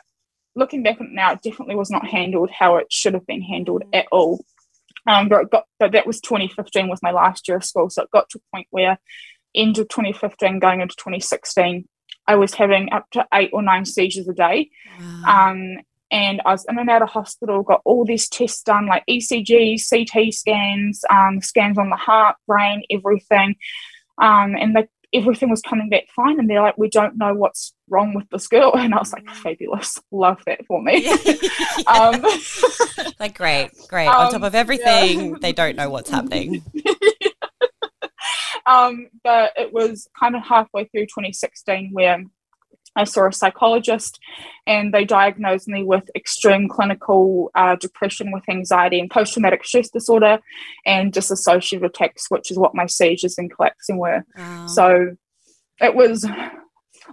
looking 0.55 0.83
back 0.83 0.97
now, 0.99 1.31
it 1.31 1.41
definitely 1.41 1.75
was 1.75 1.89
not 1.89 2.05
handled 2.05 2.49
how 2.51 2.75
it 2.75 2.91
should 2.91 3.13
have 3.13 3.25
been 3.25 3.41
handled 3.41 3.83
at 3.93 4.07
all. 4.12 4.43
Um, 5.07 5.29
but, 5.29 5.43
it 5.43 5.49
got, 5.49 5.65
but 5.79 5.93
that 5.93 6.05
was 6.05 6.19
2015 6.19 6.89
was 6.89 7.01
my 7.01 7.12
last 7.12 7.47
year 7.47 7.57
of 7.57 7.63
school, 7.63 7.89
so 7.89 8.03
it 8.03 8.12
got 8.12 8.29
to 8.29 8.39
a 8.39 8.55
point 8.55 8.67
where 8.71 8.99
end 9.55 9.77
of 9.77 9.88
2015 9.88 10.59
going 10.59 10.81
into 10.81 10.95
2016, 10.97 11.88
I 12.27 12.35
was 12.35 12.53
having 12.53 12.91
up 12.91 13.09
to 13.12 13.25
eight 13.33 13.51
or 13.53 13.62
nine 13.62 13.85
seizures 13.85 14.27
a 14.27 14.33
day. 14.33 14.69
Wow. 14.99 15.51
Um, 15.51 15.77
and 16.12 16.41
I 16.45 16.51
was 16.51 16.65
in 16.67 16.79
and 16.79 16.89
out 16.89 17.03
of 17.03 17.09
hospital, 17.09 17.62
got 17.62 17.81
all 17.85 18.03
these 18.03 18.27
tests 18.27 18.63
done, 18.63 18.88
like 18.88 19.03
ECG, 19.07 19.79
CT 19.89 20.33
scans, 20.33 21.03
um, 21.09 21.41
scans 21.41 21.77
on 21.77 21.89
the 21.89 21.95
heart, 21.95 22.35
brain, 22.47 22.83
everything. 22.89 23.55
Um, 24.19 24.55
and 24.55 24.75
they, 24.75 24.88
everything 25.13 25.49
was 25.49 25.62
coming 25.62 25.89
back 25.89 26.05
fine. 26.15 26.39
And 26.39 26.49
they're 26.49 26.62
like, 26.62 26.77
we 26.77 26.89
don't 26.89 27.17
know 27.17 27.34
what's 27.34 27.73
wrong 27.89 28.13
with 28.13 28.29
this 28.29 28.47
girl. 28.47 28.71
And 28.77 28.93
I 28.93 28.99
was 28.99 29.13
like, 29.13 29.29
fabulous. 29.29 29.99
Love 30.12 30.41
that 30.45 30.65
for 30.65 30.82
me. 30.82 31.08
um, 31.88 32.23
like 33.19 33.38
great, 33.38 33.71
great. 33.88 34.08
On 34.08 34.32
top 34.32 34.36
um, 34.36 34.43
of 34.43 34.55
everything, 34.55 35.34
they 35.41 35.53
don't 35.53 35.75
know 35.75 35.89
what's 35.89 36.10
happening. 36.10 36.63
um, 38.65 39.08
but 39.23 39.53
it 39.55 39.73
was 39.73 40.08
kind 40.19 40.36
of 40.36 40.43
halfway 40.43 40.86
through 40.86 41.05
2016 41.05 41.89
where 41.91 42.23
I 42.95 43.04
saw 43.04 43.28
a 43.28 43.32
psychologist 43.34 44.19
and 44.67 44.93
they 44.93 45.06
diagnosed 45.06 45.67
me 45.67 45.84
with 45.84 46.10
extreme 46.15 46.67
clinical 46.67 47.52
uh, 47.56 47.75
depression 47.75 48.32
with 48.32 48.43
anxiety 48.49 48.99
and 48.99 49.10
post 49.10 49.34
traumatic 49.34 49.63
stress 49.65 49.89
disorder 49.89 50.39
and 50.86 51.13
dissociative 51.13 51.84
attacks, 51.84 52.30
which 52.30 52.52
is 52.52 52.58
what 52.58 52.75
my 52.75 52.86
seizures 52.86 53.38
and 53.38 53.54
collapsing 53.54 53.97
were. 53.97 54.25
Wow. 54.36 54.67
So 54.67 55.15
it 55.82 55.95
was 55.95 56.28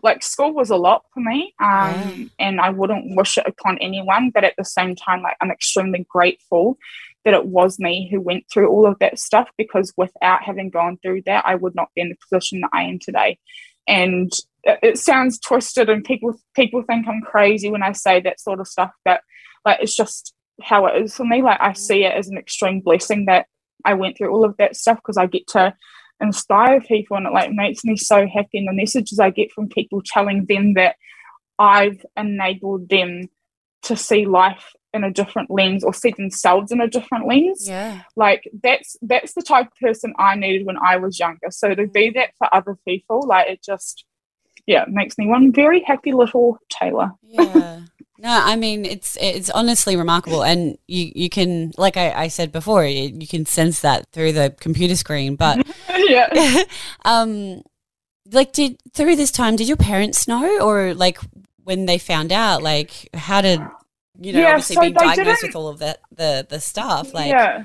like 0.03 0.23
school 0.23 0.53
was 0.53 0.71
a 0.71 0.77
lot 0.77 1.05
for 1.15 1.21
me 1.21 1.55
um, 1.61 1.69
Yeah. 1.69 2.25
and 2.39 2.61
I 2.61 2.71
wouldn't 2.71 3.17
wish 3.17 3.39
it 3.39 3.47
upon 3.47 3.79
anyone, 3.79 4.31
but 4.31 4.45
at 4.45 4.55
the 4.59 4.65
same 4.65 4.95
time, 4.95 5.23
like 5.23 5.37
I'm 5.41 5.51
extremely 5.51 6.05
grateful 6.09 6.79
that 7.25 7.35
it 7.35 7.47
was 7.47 7.79
me 7.79 8.09
who 8.11 8.21
went 8.21 8.45
through 8.53 8.69
all 8.69 8.87
of 8.87 8.99
that 9.01 9.19
stuff 9.19 9.49
because 9.57 9.93
without 9.97 10.43
having 10.43 10.71
gone 10.71 10.99
through 11.03 11.23
that, 11.27 11.45
I 11.47 11.55
would 11.55 11.75
not 11.75 11.89
be 11.95 12.03
in 12.03 12.09
the 12.09 12.17
position 12.17 12.61
that 12.61 12.71
I 12.73 12.85
am 12.85 12.99
today. 12.99 13.39
And 13.87 14.33
it, 14.65 14.99
sounds 14.99 15.39
twisted, 15.39 15.89
and 15.89 16.05
people 16.05 16.35
people 16.55 16.83
think 16.83 17.07
I'm 17.07 17.21
crazy 17.23 17.71
when 17.71 17.83
I 17.83 17.93
say 17.93 18.21
that 18.21 18.41
sort 18.41 18.61
of 18.61 18.67
stuff, 18.67 18.91
but 19.05 19.21
like 19.65 19.79
it's 19.81 19.97
just 19.97 20.35
how 20.63 20.87
it 20.87 21.03
is 21.03 21.15
for 21.15 21.25
me. 21.25 21.43
Like 21.43 21.61
I 21.61 21.73
see 21.73 22.05
it 22.05 22.13
as 22.13 22.29
an 22.29 22.39
extreme 22.39 22.81
blessing 22.81 23.27
that 23.27 23.47
I 23.85 23.95
went 23.95 24.17
through 24.17 24.33
all 24.33 24.45
of 24.45 24.57
that 24.57 24.77
stuff 24.77 24.99
because 24.99 25.17
I 25.17 25.27
get 25.27 25.47
to 25.49 25.75
inspire 26.21 26.81
people, 26.81 27.17
and 27.17 27.27
it 27.27 27.33
like 27.33 27.53
makes 27.53 27.85
me 27.85 27.97
so 27.97 28.27
happy. 28.27 28.59
And 28.59 28.69
the 28.69 28.73
messages 28.73 29.21
I 29.21 29.31
get 29.31 29.53
from 29.53 29.69
people 29.69 30.03
telling 30.05 30.47
them 30.47 30.75
that 30.75 30.97
I've 31.59 32.05
enabled 32.17 32.89
them 32.89 33.29
to 33.83 33.97
see 33.97 34.27
life 34.27 34.75
in 34.97 35.05
a 35.05 35.13
different 35.13 35.51
lens 35.51 35.85
or 35.85 35.95
see 35.95 36.11
themselves 36.11 36.73
in 36.73 36.81
a 36.81 36.89
different 36.89 37.29
lens. 37.29 37.69
Yeah. 37.69 38.03
Like 38.17 38.51
that's 38.63 38.97
that's 39.03 39.35
the 39.35 39.43
type 39.43 39.67
of 39.67 39.79
person 39.81 40.15
I 40.19 40.35
needed 40.35 40.67
when 40.67 40.79
I 40.79 40.97
was 40.97 41.19
younger. 41.19 41.51
So 41.51 41.75
to 41.75 41.87
be 41.87 42.11
that 42.11 42.31
for 42.39 42.53
other 42.53 42.77
people, 42.87 43.27
like 43.27 43.49
it 43.49 43.63
just 43.63 44.05
yeah, 44.67 44.85
makes 44.89 45.17
me 45.17 45.27
one 45.27 45.53
very 45.53 45.83
happy 45.83 46.13
little 46.13 46.59
Taylor. 46.69 47.13
Yeah. 47.23 47.83
No, 48.19 48.31
I 48.31 48.57
mean 48.57 48.87
it's 48.87 49.19
it's 49.21 49.51
honestly 49.51 49.95
remarkable, 49.95 50.43
and 50.43 50.79
you 50.87 51.13
you 51.15 51.29
can 51.29 51.73
like 51.77 51.99
I, 51.99 52.13
I 52.13 52.29
said 52.29 52.51
before, 52.51 52.87
you, 52.87 53.15
you 53.15 53.27
can 53.27 53.45
sense 53.45 53.81
that 53.81 54.11
through 54.13 54.33
the 54.33 54.55
computer 54.59 54.97
screen. 54.97 55.37
But 55.37 55.67
yeah. 55.95 56.63
um, 57.05 57.61
like 58.33 58.53
did 58.53 58.81
through 58.95 59.17
this 59.17 59.31
time, 59.31 59.57
did 59.57 59.69
your 59.69 59.77
parents 59.77 60.27
know, 60.27 60.61
or 60.61 60.95
like 60.95 61.19
when 61.65 61.85
they 61.85 61.99
found 61.99 62.33
out, 62.33 62.63
like 62.63 63.09
how 63.13 63.43
did 63.43 63.61
you 64.21 64.33
know 64.33 64.41
Yeah, 64.41 64.49
obviously 64.51 64.75
so 64.75 64.81
being 64.81 64.93
diagnosed 64.95 65.43
with 65.43 65.57
all 65.57 65.69
of 65.69 65.79
that 65.81 66.01
the 66.11 66.47
the 66.49 66.61
stuff, 66.61 67.13
like 67.15 67.31
yeah. 67.31 67.65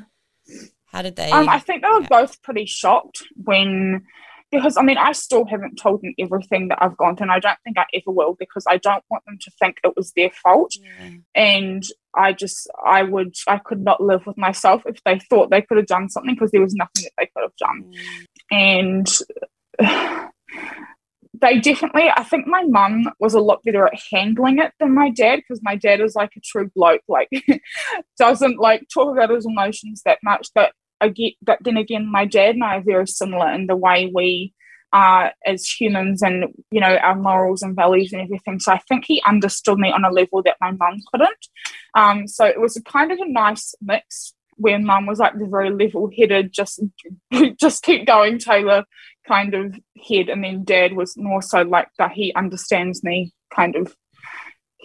how 0.86 1.02
did 1.02 1.16
they? 1.16 1.30
Um, 1.32 1.49
I 1.49 1.60
think 1.60 1.82
they 1.84 1.89
were 1.89 2.02
yeah. 2.02 2.08
both 2.10 2.41
pretty 2.41 2.66
shocked 2.66 3.24
when, 3.36 4.04
because 4.52 4.78
I 4.78 4.82
mean, 4.82 4.97
I 4.97 5.14
still 5.14 5.45
haven't 5.45 5.78
told 5.78 6.02
them 6.02 6.14
everything 6.20 6.68
that 6.70 6.80
I've 6.82 6.97
gone 6.97 7.16
through, 7.16 7.26
and 7.26 7.32
I 7.32 7.39
don't 7.39 7.58
think 7.64 7.78
I 7.78 7.86
ever 7.93 8.12
will 8.12 8.36
because 8.38 8.66
I 8.68 8.78
don't 8.78 9.04
want 9.10 9.26
them 9.26 9.38
to 9.41 9.52
think 9.60 9.78
it 9.84 9.93
was 9.95 10.12
their 10.14 10.30
fault. 10.30 10.74
Yeah. 10.80 11.12
And 11.36 11.84
I 12.16 12.34
just, 12.34 12.70
I 12.86 13.04
would, 13.04 13.34
I 13.47 13.58
could 13.58 13.82
not 13.82 14.02
live 14.02 14.26
with 14.26 14.38
myself 14.38 14.84
if 14.86 15.02
they 15.06 15.20
thought 15.30 15.49
they 15.49 15.62
could 15.62 15.78
have 15.78 15.88
done 15.88 16.10
something 16.10 16.36
because 16.36 16.52
there 16.52 16.62
was 16.62 16.76
nothing 16.76 17.04
that 17.04 17.14
they 17.18 17.30
could 17.34 17.43
have 17.43 17.56
done. 17.58 17.93
Mm. 18.52 19.18
And 19.80 20.18
they 21.42 21.60
definitely, 21.60 22.10
I 22.16 22.24
think 22.24 22.48
my 22.48 22.64
mum 22.64 23.10
was 23.20 23.34
a 23.34 23.39
lot 23.39 23.64
better 23.64 23.88
at 23.88 24.00
handling 24.12 24.60
it 24.60 24.74
than 24.80 24.94
my 24.94 25.10
dad 25.10 25.38
because 25.38 25.60
my 25.64 25.76
dad 25.76 26.00
is 26.00 26.16
like 26.16 26.32
a 26.38 26.39
true 26.39 26.70
bloke, 26.76 27.02
like 27.08 27.30
doesn't 28.18 28.60
like 28.60 28.88
talk 28.94 29.12
about 29.12 29.32
his 29.32 29.46
emotions 29.46 30.04
that 30.06 30.20
much. 30.24 30.50
But 30.54 30.74
I 31.02 31.10
get, 31.10 31.34
but 31.42 31.58
then 31.62 31.78
again, 31.78 32.10
my 32.10 32.26
dad 32.26 32.56
and 32.56 32.64
I 32.64 32.78
are 32.78 32.84
very 32.84 33.08
similar 33.08 33.52
in 33.52 33.66
the 33.66 33.76
way 33.76 34.12
we 34.14 34.54
are 34.94 35.32
as 35.46 35.66
humans 35.66 36.22
and 36.22 36.46
you 36.70 36.82
know 36.82 36.98
our 36.98 37.16
morals 37.16 37.62
and 37.62 37.76
values 37.76 38.14
and 38.14 38.22
everything. 38.22 38.60
So 38.60 38.74
I 38.74 38.80
think 38.88 39.06
he 39.06 39.22
understood 39.26 39.80
me 39.80 39.92
on 39.92 40.06
a 40.06 40.12
level 40.12 40.44
that 40.44 40.58
my 40.62 40.72
mum 40.72 41.00
couldn't. 41.12 41.48
Um, 41.96 42.28
so 42.28 42.46
it 42.46 42.60
was 42.60 42.78
a 42.78 42.84
kind 42.84 43.12
of 43.12 43.20
a 43.20 43.28
nice 43.28 43.74
mix 43.82 44.34
where 44.58 44.80
mum 44.80 45.06
was 45.06 45.20
like 45.20 45.38
the 45.38 45.45
very 45.45 45.70
level-headed, 45.70 46.52
just 46.52 46.82
just 47.60 47.84
keep 47.84 48.06
going, 48.06 48.38
Taylor 48.38 48.86
kind 49.28 49.54
of 49.54 49.76
head, 50.08 50.30
and 50.30 50.43
then 50.43 50.64
dad 50.64 50.93
was 50.93 51.16
more 51.18 51.41
so 51.41 51.62
like 51.62 51.89
that 51.97 52.12
he 52.12 52.34
understands 52.34 53.04
me 53.04 53.34
kind 53.54 53.76
of 53.76 53.95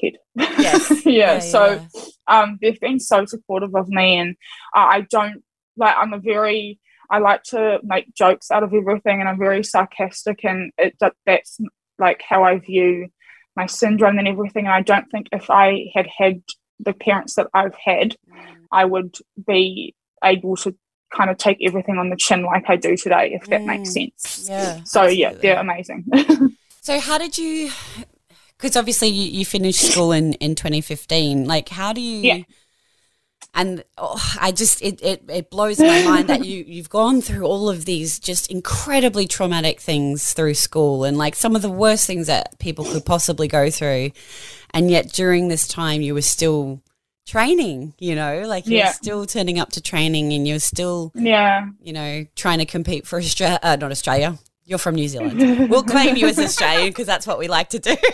head. 0.00 0.14
Yes. 0.34 1.06
yeah, 1.06 1.38
So 1.38 1.80
yeah. 1.94 2.02
um, 2.28 2.58
they've 2.60 2.80
been 2.80 3.00
so 3.00 3.24
supportive 3.24 3.74
of 3.74 3.88
me, 3.88 4.16
and 4.16 4.36
uh, 4.74 4.86
I 4.90 5.06
don't 5.10 5.42
like. 5.76 5.96
I'm 5.96 6.12
a 6.12 6.18
very 6.18 6.78
I 7.10 7.18
like 7.18 7.42
to 7.44 7.78
make 7.82 8.14
jokes 8.14 8.50
out 8.50 8.62
of 8.62 8.74
everything, 8.74 9.20
and 9.20 9.28
I'm 9.28 9.38
very 9.38 9.62
sarcastic, 9.62 10.44
and 10.44 10.72
it 10.78 10.96
that, 11.00 11.14
that's 11.24 11.58
like 11.98 12.22
how 12.26 12.44
I 12.44 12.58
view 12.58 13.08
my 13.54 13.66
syndrome 13.66 14.18
and 14.18 14.28
everything. 14.28 14.66
And 14.66 14.74
I 14.74 14.82
don't 14.82 15.10
think 15.10 15.28
if 15.32 15.50
I 15.50 15.86
had 15.94 16.06
had 16.18 16.42
the 16.80 16.92
parents 16.92 17.34
that 17.34 17.48
I've 17.54 17.74
had, 17.74 18.16
I 18.72 18.84
would 18.84 19.16
be 19.46 19.94
able 20.24 20.56
to 20.56 20.74
kind 21.14 21.30
of 21.30 21.38
take 21.38 21.58
everything 21.62 21.98
on 21.98 22.10
the 22.10 22.16
chin 22.16 22.42
like 22.42 22.64
I 22.68 22.76
do 22.76 22.96
today, 22.96 23.38
if 23.40 23.46
that 23.48 23.62
makes 23.64 23.90
Mm. 23.90 23.92
sense. 23.92 24.48
Yeah. 24.48 24.80
So 24.84 25.04
yeah, 25.04 25.32
they're 25.32 25.58
amazing. 25.60 26.04
So 26.80 27.00
how 27.00 27.18
did 27.18 27.36
you? 27.36 27.72
Because 28.56 28.76
obviously 28.76 29.08
you, 29.08 29.38
you 29.40 29.44
finished 29.44 29.80
school 29.80 30.12
in 30.12 30.34
in 30.34 30.54
2015. 30.54 31.44
Like, 31.44 31.68
how 31.68 31.92
do 31.92 32.00
you? 32.00 32.20
Yeah. 32.20 32.42
And 33.54 33.82
oh, 33.98 34.20
I 34.40 34.52
just 34.52 34.82
it, 34.82 35.02
it 35.02 35.24
it 35.28 35.50
blows 35.50 35.80
my 35.80 36.04
mind 36.04 36.28
that 36.28 36.44
you 36.50 36.62
you've 36.66 36.88
gone 36.90 37.20
through 37.22 37.44
all 37.44 37.68
of 37.68 37.86
these 37.86 38.20
just 38.20 38.50
incredibly 38.52 39.26
traumatic 39.26 39.80
things 39.80 40.32
through 40.32 40.54
school 40.54 41.02
and 41.04 41.16
like 41.18 41.34
some 41.34 41.56
of 41.56 41.62
the 41.62 41.70
worst 41.70 42.06
things 42.06 42.28
that 42.28 42.56
people 42.60 42.84
could 42.84 43.04
possibly 43.04 43.48
go 43.48 43.68
through, 43.68 44.12
and 44.70 44.88
yet 44.90 45.10
during 45.12 45.48
this 45.48 45.66
time 45.66 46.02
you 46.02 46.14
were 46.14 46.22
still 46.22 46.80
training. 47.26 47.94
You 47.98 48.14
know, 48.14 48.42
like 48.46 48.66
you're 48.66 48.78
Yeah. 48.78 48.92
still 48.92 49.26
turning 49.26 49.58
up 49.58 49.72
to 49.72 49.80
training 49.80 50.32
and 50.32 50.46
you're 50.48 50.58
still 50.60 51.12
yeah. 51.14 51.66
you 51.82 51.92
know, 51.92 52.24
trying 52.36 52.58
to 52.58 52.66
compete 52.66 53.06
for 53.06 53.18
Australia, 53.18 53.58
uh, 53.62 53.76
not 53.76 53.90
Australia. 53.90 54.38
You're 54.68 54.78
from 54.78 54.96
New 54.96 55.06
Zealand. 55.06 55.38
We'll 55.70 55.84
claim 55.84 56.16
you 56.16 56.26
as 56.26 56.38
Australian 56.40 56.88
because 56.88 57.06
that's 57.06 57.24
what 57.26 57.38
we 57.38 57.46
like 57.48 57.68
to 57.70 57.78
do. 57.78 57.94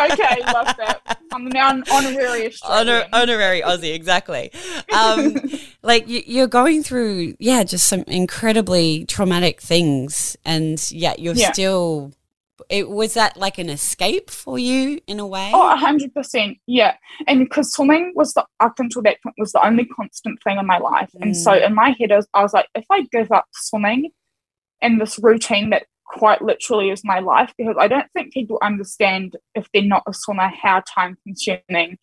Okay, 0.00 0.36
love 0.52 0.76
that. 0.76 1.18
I'm 1.32 1.48
now 1.48 1.70
an 1.70 1.82
honorary 1.90 2.46
Australian. 2.46 2.88
Honor, 2.88 3.06
honorary 3.12 3.62
Aussie, 3.62 3.92
exactly. 3.94 4.52
Um, 4.96 5.36
like 5.82 6.06
you, 6.06 6.22
you're 6.24 6.46
going 6.46 6.84
through, 6.84 7.34
yeah, 7.40 7.64
just 7.64 7.88
some 7.88 8.04
incredibly 8.06 9.06
traumatic 9.06 9.60
things, 9.60 10.36
and 10.44 10.78
yet 10.92 11.18
you're 11.18 11.34
Yeah. 11.34 11.50
still. 11.50 12.12
It 12.68 12.88
was 12.90 13.14
that 13.14 13.36
like 13.36 13.58
an 13.58 13.70
escape 13.70 14.30
for 14.30 14.58
you 14.58 15.00
in 15.06 15.18
a 15.20 15.26
way. 15.26 15.50
oh 15.54 15.76
100% 15.80 16.58
yeah. 16.66 16.96
And 17.26 17.40
because 17.40 17.72
swimming 17.72 18.12
was 18.14 18.34
the 18.34 18.44
up 18.60 18.78
until 18.78 19.02
that 19.02 19.22
point 19.22 19.36
was 19.38 19.52
the 19.52 19.66
only 19.66 19.86
constant 19.86 20.42
thing 20.42 20.58
in 20.58 20.66
my 20.66 20.78
life, 20.78 21.10
and 21.20 21.36
so 21.36 21.52
Mm. 21.52 21.66
in 21.66 21.74
my 21.74 21.90
head, 21.98 22.12
I 22.12 22.16
was, 22.16 22.28
I 22.34 22.42
was 22.42 22.52
like, 22.52 22.66
if 22.74 22.84
I 22.90 23.02
give 23.10 23.32
up 23.32 23.46
swimming 23.52 24.10
and 24.82 25.00
this 25.00 25.18
routine 25.22 25.70
that 25.70 25.86
quite 26.04 26.40
literally 26.42 26.90
is 26.90 27.02
my 27.04 27.18
life, 27.18 27.52
because 27.58 27.76
I 27.78 27.88
don't 27.88 28.10
think 28.12 28.32
people 28.32 28.58
understand 28.62 29.36
if 29.54 29.68
they're 29.72 29.82
not 29.82 30.02
a 30.06 30.12
swimmer 30.14 30.48
how 30.62 30.82
time 30.94 31.16
consuming 31.24 31.98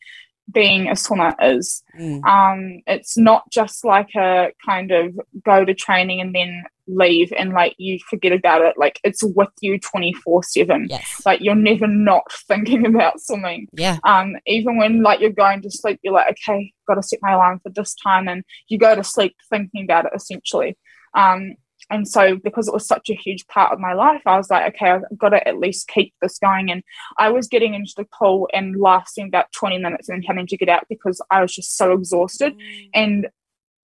being 0.52 0.88
a 0.88 0.96
swimmer 0.96 1.34
is. 1.42 1.82
Mm. 2.00 2.24
Um, 2.24 2.82
it's 2.86 3.18
not 3.18 3.50
just 3.52 3.84
like 3.84 4.14
a 4.16 4.52
kind 4.64 4.92
of 4.92 5.18
go 5.44 5.66
to 5.66 5.74
training 5.74 6.22
and 6.22 6.36
then 6.36 6.64
leave 6.88 7.34
and 7.38 7.52
like 7.54 7.76
you 7.78 8.00
forget 8.10 8.32
about 8.32 8.62
it. 8.62 8.76
Like 8.78 9.00
it's 9.04 9.24
with 9.24 9.50
you 9.62 9.80
twenty 9.80 10.14
four 10.14 10.44
seven. 10.44 10.88
Yes. 10.90 11.22
Like 11.26 11.42
you're 11.42 11.56
never 11.56 11.88
not 11.88 12.24
thinking 12.48 12.86
about 12.86 13.20
swimming 13.20 13.68
Yeah. 13.74 13.98
um, 14.04 14.36
even 14.46 14.78
when 14.78 15.02
like 15.04 15.20
you're 15.20 15.30
going 15.32 15.62
to 15.64 15.72
sleep, 15.72 16.00
you're 16.04 16.14
like, 16.14 16.32
okay, 16.32 16.74
got 16.88 16.96
to 16.96 17.04
set 17.04 17.20
my 17.22 17.34
alarm 17.34 17.60
for 17.62 17.70
this 17.70 17.96
time, 17.96 18.28
and 18.28 18.44
you 18.68 18.78
go 18.78 18.96
to 18.96 19.04
sleep 19.04 19.36
thinking 19.50 19.84
about 19.84 20.06
it 20.06 20.12
essentially. 20.16 20.78
Um, 21.14 21.56
and 21.92 22.08
so 22.08 22.36
because 22.36 22.68
it 22.68 22.74
was 22.74 22.88
such 22.88 23.10
a 23.12 23.16
huge 23.16 23.46
part 23.48 23.72
of 23.72 23.80
my 23.80 23.94
life, 23.94 24.22
I 24.26 24.38
was 24.38 24.50
like, 24.50 24.74
okay, 24.74 24.90
I've 24.90 25.04
got 25.18 25.30
to 25.30 25.48
at 25.48 25.60
least 25.60 25.88
keep 25.88 26.16
this 26.20 26.40
going. 26.40 26.72
And 26.72 26.82
I 27.20 27.30
was 27.30 27.48
getting 27.48 27.76
into 27.76 27.94
the 27.96 28.06
pool 28.06 28.50
and 28.54 28.80
lasting 28.82 29.28
about 29.28 29.52
20 29.52 29.78
minutes 29.78 30.10
and 30.10 30.26
having 30.26 30.48
to 30.48 30.58
get 30.58 30.68
out 30.68 30.86
because 30.90 31.22
I 31.30 31.42
was 31.42 31.54
just 31.54 31.78
so 31.78 31.92
exhausted. 31.94 32.56
And 32.96 33.28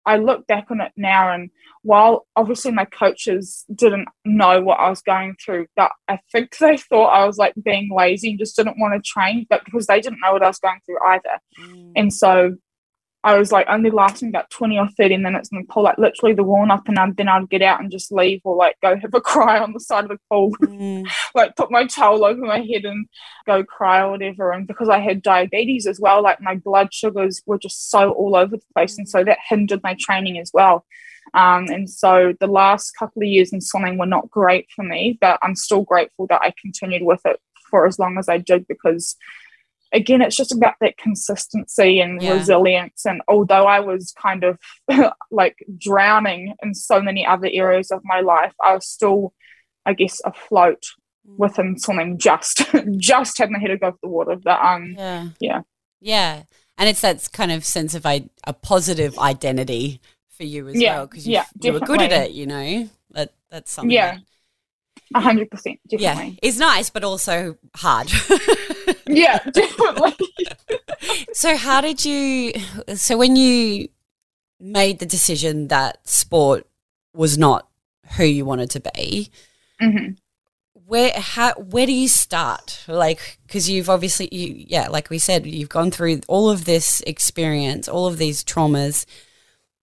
I 0.05 0.17
look 0.17 0.47
back 0.47 0.69
on 0.69 0.81
it 0.81 0.91
now, 0.95 1.31
and 1.31 1.49
while 1.81 2.25
obviously 2.35 2.71
my 2.71 2.85
coaches 2.85 3.65
didn't 3.73 4.07
know 4.23 4.61
what 4.61 4.79
I 4.79 4.89
was 4.89 5.01
going 5.01 5.35
through, 5.43 5.67
but 5.75 5.91
I 6.07 6.19
think 6.31 6.57
they 6.59 6.77
thought 6.77 7.07
I 7.09 7.25
was 7.25 7.37
like 7.37 7.53
being 7.63 7.89
lazy 7.95 8.31
and 8.31 8.39
just 8.39 8.55
didn't 8.55 8.79
want 8.79 8.93
to 8.93 9.07
train, 9.07 9.45
but 9.49 9.63
because 9.65 9.87
they 9.87 10.01
didn't 10.01 10.19
know 10.21 10.33
what 10.33 10.43
I 10.43 10.47
was 10.47 10.59
going 10.59 10.79
through 10.85 11.05
either. 11.05 11.39
Mm. 11.59 11.91
And 11.95 12.13
so 12.13 12.55
I 13.25 13.39
was 13.39 13.51
like 13.51 13.65
only 13.67 13.89
lasting 13.89 14.29
about 14.29 14.51
20 14.51 14.77
or 14.77 14.87
30 14.87 15.17
minutes 15.17 15.49
in 15.51 15.57
the 15.57 15.65
pool, 15.65 15.81
like 15.83 15.97
literally 15.97 16.35
the 16.35 16.43
warm 16.43 16.69
up, 16.69 16.87
and 16.87 16.99
I'd, 16.99 17.17
then 17.17 17.27
I'd 17.27 17.49
get 17.49 17.63
out 17.63 17.79
and 17.81 17.91
just 17.91 18.11
leave 18.11 18.39
or 18.43 18.55
like 18.55 18.75
go 18.83 18.95
have 18.95 19.13
a 19.15 19.19
cry 19.33 19.59
on 19.59 19.73
the 19.73 19.79
side 19.79 20.03
of 20.03 20.11
the 20.11 20.19
pool 20.31 20.51
Mm. 20.61 21.07
like 21.33 21.55
put 21.55 21.71
my 21.71 21.87
towel 21.87 22.23
over 22.23 22.39
my 22.39 22.59
head 22.59 22.85
and 22.85 23.07
go 23.47 23.63
cry 23.63 24.01
or 24.01 24.11
whatever. 24.11 24.51
And 24.51 24.67
because 24.67 24.89
I 24.89 24.99
had 24.99 25.23
diabetes 25.23 25.87
as 25.87 25.99
well, 25.99 26.21
like 26.21 26.39
my 26.39 26.55
blood 26.55 26.93
sugars 26.93 27.41
were 27.47 27.57
just 27.57 27.89
so 27.89 28.11
all 28.11 28.35
over 28.35 28.57
the 28.57 28.63
place, 28.75 28.97
and 28.97 29.09
so 29.09 29.23
that 29.23 29.39
hindered 29.49 29.81
my 29.83 29.95
training 29.99 30.37
as 30.37 30.51
well. 30.53 30.85
Um, 31.33 31.65
and 31.69 31.89
so 31.89 32.33
the 32.39 32.47
last 32.47 32.91
couple 32.91 33.23
of 33.23 33.27
years 33.27 33.51
in 33.51 33.59
swimming 33.59 33.97
were 33.97 34.05
not 34.05 34.29
great 34.29 34.67
for 34.75 34.83
me, 34.83 35.17
but 35.19 35.39
I'm 35.41 35.55
still 35.55 35.81
grateful 35.81 36.27
that 36.27 36.41
I 36.43 36.53
continued 36.61 37.03
with 37.03 37.21
it 37.25 37.39
for 37.71 37.87
as 37.87 37.97
long 37.97 38.19
as 38.19 38.29
I 38.29 38.37
did 38.37 38.67
because. 38.67 39.15
Again, 39.95 40.21
it's 40.21 40.35
just 40.35 40.51
about 40.51 40.75
that 40.81 40.97
consistency 40.97 41.99
and 42.01 42.21
Yeah. 42.21 42.33
resilience. 42.33 43.05
And 43.05 43.21
although 43.27 43.65
I 43.65 43.79
was 43.79 44.13
kind 44.21 44.43
of 44.43 44.59
like 45.31 45.57
drowning 45.77 46.53
in 46.63 46.73
so 46.73 47.01
many 47.01 47.25
other 47.25 47.49
areas 47.51 47.91
of 47.91 48.01
my 48.03 48.19
life, 48.21 48.53
I 48.61 48.73
was 48.75 48.87
still, 48.87 49.33
I 49.85 49.93
guess, 49.93 50.21
afloat 50.25 50.83
within 51.37 51.79
swimming 51.79 52.17
just 52.19 52.63
just 52.97 53.39
had 53.39 53.49
my 53.49 53.57
head 53.59 53.71
above 53.71 53.95
the 54.03 54.07
water 54.07 54.35
but 54.35 54.59
um 54.63 54.93
Yeah. 54.97 55.29
Yeah. 55.39 55.61
Yeah. 55.99 56.43
And 56.77 56.87
it's 56.89 57.01
that 57.01 57.29
kind 57.31 57.51
of 57.51 57.65
sense 57.65 57.95
of 57.95 58.05
I- 58.05 58.29
a 58.45 58.53
positive 58.53 59.17
identity 59.17 60.01
for 60.37 60.43
you 60.43 60.67
as 60.67 60.79
Yeah, 60.79 60.95
well 60.97 61.07
because 61.07 61.25
you, 61.27 61.33
yeah, 61.33 61.45
you 61.61 61.73
were 61.73 61.79
good 61.79 62.01
at 62.01 62.11
it, 62.11 62.31
you 62.31 62.45
know. 62.45 62.89
That 63.11 63.33
that's 63.49 63.71
something. 63.71 63.89
Yeah, 63.91 64.15
that- 64.15 64.21
a 64.21 64.25
hundred 65.13 65.51
percent 65.51 65.79
yeah, 65.89 66.13
definitely. 66.13 66.39
Is 66.41 66.57
nice, 66.57 66.89
but 66.89 67.03
also 67.03 67.57
hard. 67.75 68.11
yeah, 69.07 69.39
definitely. 69.51 70.13
So, 71.33 71.57
how 71.57 71.81
did 71.81 72.05
you? 72.05 72.53
So, 72.95 73.17
when 73.17 73.35
you 73.35 73.89
made 74.59 74.99
the 74.99 75.05
decision 75.05 75.67
that 75.67 76.07
sport 76.07 76.65
was 77.13 77.37
not 77.37 77.67
who 78.17 78.23
you 78.23 78.45
wanted 78.45 78.69
to 78.71 78.79
be, 78.79 79.29
hmm 79.79 80.13
where 80.85 81.11
how 81.15 81.53
where 81.53 81.85
do 81.85 81.91
you 81.91 82.07
start? 82.07 82.83
Like 82.87 83.39
because 83.47 83.69
you've 83.69 83.89
obviously 83.89 84.29
you 84.31 84.65
yeah 84.67 84.87
like 84.87 85.09
we 85.09 85.17
said 85.17 85.45
you've 85.45 85.69
gone 85.69 85.91
through 85.91 86.21
all 86.27 86.49
of 86.49 86.65
this 86.65 87.01
experience 87.07 87.87
all 87.87 88.07
of 88.07 88.17
these 88.17 88.43
traumas. 88.43 89.05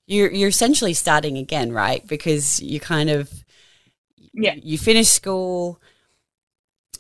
You're 0.07 0.31
you're 0.31 0.49
essentially 0.49 0.95
starting 0.95 1.37
again 1.39 1.73
right? 1.73 2.07
Because 2.07 2.61
you 2.61 2.79
kind 2.81 3.11
of 3.11 3.45
yeah 4.35 4.55
you 4.62 4.78
finish 4.78 5.09
school 5.09 5.80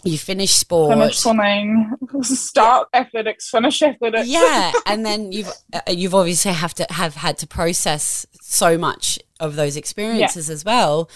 you 0.04 0.18
finish 0.18 0.52
sport 0.52 0.92
finish 0.92 1.18
swimming 1.18 1.90
start 2.22 2.88
yeah. 2.92 3.00
athletics 3.00 3.48
finish 3.50 3.82
athletics 3.82 4.28
yeah 4.28 4.72
and 4.86 5.06
then 5.06 5.32
you've 5.32 5.52
uh, 5.72 5.80
you've 5.88 6.14
obviously 6.14 6.52
have 6.52 6.74
to 6.74 6.86
have 6.90 7.14
had 7.14 7.38
to 7.38 7.46
process 7.46 8.26
so 8.40 8.76
much 8.76 9.18
of 9.40 9.56
those 9.56 9.76
experiences 9.76 10.48
yeah. 10.48 10.54
as 10.54 10.64
well 10.64 11.08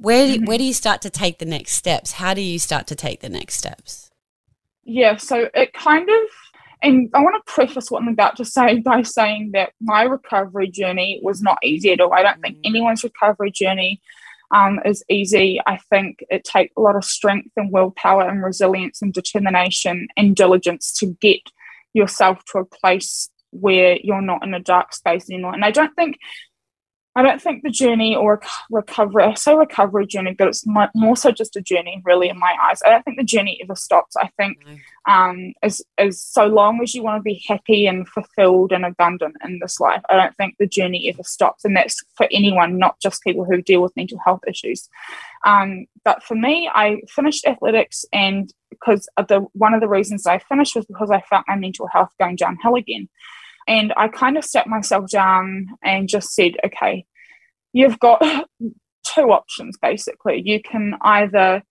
where 0.00 0.26
do, 0.26 0.36
mm-hmm. 0.36 0.44
where 0.46 0.56
do 0.56 0.64
you 0.64 0.72
start 0.72 1.02
to 1.02 1.10
take 1.10 1.38
the 1.38 1.44
next 1.44 1.72
steps? 1.72 2.12
How 2.12 2.32
do 2.32 2.40
you 2.40 2.58
start 2.58 2.86
to 2.86 2.94
take 2.94 3.20
the 3.20 3.28
next 3.28 3.56
steps? 3.56 4.10
Yeah, 4.82 5.18
so 5.18 5.50
it 5.54 5.74
kind 5.74 6.08
of, 6.08 6.28
and 6.82 7.10
I 7.12 7.20
want 7.20 7.36
to 7.44 7.52
preface 7.52 7.90
what 7.90 8.02
I'm 8.02 8.08
about 8.08 8.36
to 8.36 8.44
say 8.46 8.78
by 8.78 9.02
saying 9.02 9.50
that 9.52 9.72
my 9.78 10.04
recovery 10.04 10.70
journey 10.70 11.20
was 11.22 11.42
not 11.42 11.58
easy 11.62 11.92
at 11.92 12.00
all. 12.00 12.14
I 12.14 12.22
don't 12.22 12.40
think 12.40 12.56
mm-hmm. 12.56 12.70
anyone's 12.70 13.04
recovery 13.04 13.50
journey 13.50 14.00
um, 14.50 14.80
is 14.84 15.04
easy. 15.08 15.60
I 15.66 15.78
think 15.90 16.24
it 16.30 16.44
takes 16.44 16.74
a 16.76 16.80
lot 16.80 16.96
of 16.96 17.04
strength 17.04 17.52
and 17.56 17.72
willpower 17.72 18.28
and 18.28 18.42
resilience 18.42 19.02
and 19.02 19.12
determination 19.12 20.08
and 20.16 20.34
diligence 20.34 20.92
to 20.98 21.16
get 21.20 21.40
yourself 21.92 22.44
to 22.46 22.58
a 22.58 22.64
place 22.64 23.30
where 23.50 23.98
you're 24.02 24.22
not 24.22 24.44
in 24.44 24.54
a 24.54 24.60
dark 24.60 24.94
space 24.94 25.28
anymore. 25.28 25.54
And 25.54 25.64
I 25.64 25.70
don't 25.70 25.94
think 25.94 26.18
I 27.16 27.22
don't 27.22 27.42
think 27.42 27.62
the 27.62 27.70
journey 27.70 28.14
or 28.14 28.40
recovery, 28.70 29.24
I 29.24 29.34
say 29.34 29.54
recovery 29.54 30.06
journey, 30.06 30.34
but 30.38 30.46
it's 30.46 30.64
more 30.66 31.16
so 31.16 31.32
just 31.32 31.56
a 31.56 31.60
journey, 31.60 32.00
really, 32.04 32.28
in 32.28 32.38
my 32.38 32.54
eyes. 32.62 32.80
I 32.86 32.90
don't 32.90 33.04
think 33.04 33.18
the 33.18 33.24
journey 33.24 33.60
ever 33.62 33.74
stops. 33.74 34.14
I 34.16 34.30
think 34.36 34.58
um, 35.08 35.52
as, 35.60 35.82
as 35.98 36.22
so 36.22 36.46
long 36.46 36.80
as 36.82 36.94
you 36.94 37.02
want 37.02 37.18
to 37.18 37.22
be 37.22 37.42
happy 37.48 37.86
and 37.86 38.08
fulfilled 38.08 38.70
and 38.70 38.84
abundant 38.84 39.36
in 39.44 39.58
this 39.58 39.80
life, 39.80 40.02
I 40.08 40.14
don't 40.14 40.36
think 40.36 40.54
the 40.58 40.68
journey 40.68 41.08
ever 41.08 41.24
stops. 41.24 41.64
And 41.64 41.76
that's 41.76 42.00
for 42.14 42.28
anyone, 42.30 42.78
not 42.78 43.00
just 43.00 43.24
people 43.24 43.44
who 43.44 43.60
deal 43.60 43.82
with 43.82 43.96
mental 43.96 44.18
health 44.24 44.42
issues. 44.46 44.88
Um, 45.44 45.86
but 46.04 46.22
for 46.22 46.36
me, 46.36 46.70
I 46.72 47.02
finished 47.08 47.46
athletics, 47.46 48.04
and 48.12 48.52
because 48.70 49.08
the 49.16 49.46
one 49.52 49.74
of 49.74 49.80
the 49.80 49.88
reasons 49.88 50.26
I 50.26 50.38
finished 50.38 50.76
was 50.76 50.86
because 50.86 51.10
I 51.10 51.22
felt 51.22 51.44
my 51.48 51.56
mental 51.56 51.88
health 51.88 52.10
going 52.20 52.36
downhill 52.36 52.76
again. 52.76 53.08
And 53.66 53.92
I 53.96 54.08
kind 54.08 54.36
of 54.36 54.44
sat 54.44 54.66
myself 54.66 55.10
down 55.10 55.68
and 55.82 56.08
just 56.08 56.34
said, 56.34 56.56
okay, 56.64 57.04
you've 57.72 57.98
got 57.98 58.22
two 59.04 59.32
options 59.32 59.76
basically. 59.80 60.42
You 60.44 60.60
can 60.62 60.96
either 61.00 61.62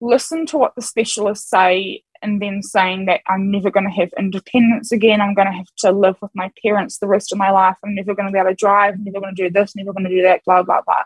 listen 0.00 0.46
to 0.46 0.58
what 0.58 0.74
the 0.74 0.82
specialists 0.82 1.50
say 1.50 2.02
and 2.22 2.42
then 2.42 2.62
saying 2.62 3.06
that 3.06 3.20
I'm 3.26 3.50
never 3.50 3.70
going 3.70 3.84
to 3.84 3.92
have 3.92 4.12
independence 4.18 4.90
again. 4.90 5.20
I'm 5.20 5.34
going 5.34 5.46
to 5.46 5.56
have 5.56 5.72
to 5.78 5.92
live 5.92 6.16
with 6.20 6.32
my 6.34 6.50
parents 6.62 6.98
the 6.98 7.06
rest 7.06 7.32
of 7.32 7.38
my 7.38 7.50
life. 7.50 7.76
I'm 7.84 7.94
never 7.94 8.14
going 8.14 8.26
to 8.26 8.32
be 8.32 8.38
able 8.38 8.50
to 8.50 8.56
drive. 8.56 8.94
I'm 8.94 9.04
never 9.04 9.20
going 9.20 9.34
to 9.34 9.42
do 9.42 9.50
this, 9.50 9.76
never 9.76 9.92
going 9.92 10.04
to 10.04 10.10
do 10.10 10.22
that, 10.22 10.44
blah, 10.44 10.62
blah, 10.62 10.82
blah. 10.82 11.04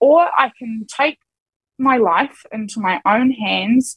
Or 0.00 0.28
I 0.36 0.52
can 0.58 0.86
take 0.94 1.18
my 1.78 1.96
life 1.96 2.44
into 2.52 2.80
my 2.80 3.00
own 3.06 3.30
hands 3.30 3.96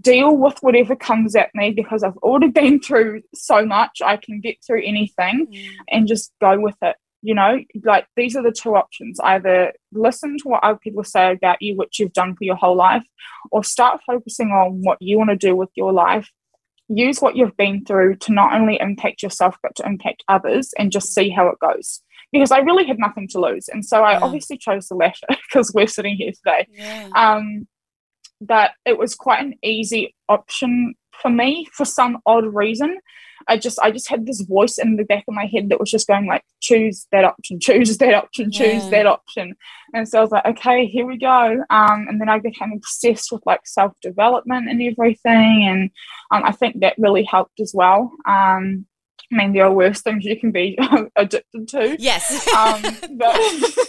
deal 0.00 0.36
with 0.36 0.58
whatever 0.60 0.96
comes 0.96 1.36
at 1.36 1.50
me 1.54 1.70
because 1.70 2.02
I've 2.02 2.16
already 2.18 2.48
been 2.60 2.80
through 2.80 3.22
so 3.34 3.64
much. 3.64 4.00
I 4.04 4.16
can 4.16 4.40
get 4.40 4.56
through 4.66 4.82
anything 4.84 5.46
mm. 5.52 5.70
and 5.90 6.08
just 6.08 6.32
go 6.40 6.58
with 6.58 6.76
it. 6.82 6.96
You 7.22 7.34
know, 7.34 7.58
like 7.82 8.06
these 8.14 8.36
are 8.36 8.42
the 8.42 8.52
two 8.52 8.76
options 8.76 9.18
either 9.20 9.72
listen 9.90 10.36
to 10.38 10.48
what 10.48 10.62
other 10.62 10.78
people 10.78 11.02
say 11.02 11.32
about 11.32 11.60
you, 11.60 11.74
which 11.76 11.98
you've 11.98 12.12
done 12.12 12.36
for 12.36 12.44
your 12.44 12.54
whole 12.54 12.76
life, 12.76 13.04
or 13.50 13.64
start 13.64 14.00
focusing 14.06 14.48
on 14.48 14.82
what 14.82 14.98
you 15.00 15.18
want 15.18 15.30
to 15.30 15.36
do 15.36 15.56
with 15.56 15.70
your 15.74 15.92
life. 15.92 16.30
Use 16.88 17.20
what 17.20 17.34
you've 17.34 17.56
been 17.56 17.84
through 17.84 18.16
to 18.16 18.32
not 18.32 18.52
only 18.52 18.78
impact 18.78 19.24
yourself, 19.24 19.56
but 19.60 19.74
to 19.76 19.86
impact 19.86 20.22
others 20.28 20.72
and 20.78 20.92
just 20.92 21.12
see 21.12 21.30
how 21.30 21.48
it 21.48 21.58
goes 21.58 22.00
because 22.32 22.50
I 22.50 22.58
really 22.58 22.86
had 22.86 22.98
nothing 22.98 23.28
to 23.28 23.40
lose. 23.40 23.68
And 23.68 23.84
so 23.84 24.02
I 24.02 24.12
yeah. 24.12 24.20
obviously 24.20 24.58
chose 24.58 24.88
the 24.88 24.94
latter 24.94 25.26
because 25.28 25.72
we're 25.74 25.86
sitting 25.86 26.16
here 26.16 26.32
today. 26.32 26.66
Yeah. 26.70 27.08
Um, 27.14 27.66
that 28.42 28.72
it 28.84 28.98
was 28.98 29.14
quite 29.14 29.44
an 29.44 29.54
easy 29.62 30.14
option 30.28 30.94
for 31.22 31.30
me 31.30 31.66
for 31.72 31.84
some 31.84 32.18
odd 32.26 32.44
reason. 32.54 32.98
I 33.48 33.56
just 33.58 33.78
I 33.80 33.90
just 33.90 34.08
had 34.08 34.26
this 34.26 34.40
voice 34.40 34.78
in 34.78 34.96
the 34.96 35.04
back 35.04 35.24
of 35.28 35.34
my 35.34 35.46
head 35.46 35.68
that 35.68 35.78
was 35.78 35.90
just 35.90 36.06
going 36.06 36.26
like 36.26 36.42
choose 36.60 37.06
that 37.12 37.24
option, 37.24 37.60
choose 37.60 37.98
that 37.98 38.14
option, 38.14 38.50
choose 38.50 38.84
yeah. 38.84 38.90
that 38.90 39.06
option. 39.06 39.54
And 39.94 40.08
so 40.08 40.18
I 40.18 40.22
was 40.22 40.30
like, 40.30 40.46
okay, 40.46 40.86
here 40.86 41.06
we 41.06 41.18
go. 41.18 41.64
Um, 41.70 42.06
and 42.08 42.20
then 42.20 42.28
I 42.28 42.38
became 42.38 42.72
obsessed 42.72 43.30
with 43.30 43.42
like 43.46 43.60
self 43.64 43.92
development 44.02 44.68
and 44.68 44.82
everything, 44.82 45.64
and 45.68 45.90
um, 46.30 46.44
I 46.44 46.52
think 46.52 46.80
that 46.80 46.94
really 46.98 47.24
helped 47.24 47.60
as 47.60 47.72
well. 47.74 48.12
Um, 48.26 48.86
I 49.32 49.36
mean, 49.36 49.52
there 49.52 49.64
are 49.64 49.72
worse 49.72 50.02
things 50.02 50.24
you 50.24 50.38
can 50.38 50.52
be 50.52 50.78
addicted 51.16 51.68
to. 51.68 51.96
Yes, 51.98 52.48
um, 52.54 52.82
but 53.16 53.36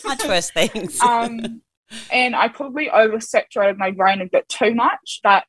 much 0.05 0.25
worse 0.25 0.51
things. 0.51 0.99
um, 1.01 1.61
and 2.11 2.35
I 2.35 2.47
probably 2.47 2.88
oversaturated 2.88 3.77
my 3.77 3.91
brain 3.91 4.21
a 4.21 4.27
bit 4.27 4.47
too 4.49 4.73
much. 4.73 5.19
But 5.23 5.45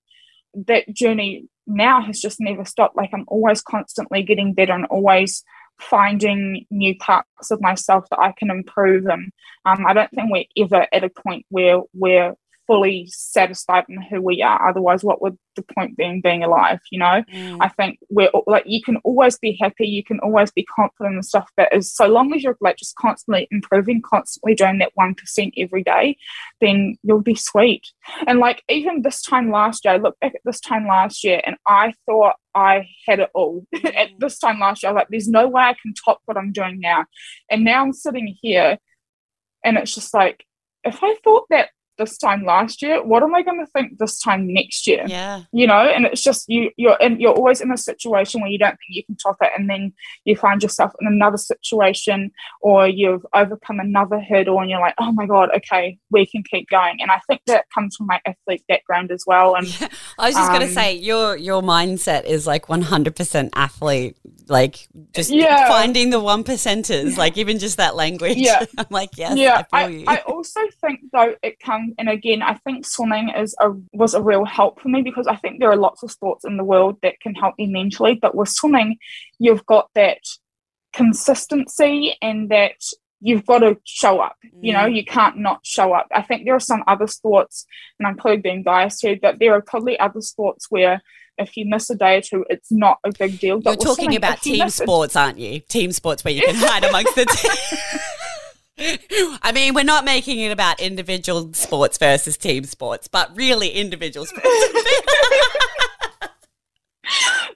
that 0.66 0.92
journey 0.92 1.48
now 1.66 2.00
has 2.02 2.20
just 2.20 2.40
never 2.40 2.64
stopped. 2.64 2.96
Like 2.96 3.10
I'm 3.12 3.24
always 3.28 3.62
constantly 3.62 4.22
getting 4.22 4.54
better 4.54 4.72
and 4.72 4.86
always 4.86 5.44
finding 5.80 6.66
new 6.70 6.96
parts 6.98 7.50
of 7.50 7.60
myself 7.60 8.06
that 8.10 8.18
I 8.18 8.32
can 8.32 8.50
improve. 8.50 9.06
And 9.06 9.32
um, 9.64 9.86
I 9.86 9.92
don't 9.92 10.10
think 10.10 10.30
we're 10.30 10.64
ever 10.64 10.86
at 10.92 11.04
a 11.04 11.10
point 11.10 11.46
where 11.50 11.80
we're 11.92 12.34
fully 12.68 13.08
satisfied 13.10 13.86
in 13.88 14.00
who 14.00 14.20
we 14.20 14.42
are. 14.42 14.68
Otherwise, 14.68 15.02
what 15.02 15.20
would 15.22 15.36
the 15.56 15.62
point 15.62 15.96
being 15.96 16.20
being 16.20 16.44
alive? 16.44 16.78
You 16.92 17.00
know, 17.00 17.24
mm. 17.32 17.56
I 17.60 17.68
think 17.68 17.98
we're 18.10 18.30
like 18.46 18.64
you 18.66 18.82
can 18.82 18.98
always 18.98 19.38
be 19.38 19.58
happy, 19.60 19.88
you 19.88 20.04
can 20.04 20.20
always 20.20 20.52
be 20.52 20.64
confident 20.64 21.14
and 21.14 21.24
stuff. 21.24 21.50
But 21.56 21.72
as 21.72 21.90
so 21.90 22.06
long 22.06 22.32
as 22.34 22.44
you're 22.44 22.58
like 22.60 22.76
just 22.76 22.94
constantly 22.96 23.48
improving, 23.50 24.02
constantly 24.02 24.54
doing 24.54 24.78
that 24.78 24.92
one 24.94 25.14
percent 25.14 25.54
every 25.56 25.82
day, 25.82 26.18
then 26.60 26.96
you'll 27.02 27.22
be 27.22 27.34
sweet. 27.34 27.88
And 28.26 28.38
like 28.38 28.62
even 28.68 29.02
this 29.02 29.22
time 29.22 29.50
last 29.50 29.84
year, 29.84 29.94
I 29.94 29.96
look 29.96 30.20
back 30.20 30.34
at 30.34 30.42
this 30.44 30.60
time 30.60 30.86
last 30.86 31.24
year, 31.24 31.40
and 31.44 31.56
I 31.66 31.94
thought 32.06 32.34
I 32.54 32.86
had 33.06 33.18
it 33.18 33.30
all. 33.34 33.66
Mm. 33.78 33.94
at 33.94 34.08
this 34.18 34.38
time 34.38 34.58
last 34.58 34.82
year, 34.82 34.90
I 34.90 34.92
was 34.92 35.00
like, 35.00 35.08
there's 35.08 35.28
no 35.28 35.46
way 35.46 35.62
I 35.62 35.76
can 35.80 35.94
top 35.94 36.20
what 36.24 36.36
I'm 36.36 36.50
doing 36.50 36.80
now. 36.80 37.04
And 37.48 37.64
now 37.64 37.82
I'm 37.82 37.92
sitting 37.92 38.36
here, 38.42 38.76
and 39.64 39.78
it's 39.78 39.94
just 39.94 40.12
like 40.12 40.44
if 40.84 40.98
I 41.02 41.14
thought 41.22 41.46
that 41.50 41.70
this 41.98 42.16
time 42.16 42.44
last 42.44 42.80
year 42.80 43.02
what 43.02 43.22
am 43.22 43.34
i 43.34 43.42
going 43.42 43.58
to 43.58 43.70
think 43.72 43.98
this 43.98 44.18
time 44.18 44.52
next 44.52 44.86
year? 44.86 45.04
Yeah. 45.06 45.42
You 45.52 45.66
know 45.66 45.80
and 45.80 46.06
it's 46.06 46.22
just 46.22 46.48
you 46.48 46.70
you're 46.76 46.96
in 47.00 47.20
you're 47.20 47.32
always 47.32 47.60
in 47.60 47.70
a 47.70 47.76
situation 47.76 48.40
where 48.40 48.50
you 48.50 48.58
don't 48.58 48.70
think 48.70 48.90
you 48.90 49.04
can 49.04 49.16
top 49.16 49.36
it 49.40 49.50
and 49.56 49.68
then 49.68 49.92
you 50.24 50.36
find 50.36 50.62
yourself 50.62 50.92
in 51.00 51.06
another 51.06 51.36
situation 51.36 52.30
or 52.62 52.88
you've 52.88 53.26
overcome 53.34 53.80
another 53.80 54.20
hurdle 54.20 54.60
and 54.60 54.70
you're 54.70 54.80
like 54.80 54.94
oh 54.98 55.12
my 55.12 55.26
god 55.26 55.50
okay 55.54 55.98
we 56.10 56.26
can 56.26 56.42
keep 56.42 56.68
going. 56.68 57.00
And 57.00 57.10
i 57.10 57.20
think 57.26 57.42
that 57.46 57.66
comes 57.74 57.96
from 57.96 58.06
my 58.06 58.20
athlete 58.26 58.64
background 58.68 59.10
as 59.10 59.24
well 59.26 59.54
and 59.54 59.66
yeah. 59.80 59.88
i 60.18 60.28
was 60.28 60.34
just 60.34 60.50
um, 60.50 60.56
going 60.56 60.68
to 60.68 60.74
say 60.74 60.94
your 60.94 61.36
your 61.36 61.62
mindset 61.62 62.24
is 62.24 62.46
like 62.46 62.66
100% 62.66 63.50
athlete 63.54 64.16
like 64.48 64.88
just 65.14 65.30
yeah. 65.30 65.68
finding 65.68 66.10
the 66.10 66.20
one 66.20 66.44
percenters 66.44 67.16
like 67.16 67.36
even 67.36 67.58
just 67.58 67.76
that 67.76 67.96
language. 67.96 68.36
Yeah. 68.36 68.64
I'm 68.78 68.86
like 68.90 69.10
yes 69.16 69.36
yeah 69.36 69.64
I, 69.72 69.84
I, 69.84 70.04
I 70.06 70.16
also 70.20 70.60
think 70.80 71.00
though 71.12 71.34
it 71.42 71.60
comes 71.60 71.87
and 71.98 72.08
again, 72.08 72.42
I 72.42 72.54
think 72.54 72.86
swimming 72.86 73.30
is 73.30 73.54
a 73.60 73.70
was 73.92 74.14
a 74.14 74.22
real 74.22 74.44
help 74.44 74.80
for 74.80 74.88
me 74.88 75.02
because 75.02 75.26
I 75.26 75.36
think 75.36 75.60
there 75.60 75.70
are 75.70 75.76
lots 75.76 76.02
of 76.02 76.10
sports 76.10 76.44
in 76.44 76.56
the 76.56 76.64
world 76.64 76.96
that 77.02 77.20
can 77.20 77.34
help 77.34 77.54
me 77.58 77.66
mentally, 77.66 78.14
but 78.14 78.34
with 78.34 78.48
swimming, 78.48 78.96
you've 79.38 79.64
got 79.66 79.88
that 79.94 80.18
consistency 80.92 82.16
and 82.20 82.50
that 82.50 82.80
you've 83.20 83.46
got 83.46 83.60
to 83.60 83.76
show 83.84 84.20
up. 84.20 84.36
Mm. 84.44 84.50
You 84.60 84.72
know, 84.72 84.84
mm. 84.84 84.96
you 84.96 85.04
can't 85.04 85.38
not 85.38 85.60
show 85.64 85.92
up. 85.92 86.08
I 86.12 86.22
think 86.22 86.44
there 86.44 86.54
are 86.54 86.60
some 86.60 86.84
other 86.86 87.06
sports, 87.06 87.66
and 87.98 88.06
I'm 88.06 88.16
probably 88.16 88.40
being 88.40 88.62
biased 88.62 89.02
here, 89.02 89.18
but 89.20 89.38
there 89.38 89.54
are 89.54 89.62
probably 89.62 89.98
other 89.98 90.20
sports 90.20 90.66
where 90.70 91.02
if 91.38 91.56
you 91.56 91.66
miss 91.66 91.88
a 91.90 91.94
day 91.94 92.16
or 92.18 92.20
two, 92.20 92.44
it's 92.50 92.72
not 92.72 92.98
a 93.04 93.12
big 93.16 93.38
deal. 93.38 93.60
But 93.60 93.82
You're 93.82 93.94
talking 93.94 94.16
about 94.16 94.42
team 94.42 94.68
sports, 94.70 95.14
aren't 95.16 95.38
you? 95.38 95.60
Team 95.60 95.92
sports 95.92 96.24
where 96.24 96.34
you 96.34 96.42
can 96.42 96.54
hide 96.58 96.84
amongst 96.84 97.14
the 97.14 97.24
team. 97.24 98.00
I 98.78 99.52
mean, 99.52 99.74
we're 99.74 99.84
not 99.84 100.04
making 100.04 100.40
it 100.40 100.52
about 100.52 100.80
individual 100.80 101.52
sports 101.54 101.98
versus 101.98 102.36
team 102.36 102.64
sports, 102.64 103.08
but 103.08 103.36
really 103.36 103.70
individual 103.70 104.26
sports. 104.26 104.46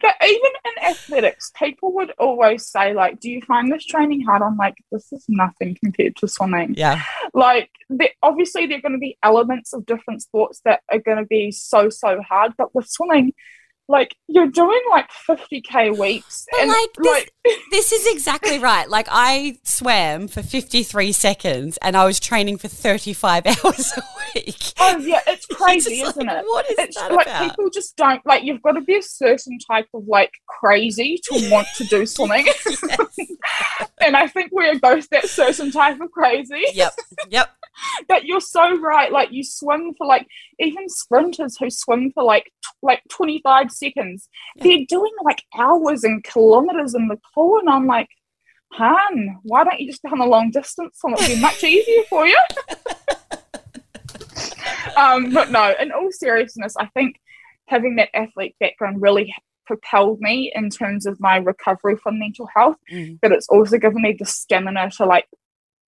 but 0.01 0.14
even 0.23 0.51
in 0.64 0.85
athletics, 0.85 1.53
people 1.57 1.93
would 1.95 2.12
always 2.18 2.66
say, 2.66 2.93
like, 2.93 3.20
do 3.20 3.31
you 3.31 3.41
find 3.43 3.70
this 3.70 3.85
training 3.85 4.23
hard? 4.23 4.43
I'm 4.43 4.57
like, 4.57 4.75
this 4.91 5.12
is 5.12 5.25
nothing 5.29 5.77
compared 5.83 6.16
to 6.16 6.29
swimming. 6.29 6.75
Yeah. 6.77 7.03
Like, 7.33 7.70
obviously, 8.23 8.66
there 8.66 8.79
are 8.79 8.83
going 8.83 8.93
to 8.93 8.99
be 8.99 9.16
elements 9.23 9.73
of 9.73 9.87
different 9.87 10.23
sports 10.23 10.61
that 10.64 10.81
are 10.91 10.99
going 10.99 11.18
to 11.18 11.27
be 11.27 11.53
so, 11.53 11.89
so 11.89 12.20
hard. 12.20 12.55
But 12.59 12.75
with 12.75 12.89
swimming, 12.89 13.33
like 13.93 14.16
you're 14.26 14.49
doing 14.49 14.80
like 14.90 15.09
50k 15.28 15.97
weeks 15.99 16.47
But 16.51 16.61
and 16.62 16.68
like, 16.70 16.93
this, 16.97 17.07
like 17.07 17.32
this 17.70 17.93
is 17.93 18.07
exactly 18.12 18.59
right. 18.59 18.88
Like 18.88 19.07
I 19.11 19.59
swam 19.62 20.26
for 20.28 20.43
53 20.43 21.12
seconds 21.12 21.76
and 21.82 21.97
I 21.97 22.05
was 22.07 22.18
training 22.18 22.57
for 22.59 22.68
35 22.68 23.47
hours 23.64 23.93
a 23.97 24.03
week. 24.34 24.72
oh 24.80 24.97
yeah 24.99 25.20
it's 25.26 25.47
crazy 25.59 26.01
It's 26.01 26.11
isn't 26.11 26.26
like, 26.26 26.38
it 26.38 26.45
What 26.47 26.70
is 26.70 26.78
it's 26.78 26.97
that 26.97 27.12
like 27.12 27.26
about? 27.26 27.43
people 27.51 27.70
just 27.70 27.97
don't 27.97 28.24
like 28.26 28.43
you've 28.43 28.62
got 28.62 28.72
to 28.72 28.80
be 28.80 28.97
a 28.97 29.03
certain 29.03 29.59
type 29.70 29.86
of 29.95 30.05
like 30.09 30.32
crazy 30.49 31.20
to 31.24 31.51
want 31.51 31.68
to 31.76 31.84
do 31.84 32.07
swimming 32.07 32.47
and 34.01 34.16
i 34.16 34.26
think 34.26 34.51
we 34.53 34.66
are 34.68 34.78
both 34.78 35.09
that 35.11 35.28
certain 35.28 35.70
type 35.70 36.01
of 36.01 36.11
crazy 36.11 36.62
yep. 36.74 36.93
Yep. 37.28 37.51
But 38.13 38.27
you're 38.27 38.43
so 38.43 38.79
right 38.79 39.11
like 39.11 39.33
you 39.33 39.43
swim 39.43 39.95
for 39.97 40.07
like 40.07 40.27
even 40.59 40.87
sprinters 40.87 41.57
who 41.57 41.71
swim 41.71 42.13
for 42.13 42.23
like 42.23 42.45
t- 42.45 42.51
like 42.83 43.01
25 43.09 43.71
seconds 43.71 44.29
Yeah. 44.57 44.65
they're 44.65 44.85
doing 44.87 45.13
like 45.25 45.43
hours 45.57 46.05
and 46.05 46.23
kilometers 46.23 46.95
in 46.95 47.09
the 47.09 47.19
pool 47.35 47.59
and 47.59 47.71
i'm 47.71 47.87
like 47.87 48.09
Han, 48.75 49.39
why 49.43 49.65
don't 49.65 49.81
you 49.81 49.91
just 49.91 50.03
become 50.03 50.23
a 50.23 50.27
long 50.27 50.51
distance 50.51 50.97
swim? 50.99 51.13
It'd 51.13 51.37
be 51.37 51.43
much 51.43 51.63
easier 51.73 52.05
for 52.09 52.27
you. 52.27 52.39
um, 54.97 55.31
but 55.31 55.51
no, 55.51 55.75
in 55.79 55.93
all 55.93 56.11
seriousness, 56.11 56.75
I 56.79 56.87
think 56.87 57.21
having 57.67 57.97
that 57.97 58.09
athlete 58.15 58.57
background 58.61 59.03
really 59.03 59.35
propelled 59.67 60.23
me 60.23 60.51
in 60.55 60.71
terms 60.71 61.05
of 61.05 61.21
my 61.21 61.37
recovery 61.37 61.97
from 61.97 62.19
mental 62.19 62.49
health. 62.57 62.77
Mm. 62.91 63.19
But 63.21 63.33
it's 63.33 63.49
also 63.49 63.77
given 63.77 64.01
me 64.01 64.17
the 64.19 64.25
stamina 64.25 64.91
to 64.97 65.05
like 65.05 65.27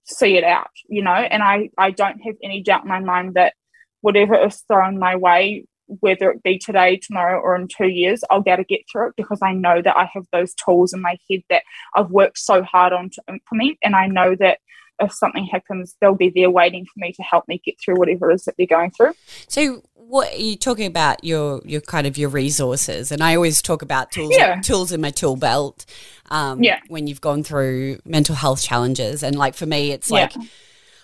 see 0.05 0.37
it 0.37 0.43
out, 0.43 0.71
you 0.87 1.01
know. 1.01 1.11
And 1.11 1.43
I 1.43 1.69
I 1.77 1.91
don't 1.91 2.19
have 2.19 2.35
any 2.43 2.61
doubt 2.61 2.83
in 2.83 2.89
my 2.89 2.99
mind 2.99 3.35
that 3.35 3.53
whatever 4.01 4.35
is 4.35 4.63
thrown 4.67 4.99
my 4.99 5.15
way, 5.15 5.65
whether 5.87 6.31
it 6.31 6.43
be 6.43 6.57
today, 6.57 6.97
tomorrow, 6.97 7.39
or 7.39 7.55
in 7.55 7.67
two 7.67 7.87
years, 7.87 8.23
I'll 8.29 8.41
be 8.41 8.51
able 8.51 8.63
to 8.63 8.67
get 8.67 8.81
through 8.91 9.09
it 9.09 9.13
because 9.17 9.39
I 9.41 9.53
know 9.53 9.81
that 9.81 9.97
I 9.97 10.09
have 10.13 10.25
those 10.31 10.53
tools 10.53 10.93
in 10.93 11.01
my 11.01 11.17
head 11.29 11.41
that 11.49 11.63
I've 11.95 12.09
worked 12.09 12.37
so 12.37 12.63
hard 12.63 12.93
on 12.93 13.09
to 13.11 13.23
implement, 13.27 13.77
and 13.83 13.95
I 13.95 14.07
know 14.07 14.35
that 14.35 14.59
if 14.99 15.11
something 15.11 15.45
happens, 15.45 15.95
they'll 15.99 16.15
be 16.15 16.31
there 16.33 16.49
waiting 16.49 16.85
for 16.85 16.93
me 16.97 17.11
to 17.13 17.23
help 17.23 17.47
me 17.47 17.61
get 17.63 17.75
through 17.83 17.95
whatever 17.95 18.31
it 18.31 18.35
is 18.35 18.45
that 18.45 18.55
they're 18.57 18.67
going 18.67 18.91
through. 18.91 19.13
So 19.47 19.83
what 20.13 20.31
are 20.31 20.37
you 20.37 20.55
talking 20.55 20.85
about 20.85 21.23
your 21.23 21.59
your 21.65 21.81
kind 21.81 22.05
of 22.05 22.19
your 22.19 22.29
resources 22.29 23.11
and 23.11 23.23
I 23.23 23.33
always 23.35 23.63
talk 23.63 23.81
about 23.81 24.11
tools 24.11 24.31
Yeah. 24.37 24.61
tools 24.61 24.91
in 24.91 25.01
my 25.01 25.09
tool 25.09 25.35
belt 25.35 25.85
um 26.29 26.61
Yeah. 26.61 26.79
when 26.87 27.07
you've 27.07 27.19
gone 27.29 27.41
through 27.43 27.97
mental 28.05 28.35
health 28.35 28.61
challenges 28.61 29.23
and 29.23 29.35
like 29.35 29.55
for 29.55 29.65
me 29.65 29.91
it's 29.91 30.11
Yeah. 30.11 30.15
like 30.21 30.33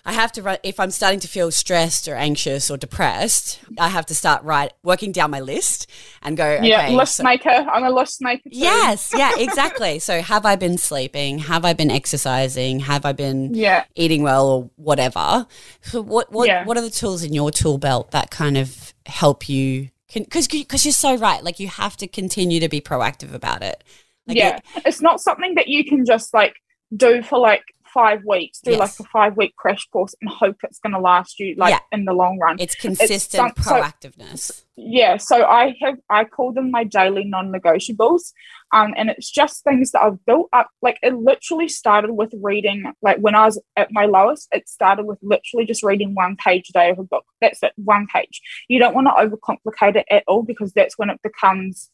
I 0.04 0.12
have 0.12 0.32
to 0.32 0.42
run 0.42 0.58
if 0.62 0.80
I'm 0.80 0.90
starting 0.90 1.20
to 1.20 1.28
feel 1.28 1.50
stressed 1.50 2.08
or 2.08 2.14
anxious 2.14 2.70
or 2.70 2.76
depressed 2.76 3.60
I 3.78 3.88
have 3.88 4.06
to 4.06 4.14
start 4.14 4.42
right 4.44 4.72
working 4.82 5.12
down 5.12 5.30
my 5.30 5.40
list 5.40 5.88
and 6.22 6.36
go 6.36 6.58
yeah, 6.62 6.84
okay 6.86 6.96
list 6.96 7.16
so- 7.16 7.22
maker. 7.24 7.50
I'm 7.50 7.84
a 7.84 7.90
list 7.90 8.20
maker 8.22 8.48
too. 8.50 8.58
Yes, 8.58 9.12
yeah, 9.16 9.32
exactly. 9.38 9.98
so 9.98 10.22
have 10.22 10.46
I 10.46 10.56
been 10.56 10.78
sleeping? 10.78 11.38
Have 11.40 11.64
I 11.64 11.72
been 11.74 11.90
exercising? 11.90 12.80
Have 12.80 13.04
I 13.04 13.12
been 13.12 13.54
Yeah. 13.54 13.84
eating 13.94 14.22
well 14.22 14.48
or 14.48 14.70
whatever? 14.76 15.46
So 15.82 16.00
what 16.02 16.32
what 16.32 16.48
Yeah. 16.48 16.64
what 16.64 16.76
are 16.76 16.82
the 16.82 16.90
tools 16.90 17.22
in 17.22 17.32
your 17.32 17.50
tool 17.50 17.78
belt 17.78 18.10
that 18.12 18.30
kind 18.30 18.56
of 18.56 18.94
help 19.06 19.48
you 19.48 19.90
because 20.12 20.48
because 20.48 20.84
you're 20.84 20.92
so 20.92 21.16
right 21.16 21.42
like 21.44 21.60
you 21.60 21.68
have 21.68 21.96
to 21.98 22.06
continue 22.08 22.58
to 22.60 22.68
be 22.68 22.80
proactive 22.80 23.32
about 23.34 23.62
it. 23.62 23.84
Like 24.26 24.36
yeah, 24.36 24.58
it's 24.84 25.00
not 25.00 25.20
something 25.20 25.54
that 25.56 25.68
you 25.68 25.84
can 25.84 26.04
just 26.04 26.32
like 26.34 26.54
do 26.96 27.22
for 27.22 27.38
like 27.38 27.62
five 27.92 28.22
weeks, 28.24 28.60
do 28.60 28.70
Yes. 28.72 28.80
like 28.80 29.06
a 29.06 29.10
five 29.10 29.36
week 29.36 29.54
crash 29.56 29.86
course 29.92 30.14
and 30.20 30.30
hope 30.30 30.56
it's 30.62 30.78
going 30.78 30.92
to 30.92 30.98
last 31.00 31.38
you 31.40 31.54
like 31.56 31.72
Yeah. 31.72 31.80
in 31.98 32.04
the 32.04 32.12
long 32.12 32.38
run. 32.38 32.56
It's 32.60 32.74
consistent 32.74 33.56
some- 33.56 33.64
so- 33.64 33.70
proactiveness. 33.82 34.64
yeah, 34.76 35.16
so 35.16 35.44
I 35.44 35.76
have 35.82 35.98
I 36.08 36.24
call 36.24 36.52
them 36.52 36.70
my 36.70 36.84
daily 36.84 37.24
non-negotiables, 37.24 38.32
um, 38.72 38.94
and 38.96 39.10
it's 39.10 39.30
just 39.30 39.64
things 39.64 39.90
that 39.92 40.02
I've 40.02 40.24
built 40.24 40.48
up. 40.52 40.68
Like 40.82 40.98
it 41.02 41.14
literally 41.14 41.68
started 41.68 42.12
with 42.12 42.32
reading. 42.40 42.84
Like 43.02 43.18
when 43.18 43.34
I 43.34 43.46
was 43.46 43.60
at 43.76 43.88
my 43.92 44.06
lowest, 44.06 44.48
it 44.52 44.68
started 44.68 45.04
with 45.06 45.18
literally 45.22 45.66
just 45.66 45.82
reading 45.82 46.14
one 46.14 46.36
page 46.36 46.70
a 46.70 46.72
day 46.72 46.90
of 46.90 46.98
a 46.98 47.04
book. 47.04 47.24
That's 47.40 47.62
it, 47.62 47.72
one 47.76 48.06
page. 48.12 48.40
You 48.68 48.78
don't 48.78 48.94
want 48.94 49.06
to 49.08 49.12
overcomplicate 49.12 49.96
it 49.96 50.06
at 50.10 50.24
all 50.26 50.42
because 50.42 50.72
that's 50.72 50.96
when 50.98 51.10
it 51.10 51.20
becomes 51.22 51.90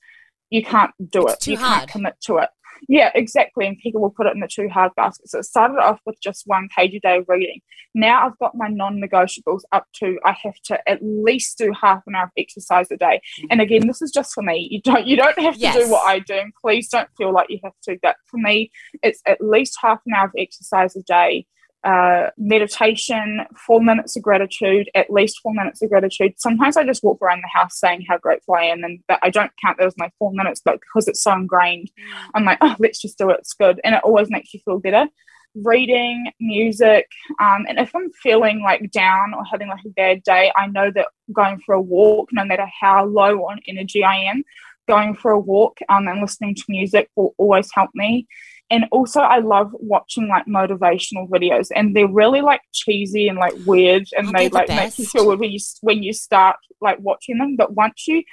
you 0.51 0.64
can't 0.64 0.92
do 1.11 1.24
It's 1.26 1.34
it. 1.34 1.40
too 1.40 1.51
you 1.53 1.57
hard. 1.59 1.78
can't 1.80 1.90
commit 1.90 2.14
to 2.22 2.36
it. 2.38 2.51
Yeah, 2.89 3.11
exactly. 3.14 3.66
And 3.66 3.79
people 3.79 4.01
will 4.01 4.11
put 4.11 4.27
it 4.27 4.35
in 4.35 4.41
the 4.41 4.49
too 4.49 4.68
hard 4.68 4.93
basket. 4.97 5.29
So 5.29 5.39
it 5.39 5.45
started 5.45 5.79
off 5.79 6.01
with 6.07 6.20
just 6.22 6.43
one 6.47 6.68
page 6.77 6.95
a 6.95 7.01
day 7.01 7.18
of 7.18 7.24
reading. 7.29 7.61
Now 7.95 8.27
I've 8.27 8.39
got 8.39 8.55
my 8.55 8.68
non 8.68 9.01
negotiables 9.01 9.62
up 9.72 9.87
to 9.97 10.18
I 10.24 10.37
have 10.43 10.57
to 10.66 10.79
at 10.89 10.99
least 11.03 11.59
do 11.59 11.72
half 11.81 12.03
an 12.07 12.14
hour 12.14 12.24
of 12.24 12.31
exercise 12.37 12.91
a 12.91 12.97
day. 12.97 13.20
And 13.51 13.61
again, 13.61 13.87
this 13.87 14.03
is 14.03 14.11
just 14.12 14.33
for 14.35 14.43
me. 14.43 14.68
You 14.70 14.81
don't 14.83 15.07
you 15.07 15.16
don't 15.16 15.39
have 15.39 15.55
to 15.55 15.61
Yes. 15.61 15.77
do 15.77 15.91
what 15.91 16.07
I 16.07 16.18
do. 16.18 16.35
And 16.35 16.53
please 16.61 16.89
don't 16.89 17.09
feel 17.16 17.33
like 17.33 17.49
you 17.51 17.59
have 17.64 17.72
to. 17.85 17.99
But 18.03 18.16
for 18.27 18.39
me, 18.39 18.70
it's 19.03 19.20
at 19.27 19.41
least 19.41 19.79
half 19.83 20.01
an 20.07 20.14
hour 20.14 20.27
of 20.27 20.33
exercise 20.37 20.95
a 20.97 21.03
day. 21.03 21.47
Uh, 21.87 22.30
meditation, 22.37 23.47
four 23.64 23.80
minutes 23.80 24.16
of 24.16 24.22
gratitude, 24.28 24.91
at 24.97 25.09
least 25.09 25.39
four 25.41 25.55
minutes 25.55 25.80
of 25.82 25.89
gratitude. 25.89 26.32
Sometimes 26.37 26.76
I 26.76 26.84
just 26.84 27.05
walk 27.05 27.22
around 27.22 27.43
the 27.43 27.59
house 27.59 27.78
saying 27.78 28.05
how 28.09 28.18
grateful 28.18 28.57
I 28.57 28.64
am, 28.64 28.82
and 28.82 28.99
but 29.07 29.20
I 29.22 29.30
don't 29.30 29.53
count 29.62 29.78
that 29.78 29.87
as 29.87 29.95
my 29.97 30.11
four 30.18 30.32
minutes, 30.32 30.61
but 30.64 30.80
because 30.80 31.07
it's 31.07 31.22
so 31.22 31.32
ingrained, 31.32 31.89
I'm 32.34 32.45
like, 32.45 32.59
oh, 32.61 32.74
let's 32.80 33.01
just 33.01 33.18
do 33.18 33.30
it. 33.30 33.39
It's 33.39 33.53
good. 33.53 33.80
And 33.84 33.95
it 33.95 34.03
always 34.03 34.28
makes 34.30 34.53
you 34.53 34.59
feel 34.64 34.80
better. 34.80 35.07
Reading, 35.55 36.32
music, 36.41 37.07
um, 37.41 37.66
and 37.68 37.78
if 37.78 37.95
I'm 37.95 38.11
feeling 38.11 38.62
like 38.62 38.91
down 38.91 39.32
or 39.32 39.45
having 39.45 39.68
like 39.68 39.84
a 39.87 39.91
bad 39.91 40.24
day, 40.24 40.51
I 40.57 40.66
know 40.66 40.91
that 40.91 41.07
going 41.32 41.61
for 41.64 41.76
a 41.76 41.80
walk, 41.80 42.30
no 42.32 42.45
matter 42.45 42.66
how 42.80 43.07
low 43.07 43.47
on 43.49 43.61
energy 43.68 44.03
I 44.03 44.16
am, 44.30 44.43
going 44.89 45.14
for 45.14 45.30
a 45.30 45.39
walk 45.39 45.78
um, 45.89 46.09
and 46.09 46.20
listening 46.20 46.57
to 46.57 46.64
music 46.68 47.11
will 47.14 47.32
always 47.39 47.70
help 47.72 47.91
me. 47.95 48.26
And 48.68 48.86
also, 48.90 49.20
I 49.20 49.38
love 49.38 49.70
watching 49.74 50.28
like 50.28 50.46
motivational 50.46 51.28
videos, 51.28 51.68
and 51.74 51.94
they're 51.94 52.08
really 52.08 52.40
like 52.40 52.62
cheesy 52.72 53.28
and 53.28 53.38
like 53.38 53.54
weird, 53.64 54.08
and 54.16 54.28
they 54.28 54.32
they 54.32 54.48
the 54.48 54.54
like 54.54 54.68
make 54.68 54.98
you 54.98 55.06
feel 55.06 55.26
weird 55.26 55.38
when 55.38 55.52
you 55.52 55.60
when 55.82 56.02
you 56.02 56.12
start 56.12 56.56
like 56.80 56.98
watching 56.98 57.38
them. 57.38 57.54
But 57.56 57.74
once 57.74 58.08
you 58.08 58.24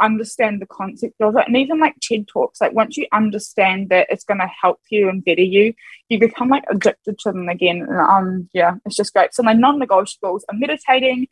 understand 0.00 0.60
the 0.60 0.66
concept 0.66 1.20
of 1.20 1.36
it 1.36 1.46
and 1.46 1.56
even 1.56 1.78
like 1.78 1.94
TED 2.00 2.26
Talks, 2.26 2.60
like 2.60 2.72
once 2.72 2.96
you 2.96 3.06
understand 3.12 3.90
that 3.90 4.06
it's 4.10 4.24
gonna 4.24 4.50
help 4.60 4.80
you 4.90 5.08
and 5.08 5.24
better 5.24 5.42
you, 5.42 5.74
you 6.08 6.18
become 6.18 6.48
like 6.48 6.64
addicted 6.70 7.18
to 7.20 7.32
them 7.32 7.48
again. 7.48 7.82
And 7.88 7.98
um 7.98 8.48
yeah, 8.52 8.76
it's 8.84 8.96
just 8.96 9.12
great. 9.12 9.34
So 9.34 9.42
my 9.42 9.52
non-negotiables 9.52 10.42
are 10.48 10.58
meditating, 10.58 11.28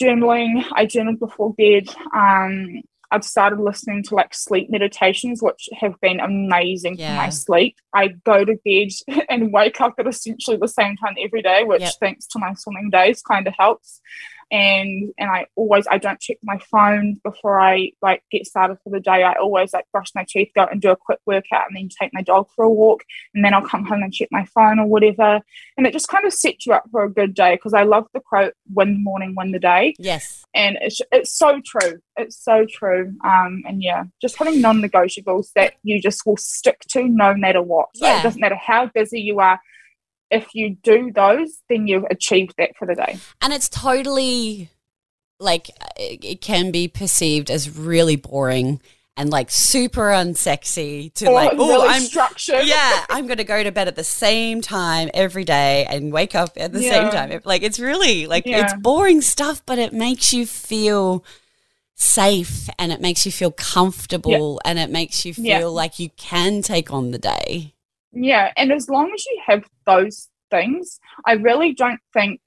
journaling. 0.00 0.64
I 0.72 0.86
journal 0.86 1.16
before 1.16 1.52
bed. 1.54 1.88
Um 2.14 2.82
I've 3.12 3.24
started 3.24 3.60
listening 3.60 4.02
to 4.04 4.14
like 4.14 4.34
sleep 4.34 4.70
meditations, 4.70 5.42
which 5.42 5.68
have 5.78 6.00
been 6.00 6.18
amazing 6.18 6.96
for 6.96 7.12
my 7.12 7.28
sleep. 7.28 7.76
I 7.94 8.08
go 8.24 8.44
to 8.44 8.56
bed 8.64 9.24
and 9.28 9.52
wake 9.52 9.80
up 9.80 9.94
at 9.98 10.06
essentially 10.06 10.56
the 10.56 10.66
same 10.66 10.96
time 10.96 11.14
every 11.22 11.42
day, 11.42 11.62
which 11.64 11.82
Yep. 11.82 11.92
thanks 12.00 12.26
to 12.28 12.38
my 12.38 12.54
swimming 12.54 12.90
days 12.90 13.22
kind 13.22 13.46
of 13.46 13.54
helps 13.58 14.00
and 14.52 15.12
and 15.18 15.30
I 15.30 15.46
always 15.56 15.86
I 15.90 15.96
don't 15.96 16.20
check 16.20 16.36
my 16.42 16.58
phone 16.70 17.18
before 17.24 17.58
I 17.58 17.92
like 18.02 18.22
get 18.30 18.46
started 18.46 18.76
for 18.84 18.90
the 18.90 19.00
day. 19.00 19.22
I 19.22 19.32
always 19.32 19.72
like 19.72 19.86
brush 19.90 20.08
my 20.14 20.24
teeth, 20.28 20.50
go 20.54 20.64
and 20.70 20.80
do 20.80 20.90
a 20.90 20.96
quick 20.96 21.18
workout, 21.26 21.64
and 21.68 21.76
then 21.76 21.88
take 21.88 22.12
my 22.12 22.20
dog 22.22 22.48
for 22.54 22.64
a 22.66 22.70
walk, 22.70 23.02
and 23.34 23.42
then 23.44 23.54
I'll 23.54 23.66
come 23.66 23.86
home 23.86 24.02
and 24.02 24.12
check 24.12 24.28
my 24.30 24.44
phone 24.44 24.78
or 24.78 24.86
whatever. 24.86 25.40
And 25.76 25.86
it 25.86 25.92
just 25.94 26.08
kind 26.08 26.26
of 26.26 26.34
sets 26.34 26.66
you 26.66 26.74
up 26.74 26.84
for 26.92 27.02
a 27.02 27.10
good 27.10 27.32
day 27.34 27.54
because 27.56 27.72
I 27.72 27.84
love 27.84 28.06
the 28.12 28.20
quote 28.20 28.52
"Win 28.72 28.92
the 28.94 29.00
morning, 29.00 29.34
win 29.36 29.52
the 29.52 29.58
day," 29.58 29.94
Yes. 29.98 30.44
and 30.54 30.76
it's 30.82 31.00
it's 31.10 31.32
so 31.34 31.60
true. 31.64 32.00
It's 32.18 32.36
so 32.36 32.66
true. 32.70 33.14
Um, 33.24 33.62
and 33.66 33.82
yeah, 33.82 34.04
just 34.20 34.36
having 34.36 34.60
non-negotiables 34.60 35.52
that 35.54 35.74
you 35.82 35.98
just 36.00 36.26
will 36.26 36.36
stick 36.36 36.80
to 36.90 37.08
no 37.08 37.34
matter 37.34 37.62
what. 37.62 37.88
So 37.94 38.06
Yeah. 38.06 38.20
it 38.20 38.22
doesn't 38.22 38.40
matter 38.40 38.56
how 38.56 38.86
busy 38.94 39.20
you 39.20 39.40
are. 39.40 39.58
If 40.32 40.48
you 40.54 40.76
do 40.82 41.12
those, 41.14 41.60
then 41.68 41.86
you've 41.86 42.04
achieved 42.10 42.54
that 42.58 42.70
for 42.76 42.86
the 42.86 42.94
day. 42.94 43.18
And 43.40 43.52
it's 43.52 43.68
totally 43.68 44.70
like 45.38 45.68
it, 45.96 46.24
it 46.24 46.40
can 46.40 46.70
be 46.70 46.88
perceived 46.88 47.50
as 47.50 47.68
really 47.76 48.16
boring 48.16 48.80
and 49.16 49.28
like 49.28 49.50
super 49.50 50.08
unsexy 50.08 51.12
to 51.14 51.26
Or 51.26 51.34
like 51.34 51.52
oh 51.58 51.68
really 51.68 51.88
I'm 51.88 52.02
structured. 52.02 52.64
yeah 52.64 53.04
I'm 53.10 53.26
going 53.26 53.36
to 53.36 53.44
go 53.44 53.62
to 53.62 53.70
bed 53.70 53.86
at 53.88 53.94
the 53.96 54.04
same 54.04 54.62
time 54.62 55.10
every 55.12 55.44
day 55.44 55.84
and 55.90 56.12
wake 56.12 56.34
up 56.34 56.52
at 56.56 56.72
the 56.72 56.80
same 56.82 57.10
time. 57.10 57.38
Like 57.44 57.62
it's 57.62 57.78
really 57.78 58.26
like 58.26 58.46
Yeah. 58.46 58.62
it's 58.64 58.74
boring 58.74 59.20
stuff 59.20 59.60
but 59.66 59.78
it 59.78 59.92
makes 59.92 60.32
you 60.32 60.46
feel 60.46 61.24
safe 61.94 62.68
and 62.78 62.90
it 62.90 63.00
makes 63.00 63.26
you 63.26 63.32
feel 63.32 63.50
comfortable 63.50 64.60
and 64.64 64.78
it 64.78 64.90
makes 64.90 65.24
you 65.24 65.34
feel 65.34 65.44
Yeah. 65.44 65.64
like 65.66 65.98
you 65.98 66.08
can 66.16 66.62
take 66.62 66.92
on 66.92 67.10
the 67.10 67.18
day. 67.18 67.74
Yeah, 68.12 68.52
and 68.56 68.72
as 68.72 68.88
long 68.88 69.10
as 69.14 69.24
you 69.26 69.40
have 69.46 69.64
those 69.86 70.28
things, 70.50 70.98
I 71.26 71.32
really 71.32 71.72
don't 71.72 72.00
think 72.12 72.40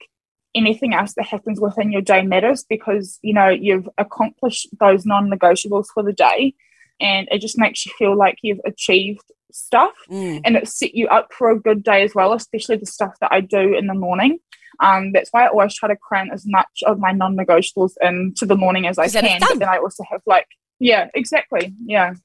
anything 0.55 0.93
else 0.93 1.13
that 1.15 1.25
happens 1.25 1.59
within 1.59 1.91
your 1.91 2.01
day 2.01 2.21
matters 2.21 2.63
because 2.69 3.19
you 3.21 3.33
know 3.33 3.49
you've 3.49 3.89
accomplished 3.97 4.67
those 4.79 5.05
non-negotiables 5.05 5.87
for 5.93 6.03
the 6.03 6.13
day, 6.13 6.53
and 6.99 7.27
it 7.31 7.39
just 7.39 7.57
makes 7.57 7.85
you 7.85 7.91
feel 7.97 8.15
like 8.15 8.37
you've 8.41 8.61
achieved 8.65 9.23
stuff, 9.51 9.93
Mm. 10.09 10.41
and 10.45 10.55
it 10.57 10.67
set 10.67 10.95
you 10.95 11.07
up 11.07 11.33
for 11.33 11.49
a 11.49 11.59
good 11.59 11.83
day 11.83 12.03
as 12.03 12.13
well. 12.13 12.33
Especially 12.33 12.77
the 12.77 12.85
stuff 12.85 13.13
that 13.21 13.31
I 13.33 13.41
do 13.41 13.75
in 13.75 13.87
the 13.87 13.93
morning. 13.93 14.39
Um, 14.81 15.13
that's 15.13 15.29
why 15.31 15.45
I 15.45 15.47
always 15.47 15.73
try 15.73 15.87
to 15.87 15.95
cram 15.95 16.29
as 16.31 16.43
much 16.45 16.83
of 16.85 16.99
my 16.99 17.13
non-negotiables 17.13 17.93
into 18.01 18.45
the 18.45 18.57
morning 18.57 18.87
as 18.87 18.97
I 18.99 19.07
can. 19.07 19.39
But 19.39 19.59
then 19.59 19.69
I 19.69 19.77
also 19.77 20.03
have 20.11 20.21
like 20.25 20.47
Yeah, 20.79 21.07
exactly. 21.13 21.73
Yeah. 21.85 22.15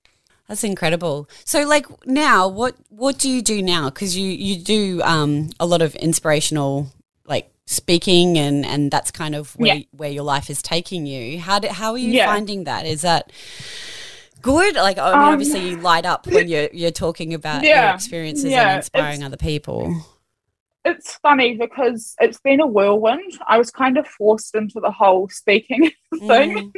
That's 0.51 0.65
incredible. 0.65 1.29
So, 1.45 1.65
like 1.65 1.87
now, 2.09 2.49
what 2.49 2.75
what 2.89 3.19
do 3.21 3.31
you 3.31 3.41
do 3.41 3.63
now? 3.63 3.89
Because 3.89 4.17
you 4.17 4.27
you 4.31 4.57
do 4.57 5.01
um, 5.03 5.51
a 5.61 5.65
lot 5.65 5.81
of 5.81 5.95
inspirational 5.95 6.89
like 7.25 7.53
speaking, 7.67 8.37
and 8.37 8.67
and 8.67 8.91
that's 8.91 9.13
kind 9.13 9.37
of 9.37 9.53
where 9.55 9.77
Yeah. 9.77 9.83
where 9.93 10.11
your 10.11 10.25
life 10.25 10.51
is 10.51 10.61
taking 10.61 11.07
you. 11.07 11.39
How 11.39 11.61
do, 11.61 11.69
how 11.69 11.93
are 11.93 11.99
you 11.99 12.11
Yeah. 12.15 12.27
finding 12.27 12.65
that? 12.65 12.85
Is 12.85 13.03
that 13.03 13.31
good? 14.43 14.75
Like, 14.75 14.99
I 14.99 15.13
mean, 15.13 15.23
Um, 15.29 15.35
obviously, 15.35 15.69
you 15.69 15.77
light 15.77 16.05
up 16.05 16.27
when 16.27 16.49
you're 16.49 16.69
you're 16.73 16.91
talking 16.91 17.33
about 17.33 17.63
your 17.63 17.91
experiences 17.91 18.51
Yeah, 18.51 18.71
and 18.71 18.77
inspiring 18.79 19.23
other 19.23 19.37
people. 19.37 20.05
It's 20.85 21.15
funny 21.19 21.57
because 21.59 22.17
it's 22.21 22.41
been 22.41 22.59
a 22.61 22.67
whirlwind. 22.67 23.39
I 23.47 23.57
was 23.57 23.71
kind 23.71 23.97
of 23.99 24.09
forced 24.09 24.57
into 24.57 24.81
the 24.81 24.91
whole 24.91 25.29
speaking 25.29 25.93
thing. 26.27 26.73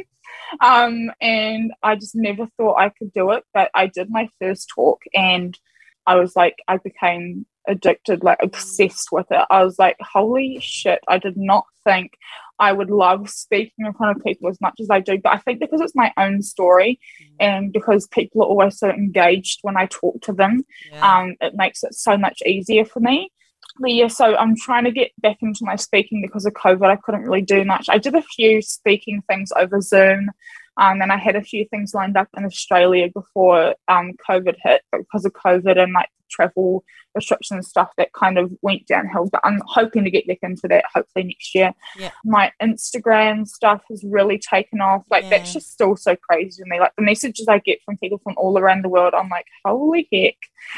Mm, 0.61 1.07
um, 1.09 1.11
and 1.21 1.73
I 1.81 1.95
just 1.95 2.15
never 2.15 2.47
thought 2.57 2.75
I 2.75 2.89
could 2.89 3.13
do 3.13 3.31
it. 3.31 3.43
But 3.53 3.71
I 3.73 3.87
did 3.87 4.09
my 4.09 4.29
first 4.39 4.69
talk, 4.73 5.01
and 5.13 5.57
I 6.05 6.15
was 6.15 6.35
like, 6.35 6.57
I 6.67 6.77
became 6.77 7.45
addicted, 7.67 8.23
like 8.23 8.39
obsessed 8.41 9.09
with 9.11 9.27
it. 9.31 9.45
I 9.49 9.63
was 9.63 9.79
like, 9.79 9.97
holy 10.01 10.59
shit! 10.61 10.99
I 11.07 11.17
did 11.17 11.37
not 11.37 11.65
think 11.83 12.13
I 12.59 12.71
would 12.71 12.89
love 12.89 13.29
speaking 13.29 13.85
in 13.85 13.93
front 13.93 14.15
of 14.15 14.23
people 14.23 14.49
as 14.49 14.61
much 14.61 14.75
as 14.79 14.89
I 14.89 14.99
do. 14.99 15.17
But 15.17 15.33
I 15.33 15.37
think 15.39 15.59
because 15.59 15.81
it's 15.81 15.95
my 15.95 16.13
own 16.17 16.41
story, 16.41 16.99
and 17.39 17.73
because 17.73 18.07
people 18.07 18.41
are 18.41 18.47
always 18.47 18.77
so 18.77 18.89
engaged 18.89 19.59
when 19.63 19.77
I 19.77 19.87
talk 19.87 20.21
to 20.21 20.33
them, 20.33 20.65
yeah. 20.91 21.19
um, 21.19 21.35
it 21.41 21.55
makes 21.55 21.83
it 21.83 21.93
so 21.93 22.17
much 22.17 22.41
easier 22.45 22.85
for 22.85 22.99
me. 22.99 23.31
Yeah, 23.79 24.07
so 24.07 24.35
I'm 24.35 24.55
trying 24.55 24.83
to 24.83 24.91
get 24.91 25.11
back 25.19 25.37
into 25.41 25.65
my 25.65 25.75
speaking 25.75 26.21
because 26.21 26.45
of 26.45 26.53
COVID. 26.53 26.85
I 26.85 26.95
couldn't 26.95 27.23
really 27.23 27.41
do 27.41 27.65
much. 27.65 27.87
I 27.89 27.97
did 27.97 28.13
a 28.13 28.21
few 28.21 28.61
speaking 28.61 29.23
things 29.27 29.51
over 29.55 29.81
Zoom, 29.81 30.29
um, 30.77 31.01
and 31.01 31.11
I 31.11 31.17
had 31.17 31.35
a 31.35 31.41
few 31.41 31.65
things 31.65 31.93
lined 31.93 32.15
up 32.15 32.29
in 32.37 32.45
Australia 32.45 33.09
before 33.11 33.75
um, 33.87 34.13
COVID 34.29 34.55
hit. 34.61 34.83
But 34.91 34.99
because 34.99 35.25
of 35.25 35.33
COVID 35.33 35.77
and 35.81 35.91
like 35.93 36.09
travel 36.33 36.83
restrictions 37.15 37.57
and 37.57 37.65
stuff, 37.65 37.91
that 37.97 38.13
kind 38.13 38.37
of 38.37 38.51
went 38.61 38.87
downhill. 38.87 39.29
But 39.31 39.41
I'm 39.43 39.61
hoping 39.65 40.03
to 40.03 40.11
get 40.11 40.27
back 40.27 40.39
into 40.41 40.67
that 40.69 40.85
hopefully 40.93 41.25
next 41.25 41.53
year. 41.53 41.73
Yeah. 41.97 42.11
My 42.25 42.51
Instagram 42.61 43.47
stuff 43.47 43.83
has 43.89 44.03
really 44.03 44.39
taken 44.39 44.81
off. 44.81 45.03
Like 45.09 45.29
that's 45.29 45.53
just 45.53 45.71
still 45.71 45.95
so 45.95 46.15
crazy 46.15 46.63
to 46.63 46.69
me. 46.69 46.79
Like 46.79 46.93
the 46.95 47.03
messages 47.03 47.47
I 47.47 47.59
get 47.59 47.79
from 47.85 47.97
people 47.97 48.19
from 48.23 48.33
all 48.37 48.57
around 48.57 48.83
the 48.83 48.89
world, 48.89 49.13
I'm 49.13 49.29
like, 49.29 49.45
holy 49.65 50.07
heck. 50.11 50.35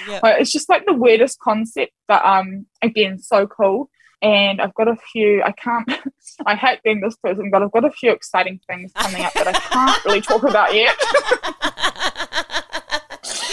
yeah. 0.09 0.19
Like, 0.21 0.41
it's 0.41 0.51
just 0.51 0.69
like 0.69 0.85
the 0.85 0.93
weirdest 0.93 1.39
concept, 1.39 1.91
but 2.07 2.23
um, 2.25 2.65
again, 2.81 3.19
so 3.19 3.47
cool. 3.47 3.89
And 4.21 4.61
I've 4.61 4.73
got 4.73 4.87
a 4.87 4.95
few. 4.95 5.43
I 5.43 5.51
can't. 5.51 5.91
I 6.45 6.55
hate 6.55 6.81
being 6.83 7.01
this 7.01 7.15
person, 7.17 7.49
but 7.51 7.61
I've 7.61 7.71
got 7.71 7.85
a 7.85 7.91
few 7.91 8.11
exciting 8.11 8.59
things 8.67 8.91
coming 8.95 9.23
up 9.23 9.33
that 9.33 9.47
I 9.47 9.51
can't 9.51 10.05
really 10.05 10.21
talk 10.21 10.43
about 10.43 10.73
yet. 10.73 10.95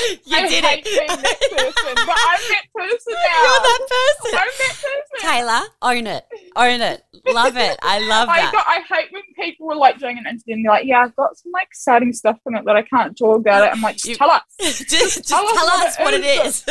you 0.25 0.37
I 0.37 0.49
did 0.49 0.65
it. 0.65 0.85
being 0.85 1.07
that 1.07 1.41
person, 1.51 1.95
but 1.95 2.17
I'm 2.19 2.43
that 2.49 2.67
person 2.75 3.13
now. 3.13 3.43
You're 3.43 3.63
that 3.63 3.83
person. 3.93 4.39
I'm 4.39 4.53
that 4.59 4.77
person. 4.83 5.19
Taylor, 5.21 5.61
own 5.83 6.07
it. 6.07 6.27
Own 6.57 6.81
it. 6.81 7.05
Love 7.27 7.57
it. 7.57 7.79
I 7.83 7.99
love 8.01 8.29
I, 8.29 8.41
that. 8.43 8.53
got, 8.53 8.67
I 8.67 8.81
hate 8.81 9.13
when 9.13 9.23
people 9.39 9.71
are 9.71 9.77
like 9.77 9.99
doing 9.99 10.19
an 10.19 10.27
interview 10.27 10.55
and 10.55 10.65
they're 10.65 10.73
like, 10.73 10.87
"Yeah, 10.87 11.03
I've 11.03 11.15
got 11.15 11.37
some 11.37 11.53
like 11.53 11.67
exciting 11.69 12.13
stuff 12.13 12.39
in 12.47 12.57
it 12.57 12.65
that 12.65 12.75
I 12.77 12.83
can't 12.83 13.17
talk 13.17 13.39
about 13.39 13.65
it." 13.65 13.73
I'm 13.73 13.81
like, 13.81 14.05
You- 14.05 14.17
"Just 14.17 14.19
tell 14.19 14.31
us." 14.31 14.43
just 14.61 14.89
just 14.89 15.29
Tell 15.29 15.47
tell, 15.47 15.67
us 15.69 15.97
us 15.97 15.99
what 16.01 16.15
it 16.15 16.25
is. 16.25 16.65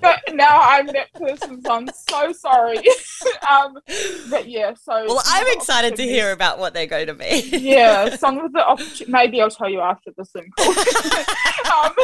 But 0.00 0.20
now 0.32 0.60
I'm 0.60 0.86
that 0.88 1.12
person, 1.14 1.62
so 1.64 1.72
I'm 1.72 1.88
so 1.88 2.32
sorry. 2.32 2.78
um, 3.50 3.78
but 4.30 4.48
yeah, 4.48 4.74
so 4.74 4.92
well, 5.06 5.18
I'm 5.18 5.24
some 5.24 5.40
of 5.40 5.46
the 5.46 5.52
excited 5.54 5.96
to 5.96 6.02
hear 6.02 6.30
about 6.32 6.58
what 6.58 6.72
they're 6.74 6.86
going 6.86 7.06
to 7.08 7.14
be. 7.14 7.48
yeah, 7.58 8.14
some 8.16 8.38
of 8.38 8.52
the 8.52 8.64
opportunities. 8.64 9.08
Maybe 9.08 9.40
I'll 9.40 9.50
tell 9.50 9.68
you 9.68 9.80
after 9.80 10.12
the 10.16 10.24
Zoom 10.24 10.50
call. 10.56 10.68
um, 11.84 11.94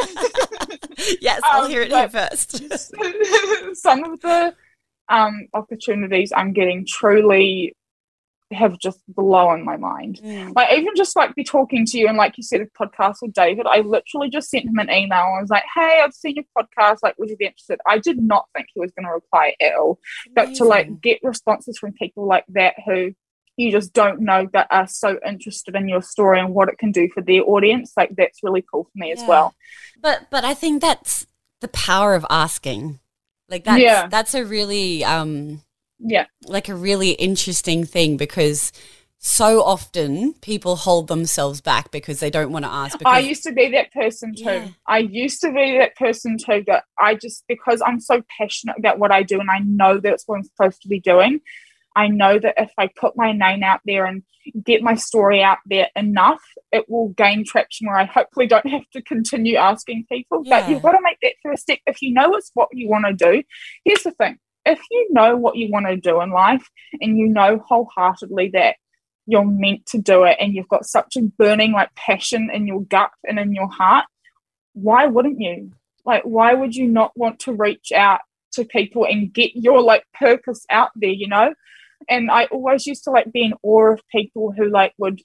yes, 1.21 1.41
I'll 1.43 1.65
Um, 1.65 1.71
hear 1.71 1.81
it 1.81 1.91
here 1.91 2.09
first. 2.09 2.57
some 3.75 4.03
of 4.03 4.19
the 4.21 4.55
um, 5.09 5.47
opportunities 5.53 6.31
I'm 6.35 6.53
getting 6.53 6.85
truly 6.87 7.75
have 8.51 8.77
just 8.79 8.99
blown 9.07 9.63
my 9.63 9.77
mind. 9.77 10.19
Mm. 10.21 10.53
Like 10.55 10.77
even 10.77 10.93
just 10.97 11.15
like 11.15 11.33
be 11.35 11.43
talking 11.45 11.85
to 11.85 11.97
you 11.97 12.07
and 12.09 12.17
like 12.17 12.35
you 12.37 12.43
said 12.43 12.59
a 12.59 12.65
podcast 12.65 13.15
with 13.21 13.31
David, 13.31 13.65
I 13.65 13.79
literally 13.79 14.29
just 14.29 14.49
sent 14.49 14.65
him 14.65 14.77
an 14.77 14.89
email. 14.89 15.19
I 15.37 15.39
was 15.41 15.49
like, 15.49 15.63
"Hey, 15.73 16.01
I've 16.03 16.13
seen 16.13 16.35
your 16.35 16.45
podcast. 16.57 16.97
Like, 17.01 17.17
would 17.17 17.29
you 17.29 17.37
be 17.37 17.45
interested?" 17.45 17.79
I 17.87 17.97
did 17.97 18.21
not 18.21 18.47
think 18.53 18.67
he 18.73 18.81
was 18.81 18.91
going 18.91 19.05
to 19.05 19.13
reply 19.13 19.55
at 19.61 19.75
all, 19.75 19.99
but 20.35 20.53
to 20.55 20.65
like 20.65 20.99
get 21.01 21.19
responses 21.23 21.77
from 21.77 21.93
people 21.93 22.27
like 22.27 22.43
that 22.49 22.73
who 22.85 23.13
you 23.61 23.71
just 23.71 23.93
don't 23.93 24.21
know 24.21 24.47
that 24.53 24.67
are 24.69 24.87
so 24.87 25.19
interested 25.25 25.75
in 25.75 25.87
your 25.87 26.01
story 26.01 26.39
and 26.39 26.53
what 26.53 26.69
it 26.69 26.77
can 26.77 26.91
do 26.91 27.09
for 27.13 27.21
their 27.21 27.43
audience, 27.43 27.93
like 27.95 28.15
that's 28.15 28.43
really 28.43 28.63
cool 28.69 28.83
for 28.85 28.91
me 28.95 29.11
as 29.11 29.23
well. 29.27 29.53
But 30.01 30.27
but 30.29 30.43
I 30.43 30.53
think 30.53 30.81
that's 30.81 31.25
the 31.59 31.67
power 31.67 32.15
of 32.15 32.25
asking. 32.29 32.99
Like 33.49 33.63
that's 33.63 33.81
Yeah. 33.81 34.07
that's 34.07 34.33
a 34.33 34.43
really 34.43 35.03
um 35.03 35.61
Yeah, 35.99 36.25
like 36.45 36.69
a 36.69 36.75
really 36.75 37.11
interesting 37.11 37.85
thing 37.85 38.17
because 38.17 38.71
so 39.23 39.63
often 39.63 40.33
people 40.41 40.75
hold 40.75 41.07
themselves 41.07 41.61
back 41.61 41.91
because 41.91 42.19
they 42.19 42.31
don't 42.31 42.51
want 42.51 42.65
to 42.65 42.71
ask 42.71 42.97
because 42.97 43.13
I 43.13 43.19
used 43.19 43.43
to 43.43 43.51
be 43.53 43.69
that 43.69 43.93
person 43.93 44.33
too. 44.33 44.43
Yeah. 44.43 44.67
I 44.87 44.97
used 44.97 45.41
to 45.41 45.51
be 45.51 45.77
that 45.77 45.95
person 45.95 46.37
too, 46.39 46.63
but 46.65 46.83
I 46.99 47.13
just, 47.13 47.43
because 47.47 47.83
I'm 47.85 47.99
so 47.99 48.23
passionate 48.39 48.79
about 48.79 48.97
what 48.97 49.11
I 49.11 49.21
do 49.21 49.39
and 49.39 49.51
I 49.51 49.59
know 49.59 49.99
that's 49.99 50.23
what 50.27 50.37
I'm 50.37 50.43
supposed 50.43 50.81
to 50.81 50.87
be 50.87 50.99
doing, 50.99 51.39
I 51.95 52.07
know 52.07 52.39
that 52.39 52.55
if 52.57 52.71
I 52.77 52.87
put 52.87 53.17
my 53.17 53.31
name 53.31 53.63
out 53.63 53.81
there 53.85 54.05
and 54.05 54.23
get 54.63 54.81
my 54.81 54.95
story 54.95 55.43
out 55.43 55.59
there 55.65 55.89
enough, 55.95 56.41
it 56.71 56.89
will 56.89 57.09
gain 57.09 57.43
traction 57.45 57.87
where 57.87 57.97
I 57.97 58.05
hopefully 58.05 58.47
don't 58.47 58.67
have 58.67 58.89
to 58.93 59.01
continue 59.01 59.55
asking 59.55 60.05
people. 60.09 60.41
Yeah. 60.43 60.61
But 60.61 60.69
you've 60.69 60.81
got 60.81 60.93
to 60.93 61.01
make 61.01 61.17
that 61.21 61.35
first 61.43 61.63
step. 61.63 61.79
If 61.85 62.01
you 62.01 62.13
know 62.13 62.33
it's 62.35 62.51
what 62.53 62.69
you 62.71 62.89
want 62.89 63.05
to 63.05 63.13
do, 63.13 63.43
here's 63.83 64.03
the 64.03 64.11
thing 64.11 64.37
if 64.65 64.79
you 64.91 65.07
know 65.11 65.35
what 65.35 65.55
you 65.55 65.69
want 65.71 65.87
to 65.87 65.97
do 65.97 66.21
in 66.21 66.31
life 66.31 66.69
and 66.99 67.17
you 67.17 67.27
know 67.27 67.63
wholeheartedly 67.67 68.51
that 68.53 68.75
you're 69.25 69.45
meant 69.45 69.85
to 69.87 69.97
do 69.99 70.23
it 70.23 70.37
and 70.39 70.53
you've 70.53 70.67
got 70.67 70.85
such 70.85 71.15
a 71.15 71.21
burning 71.21 71.71
like 71.71 71.93
passion 71.95 72.49
in 72.53 72.67
your 72.67 72.81
gut 72.83 73.11
and 73.23 73.39
in 73.39 73.53
your 73.53 73.69
heart 73.69 74.05
why 74.73 75.05
wouldn't 75.05 75.39
you 75.39 75.71
like 76.05 76.23
why 76.23 76.53
would 76.53 76.75
you 76.75 76.87
not 76.87 77.11
want 77.15 77.39
to 77.39 77.53
reach 77.53 77.91
out 77.91 78.21
to 78.51 78.65
people 78.65 79.05
and 79.05 79.33
get 79.33 79.55
your 79.55 79.81
like 79.81 80.03
purpose 80.13 80.65
out 80.69 80.89
there 80.95 81.09
you 81.09 81.27
know 81.27 81.53
and 82.09 82.31
i 82.31 82.45
always 82.45 82.85
used 82.85 83.03
to 83.03 83.11
like 83.11 83.31
be 83.31 83.43
in 83.43 83.53
awe 83.63 83.93
of 83.93 84.01
people 84.09 84.51
who 84.51 84.69
like 84.69 84.93
would 84.97 85.21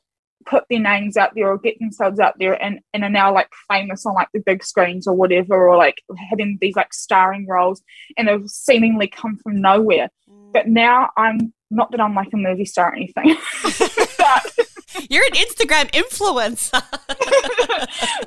put 0.47 0.65
their 0.71 0.81
names 0.81 1.17
out 1.17 1.33
there 1.35 1.49
or 1.49 1.59
get 1.59 1.79
themselves 1.81 2.21
out 2.21 2.35
there 2.39 2.53
and, 2.63 2.81
and 2.95 3.03
are 3.03 3.11
now 3.11 3.35
like 3.35 3.51
famous 3.71 4.07
on 4.07 4.15
like 4.15 4.29
the 4.33 4.41
big 4.41 4.63
screens 4.63 5.07
or 5.07 5.15
whatever 5.15 5.69
or 5.69 5.77
like 5.77 6.01
having 6.31 6.57
these 6.61 6.77
like 6.77 6.95
starring 6.95 7.47
roles 7.49 7.83
and 8.17 8.29
have 8.29 8.47
seemingly 8.47 9.09
come 9.09 9.37
from 9.37 9.61
nowhere. 9.61 10.09
Mm. 10.31 10.53
But 10.53 10.69
now 10.69 11.11
i'm 11.17 11.53
not 11.71 11.91
that 11.91 12.01
i'm 12.01 12.15
like 12.15 12.33
a 12.33 12.37
movie 12.37 12.65
star 12.65 12.93
or 12.93 12.95
anything. 12.95 13.37
But 14.19 14.67
You're 15.11 15.25
an 15.25 15.33
Instagram 15.33 15.91
influencer. 15.93 16.83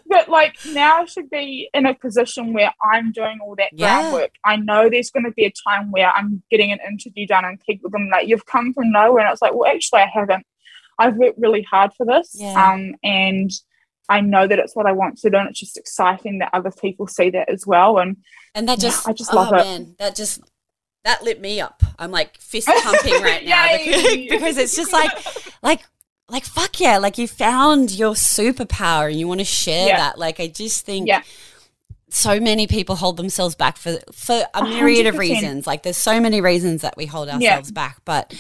but 0.08 0.30
like 0.30 0.56
now 0.66 1.02
I 1.02 1.06
should 1.06 1.30
be 1.30 1.70
in 1.74 1.86
a 1.86 1.94
position 1.94 2.54
where 2.54 2.74
I'm 2.84 3.12
doing 3.12 3.40
all 3.42 3.56
that 3.56 3.70
Yeah. 3.74 4.00
groundwork. 4.02 4.32
I 4.44 4.56
know 4.58 4.90
there's 4.90 5.12
going 5.12 5.26
to 5.26 5.32
be 5.32 5.46
a 5.46 5.54
time 5.68 5.92
where 5.92 6.10
I'm 6.12 6.42
getting 6.50 6.72
an 6.72 6.80
interview 6.88 7.28
done 7.28 7.46
and 7.46 7.60
people 7.62 7.88
are 7.88 7.92
going 7.92 8.06
to 8.06 8.12
like, 8.12 8.28
"You've 8.28 8.46
come 8.46 8.74
from 8.74 8.92
nowhere," 8.92 9.26
and 9.26 9.32
it's 9.32 9.42
like, 9.42 9.54
"Well, 9.54 9.70
actually, 9.72 10.02
I 10.02 10.08
haven't. 10.14 10.46
I've 10.98 11.16
worked 11.16 11.40
really 11.40 11.62
hard 11.64 11.92
for 11.94 12.06
this, 12.06 12.32
Yeah. 12.36 12.72
um, 12.74 12.96
and 13.04 13.50
I 14.10 14.22
know 14.22 14.48
that 14.48 14.60
it's 14.60 14.76
what 14.76 14.86
I 14.86 14.92
want 14.92 15.18
to 15.20 15.30
do, 15.30 15.38
and 15.38 15.50
it's 15.50 15.60
just 15.60 15.78
exciting 15.78 16.40
that 16.40 16.50
other 16.54 16.72
people 16.72 17.08
see 17.08 17.30
that 17.32 17.50
as 17.50 17.66
well." 17.66 17.98
And 18.00 18.18
And 18.56 18.68
that 18.68 18.80
Yeah, 18.82 18.90
just 18.90 19.08
I 19.08 19.14
just 19.14 19.34
oh 19.34 19.38
love 19.38 19.54
it. 19.54 19.66
man, 19.66 19.96
that 20.00 20.16
just 20.16 20.42
that 21.06 21.24
lit 21.24 21.40
me 21.40 21.62
up. 21.62 21.82
I'm 21.98 22.12
like 22.12 22.38
fist 22.40 22.68
pumping 22.84 23.22
right 23.22 23.46
now 23.46 23.68
because, 23.78 24.04
because 24.30 24.58
it's 24.58 24.76
just 24.76 24.92
like 24.92 25.12
like 25.64 25.82
like 26.30 26.46
fuck 26.46 26.80
yeah, 26.80 26.98
like 26.98 27.18
you 27.18 27.28
found 27.28 27.92
your 27.92 28.14
superpower 28.14 29.10
and 29.10 29.20
you 29.20 29.28
want 29.28 29.40
to 29.40 29.46
share 29.46 29.88
Yeah. 29.88 29.98
that. 29.98 30.18
Like 30.20 30.40
I 30.40 30.48
just 30.48 30.86
think 30.86 31.08
Yeah. 31.08 31.22
so 32.10 32.40
many 32.40 32.68
people 32.68 32.96
hold 32.96 33.18
themselves 33.18 33.56
back 33.56 33.78
for 33.78 33.98
for 34.14 34.44
a 34.54 34.64
myriad 34.64 35.06
of 35.08 35.16
100%. 35.16 35.20
reasons. 35.20 35.68
Like 35.68 35.84
there's 35.84 35.98
so 35.98 36.20
many 36.20 36.42
reasons 36.42 36.82
that 36.82 36.96
we 36.98 37.06
hold 37.06 37.30
ourselves 37.30 37.72
back, 37.72 37.98
but 38.06 38.34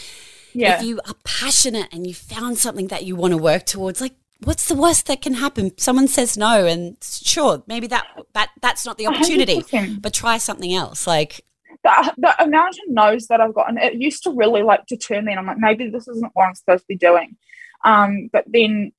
yeah, 0.54 0.78
if 0.80 0.84
you 0.84 1.00
are 1.08 1.14
passionate 1.24 1.88
and 1.92 2.08
you 2.08 2.14
found 2.14 2.58
something 2.58 2.88
that 2.88 3.06
you 3.06 3.16
want 3.16 3.32
to 3.32 3.38
work 3.38 3.66
towards, 3.66 4.02
like 4.02 4.14
what's 4.44 4.68
the 4.68 4.76
worst 4.76 5.06
that 5.08 5.22
can 5.22 5.34
happen? 5.36 5.78
Someone 5.78 6.08
says 6.08 6.38
no, 6.38 6.66
and 6.66 6.98
sure, 7.04 7.62
maybe 7.68 7.88
that 7.88 8.06
that 8.34 8.50
that's 8.62 8.86
not 8.86 8.98
the 8.98 9.06
opportunity, 9.08 9.58
100%. 9.62 10.02
but 10.02 10.14
try 10.14 10.38
something 10.38 10.74
else. 10.74 11.06
Like 11.06 11.46
the, 11.84 12.14
the 12.18 12.44
amount 12.44 12.70
of 12.76 12.90
no's 12.90 13.28
that 13.28 13.40
I've 13.40 13.54
gotten, 13.54 13.78
it 13.78 13.94
used 13.96 14.24
to 14.24 14.32
really 14.32 14.64
like 14.64 14.86
deter 14.88 15.22
me. 15.22 15.32
And 15.34 15.40
I'm 15.40 15.46
like, 15.46 15.58
maybe 15.60 15.88
this 15.90 16.08
isn't 16.08 16.32
what 16.34 16.46
I'm 16.46 16.56
supposed 16.56 16.84
to 16.84 16.88
be 16.88 16.96
doing. 16.98 17.38
Um, 17.84 18.30
but 18.32 18.46
then 18.48 18.92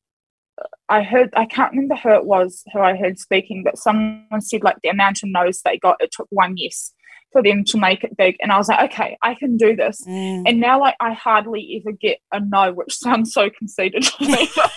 I 0.89 1.03
heard, 1.03 1.31
I 1.35 1.47
can't 1.47 1.71
remember 1.73 1.97
who 1.97 2.11
it 2.15 2.27
was 2.27 2.63
who 2.73 2.81
I 2.81 2.97
heard 2.97 3.19
speaking, 3.19 3.63
but 3.65 3.79
someone 3.79 4.41
said 4.41 4.63
like 4.63 4.77
the 4.83 4.89
amount 4.91 5.23
of 5.23 5.29
no's 5.31 5.63
they 5.63 5.79
got, 5.79 5.97
it 6.01 6.11
took 6.13 6.27
one 6.31 6.57
yes 6.57 6.93
for 7.33 7.43
them 7.43 7.63
to 7.65 7.79
make 7.79 8.03
it 8.03 8.17
big. 8.17 8.37
And 8.41 8.51
I 8.51 8.59
was 8.59 8.69
like, 8.69 8.93
okay, 8.93 9.17
I 9.23 9.35
can 9.35 9.57
do 9.57 9.77
this. 9.77 10.03
Mm. 10.07 10.43
And 10.47 10.61
now, 10.61 10.81
like, 10.81 10.97
I 10.99 11.13
hardly 11.13 11.81
ever 11.81 11.93
get 11.93 12.19
a 12.33 12.41
no, 12.41 12.73
which 12.73 12.93
sounds 12.97 13.33
so 13.33 13.49
conceited 13.51 14.03
to 14.03 14.27
me. 14.27 14.49
but 14.57 14.71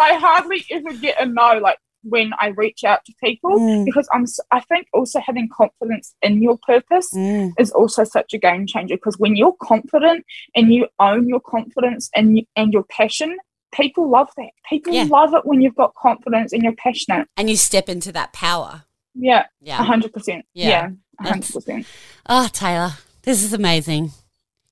I 0.00 0.14
hardly 0.14 0.64
ever 0.70 0.92
get 0.92 1.20
a 1.20 1.26
no, 1.26 1.58
like, 1.60 1.78
when 2.04 2.30
I 2.38 2.48
reach 2.48 2.84
out 2.84 3.04
to 3.06 3.12
people 3.22 3.58
Mm. 3.58 3.84
because 3.84 4.08
I'm, 4.12 4.24
I 4.52 4.60
think 4.60 4.86
also 4.92 5.18
having 5.18 5.48
confidence 5.48 6.14
in 6.22 6.40
your 6.40 6.56
purpose 6.64 7.10
Mm. 7.12 7.54
is 7.58 7.72
also 7.72 8.04
such 8.04 8.32
a 8.32 8.38
game 8.38 8.68
changer 8.68 8.94
because 8.94 9.18
when 9.18 9.34
you're 9.34 9.56
confident 9.60 10.24
and 10.54 10.72
you 10.72 10.86
own 11.00 11.28
your 11.28 11.40
confidence 11.40 12.08
and, 12.14 12.38
you, 12.38 12.44
and 12.54 12.72
your 12.72 12.84
passion, 12.84 13.36
people 13.76 14.10
love 14.10 14.28
that. 14.36 14.50
People 14.68 14.92
Yeah. 14.94 15.04
love 15.04 15.34
it 15.34 15.44
when 15.44 15.60
you've 15.60 15.74
got 15.76 15.94
confidence 15.94 16.52
and 16.52 16.62
you're 16.62 16.74
passionate. 16.76 17.28
And 17.36 17.48
you 17.50 17.56
step 17.56 17.88
into 17.88 18.12
that 18.12 18.32
power. 18.32 18.84
Yeah, 19.14 19.40
a 19.40 19.46
Yeah. 19.60 19.82
hundred 19.84 20.12
percent. 20.12 20.44
Yeah. 20.54 20.68
Yeah, 20.68 20.88
a 21.20 21.28
hundred 21.28 21.52
percent. 21.52 21.86
Oh, 22.28 22.48
Taylor, 22.52 22.92
this 23.22 23.42
is 23.42 23.52
amazing. 23.52 24.12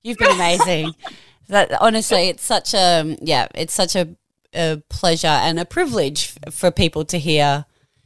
You've 0.03 0.17
been 0.17 0.31
amazing. 0.31 0.93
that 1.47 1.71
honestly, 1.81 2.29
it's 2.29 2.43
such 2.43 2.73
a 2.73 3.17
yeah, 3.21 3.47
it's 3.55 3.73
such 3.73 3.95
a, 3.95 4.15
a 4.53 4.81
pleasure 4.89 5.27
and 5.27 5.59
a 5.59 5.65
privilege 5.65 6.35
f- 6.45 6.53
for 6.53 6.71
people 6.71 7.05
to 7.05 7.17
hear 7.19 7.65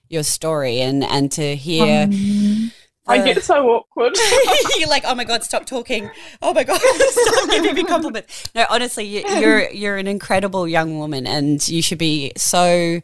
your 0.09 0.23
story 0.23 0.81
and 0.81 1.03
and 1.03 1.31
to 1.33 1.55
hear. 1.55 2.03
Um, 2.03 2.71
I 3.09 3.23
get 3.23 3.43
so 3.43 3.67
awkward. 3.69 4.15
you're 4.77 4.89
like, 4.89 5.03
oh 5.05 5.15
my 5.15 5.23
god, 5.23 5.43
stop 5.43 5.65
talking. 5.65 6.09
Oh 6.41 6.53
my 6.53 6.63
god, 6.63 6.79
stop 7.09 7.49
giving 7.49 7.75
me 7.75 7.83
compliments. 7.83 8.49
No, 8.53 8.65
honestly, 8.69 9.05
you, 9.05 9.23
you're 9.39 9.69
you're 9.69 9.97
an 9.97 10.07
incredible 10.07 10.67
young 10.67 10.99
woman, 10.99 11.27
and 11.27 11.65
you 11.67 11.81
should 11.81 11.97
be 11.97 12.31
so 12.37 13.01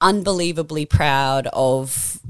unbelievably 0.00 0.86
proud 0.86 1.46
of 1.52 2.20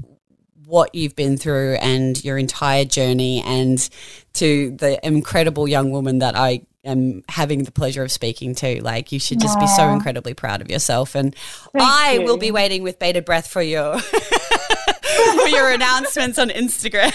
what 0.65 0.93
you've 0.95 1.15
been 1.15 1.37
through 1.37 1.75
and 1.75 2.23
your 2.23 2.37
entire 2.37 2.85
journey, 2.85 3.41
and 3.45 3.89
to 4.33 4.71
the 4.71 4.99
incredible 5.05 5.67
young 5.67 5.91
woman 5.91 6.19
that 6.19 6.35
I 6.37 6.61
am 6.85 7.23
having 7.29 7.63
the 7.63 7.71
pleasure 7.71 8.03
of 8.03 8.11
speaking 8.11 8.55
to. 8.55 8.81
Like, 8.83 9.11
you 9.11 9.19
should 9.19 9.39
just 9.39 9.59
be 9.59 9.67
so 9.67 9.89
incredibly 9.89 10.33
proud 10.33 10.61
of 10.61 10.69
yourself, 10.69 11.15
and 11.15 11.35
Thank 11.73 11.83
I 11.83 12.19
will 12.19 12.37
be 12.37 12.51
waiting 12.51 12.83
with 12.83 12.99
bated 12.99 13.25
breath 13.25 13.47
for 13.47 13.61
your. 13.61 13.99
for 15.35 15.47
your 15.47 15.71
announcements 15.71 16.39
on 16.39 16.49
Instagram. 16.49 17.11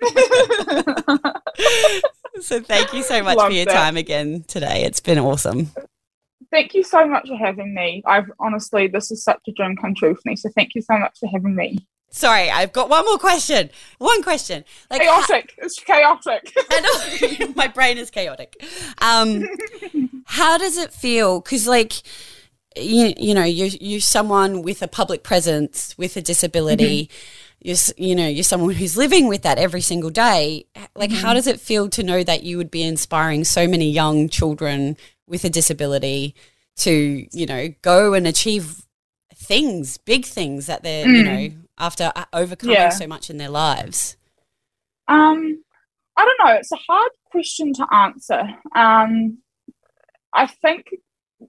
so 2.40 2.60
thank 2.60 2.92
you 2.92 3.02
so 3.02 3.22
much 3.22 3.36
Love 3.36 3.48
for 3.48 3.52
your 3.52 3.66
that. 3.66 3.72
time 3.72 3.96
again 3.96 4.44
today. 4.46 4.84
It's 4.84 5.00
been 5.00 5.18
awesome. 5.18 5.70
thank 6.50 6.74
you 6.74 6.82
so 6.82 7.06
much 7.06 7.28
for 7.28 7.36
having 7.36 7.74
me. 7.74 8.02
I've 8.06 8.30
honestly, 8.38 8.86
this 8.86 9.10
is 9.10 9.22
such 9.22 9.40
a 9.48 9.52
dream 9.52 9.76
come 9.76 9.94
true 9.94 10.14
for 10.14 10.22
me. 10.24 10.36
So 10.36 10.48
thank 10.54 10.74
you 10.74 10.82
so 10.82 10.98
much 10.98 11.18
for 11.18 11.28
having 11.28 11.54
me. 11.54 11.86
Sorry, 12.10 12.50
I've 12.50 12.72
got 12.72 12.88
one 12.88 13.04
more 13.04 13.18
question. 13.18 13.70
One 13.98 14.22
question. 14.22 14.64
Like 14.90 15.02
how- 15.02 15.24
Chaotic. 15.26 15.54
It's 15.58 15.78
chaotic. 15.78 16.52
I 16.70 17.38
know 17.38 17.52
my 17.56 17.68
brain 17.68 17.98
is 17.98 18.10
chaotic. 18.10 18.56
Um, 19.02 19.46
how 20.24 20.58
does 20.58 20.78
it 20.78 20.92
feel? 20.92 21.40
Because 21.40 21.66
like 21.66 22.02
you, 22.76 23.12
you 23.16 23.34
know, 23.34 23.44
you're 23.44 23.68
you're 23.68 24.00
someone 24.00 24.62
with 24.62 24.82
a 24.82 24.88
public 24.88 25.22
presence 25.22 25.96
with 25.98 26.16
a 26.16 26.22
disability. 26.22 27.04
Mm-hmm. 27.04 27.58
You're 27.60 27.74
s- 27.74 27.92
you 27.98 28.14
know 28.14 28.26
you're 28.26 28.44
someone 28.44 28.74
who's 28.74 28.96
living 28.96 29.28
with 29.28 29.42
that 29.42 29.58
every 29.58 29.80
single 29.80 30.10
day. 30.10 30.66
Like, 30.94 31.10
how 31.10 31.28
mm-hmm. 31.28 31.34
does 31.34 31.46
it 31.46 31.60
feel 31.60 31.88
to 31.90 32.02
know 32.02 32.22
that 32.22 32.42
you 32.42 32.56
would 32.56 32.70
be 32.70 32.82
inspiring 32.82 33.44
so 33.44 33.68
many 33.68 33.90
young 33.90 34.28
children 34.28 34.96
with 35.26 35.44
a 35.44 35.50
disability 35.50 36.34
to 36.76 37.26
you 37.32 37.46
know 37.46 37.68
go 37.82 38.14
and 38.14 38.26
achieve 38.26 38.82
things, 39.34 39.98
big 39.98 40.24
things 40.24 40.66
that 40.66 40.82
they're 40.82 41.06
you 41.06 41.24
mm. 41.24 41.50
know 41.50 41.56
after 41.78 42.12
uh, 42.14 42.24
overcoming 42.32 42.74
Yeah. 42.76 42.88
so 42.90 43.06
much 43.06 43.30
in 43.30 43.36
their 43.36 43.48
lives. 43.48 44.16
Um, 45.06 45.62
I 46.16 46.24
don't 46.24 46.46
know. 46.46 46.54
It's 46.54 46.72
a 46.72 46.76
hard 46.76 47.12
question 47.30 47.72
to 47.74 47.86
answer. 47.92 48.42
Um, 48.74 49.38
I 50.34 50.46
think 50.46 50.86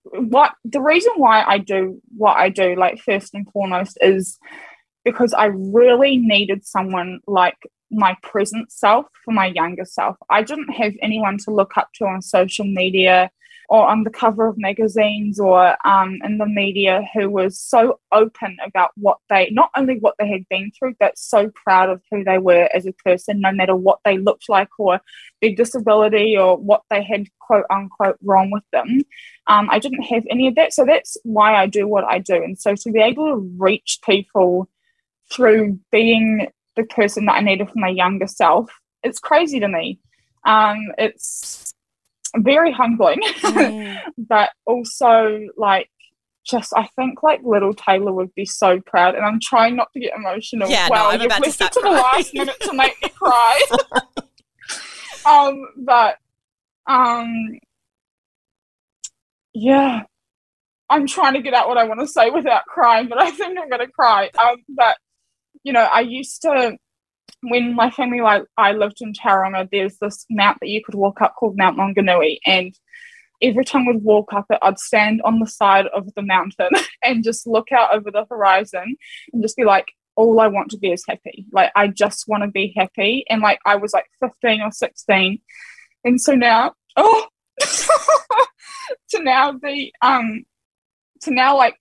what 0.03 0.53
the 0.63 0.81
reason 0.81 1.13
why 1.17 1.43
I 1.43 1.57
do 1.57 2.01
what 2.15 2.37
I 2.37 2.49
do, 2.49 2.75
like 2.75 2.99
first 2.99 3.33
and 3.33 3.49
foremost, 3.51 3.97
is 4.01 4.37
because 5.03 5.33
I 5.33 5.45
really 5.45 6.17
needed 6.17 6.65
someone 6.65 7.19
like 7.27 7.57
my 7.91 8.15
present 8.21 8.71
self 8.71 9.07
for 9.25 9.33
my 9.33 9.47
younger 9.47 9.85
self. 9.85 10.15
I 10.29 10.43
didn't 10.43 10.69
have 10.73 10.93
anyone 11.01 11.37
to 11.45 11.51
look 11.51 11.75
up 11.75 11.89
to 11.95 12.05
on 12.05 12.21
social 12.21 12.65
media 12.65 13.31
or 13.69 13.87
on 13.87 14.03
the 14.03 14.09
cover 14.09 14.47
of 14.47 14.57
magazines 14.57 15.39
or 15.39 15.77
um, 15.87 16.17
in 16.23 16.39
the 16.39 16.45
media 16.47 17.07
who 17.13 17.29
was 17.29 17.59
so 17.59 17.99
open 18.11 18.57
about 18.65 18.89
what 18.95 19.19
they 19.29 19.47
not 19.51 19.69
only 19.77 19.99
what 19.99 20.15
they 20.17 20.27
had 20.27 20.43
been 20.49 20.71
through, 20.71 20.95
but 20.99 21.17
so 21.19 21.51
proud 21.53 21.87
of 21.87 22.01
who 22.09 22.23
they 22.23 22.39
were 22.39 22.67
as 22.73 22.87
a 22.87 22.93
person, 22.93 23.39
no 23.39 23.51
matter 23.51 23.75
what 23.75 23.99
they 24.03 24.17
looked 24.17 24.49
like 24.49 24.69
or 24.79 24.99
their 25.39 25.53
disability 25.53 26.35
or 26.35 26.57
what 26.57 26.81
they 26.89 27.03
had 27.03 27.27
quote 27.37 27.65
unquote 27.69 28.17
wrong 28.23 28.49
with 28.49 28.63
them. 28.73 29.01
Um, 29.45 29.69
I 29.71 29.77
didn't 29.77 30.01
have 30.01 30.23
any 30.31 30.47
of 30.47 30.55
that. 30.55 30.73
So 30.73 30.83
that's 30.83 31.15
why 31.23 31.55
I 31.55 31.67
do 31.67 31.87
what 31.87 32.05
I 32.05 32.17
do. 32.17 32.35
And 32.35 32.57
so 32.57 32.73
to 32.73 32.91
be 32.91 32.99
able 32.99 33.27
to 33.27 33.55
reach 33.59 33.99
people 34.03 34.67
through 35.31 35.79
being 35.91 36.47
the 36.75 36.85
person 36.85 37.25
that 37.25 37.33
I 37.33 37.41
needed 37.41 37.67
for 37.67 37.77
my 37.77 37.89
younger 37.89 38.27
self, 38.27 38.71
it's 39.03 39.19
crazy 39.19 39.59
to 39.59 39.67
me. 39.67 39.99
Um, 40.43 40.91
it's 40.97 41.75
very 42.37 42.71
humbling, 42.71 43.21
but 44.17 44.51
also 44.65 45.47
like 45.57 45.89
just 46.45 46.73
I 46.75 46.87
think 46.95 47.21
like 47.23 47.41
little 47.43 47.73
Taylor 47.73 48.11
would 48.13 48.33
be 48.35 48.45
so 48.45 48.79
proud, 48.85 49.15
and 49.15 49.25
I'm 49.25 49.39
trying 49.41 49.75
not 49.75 49.91
to 49.93 49.99
get 49.99 50.13
emotional. 50.15 50.69
Yeah, 50.69 50.87
no, 50.87 51.09
I'm 51.09 51.21
you've 51.21 51.27
about 51.27 51.43
to 51.43 51.51
start 51.51 51.73
to 51.73 51.81
the 51.81 51.89
last 51.89 52.33
minute 52.33 52.59
to 52.61 52.73
make 52.73 53.01
me 53.01 53.09
cry. 53.15 53.61
um, 55.25 55.67
but 55.77 56.17
um, 56.87 57.59
yeah, 59.53 60.03
I'm 60.89 61.07
trying 61.07 61.33
to 61.33 61.41
get 61.41 61.53
out 61.53 61.67
what 61.67 61.77
I 61.77 61.85
want 61.85 61.99
to 61.99 62.07
say 62.07 62.29
without 62.29 62.65
crying, 62.65 63.07
but 63.07 63.21
I 63.21 63.31
think 63.31 63.57
I'm 63.59 63.69
going 63.69 63.85
to 63.85 63.91
cry. 63.91 64.29
Um, 64.37 64.57
but 64.69 64.97
you 65.63 65.73
know, 65.73 65.87
I 65.91 66.01
used 66.01 66.41
to 66.43 66.77
when 67.41 67.75
my 67.75 67.89
family 67.89 68.21
like 68.21 68.43
I 68.57 68.73
lived 68.73 69.01
in 69.01 69.13
Tauranga, 69.13 69.67
there's 69.71 69.97
this 69.97 70.25
mount 70.29 70.57
that 70.61 70.69
you 70.69 70.83
could 70.83 70.95
walk 70.95 71.21
up 71.21 71.35
called 71.35 71.57
Mount 71.57 71.77
Maunganui, 71.77 72.39
and 72.45 72.73
every 73.41 73.65
time 73.65 73.85
we'd 73.85 74.03
walk 74.03 74.33
up 74.33 74.45
it, 74.49 74.59
I'd 74.61 74.79
stand 74.79 75.21
on 75.23 75.39
the 75.39 75.47
side 75.47 75.87
of 75.87 76.13
the 76.15 76.21
mountain 76.21 76.69
and 77.03 77.23
just 77.23 77.47
look 77.47 77.71
out 77.71 77.93
over 77.93 78.11
the 78.11 78.25
horizon 78.29 78.97
and 79.31 79.41
just 79.41 79.55
be 79.55 79.63
like, 79.63 79.87
all 80.15 80.39
I 80.41 80.47
want 80.47 80.71
to 80.71 80.77
be 80.77 80.91
is 80.91 81.03
happy. 81.07 81.45
Like 81.51 81.71
I 81.75 81.87
just 81.87 82.27
want 82.27 82.43
to 82.43 82.49
be 82.49 82.73
happy. 82.75 83.23
And 83.29 83.41
like 83.41 83.59
I 83.65 83.77
was 83.77 83.93
like 83.93 84.05
15 84.19 84.61
or 84.61 84.71
16. 84.71 85.39
And 86.03 86.19
so 86.19 86.35
now, 86.35 86.73
oh 86.97 87.27
to 89.09 89.23
now 89.23 89.53
be 89.53 89.93
um 90.01 90.43
to 91.21 91.31
now 91.31 91.57
like 91.57 91.75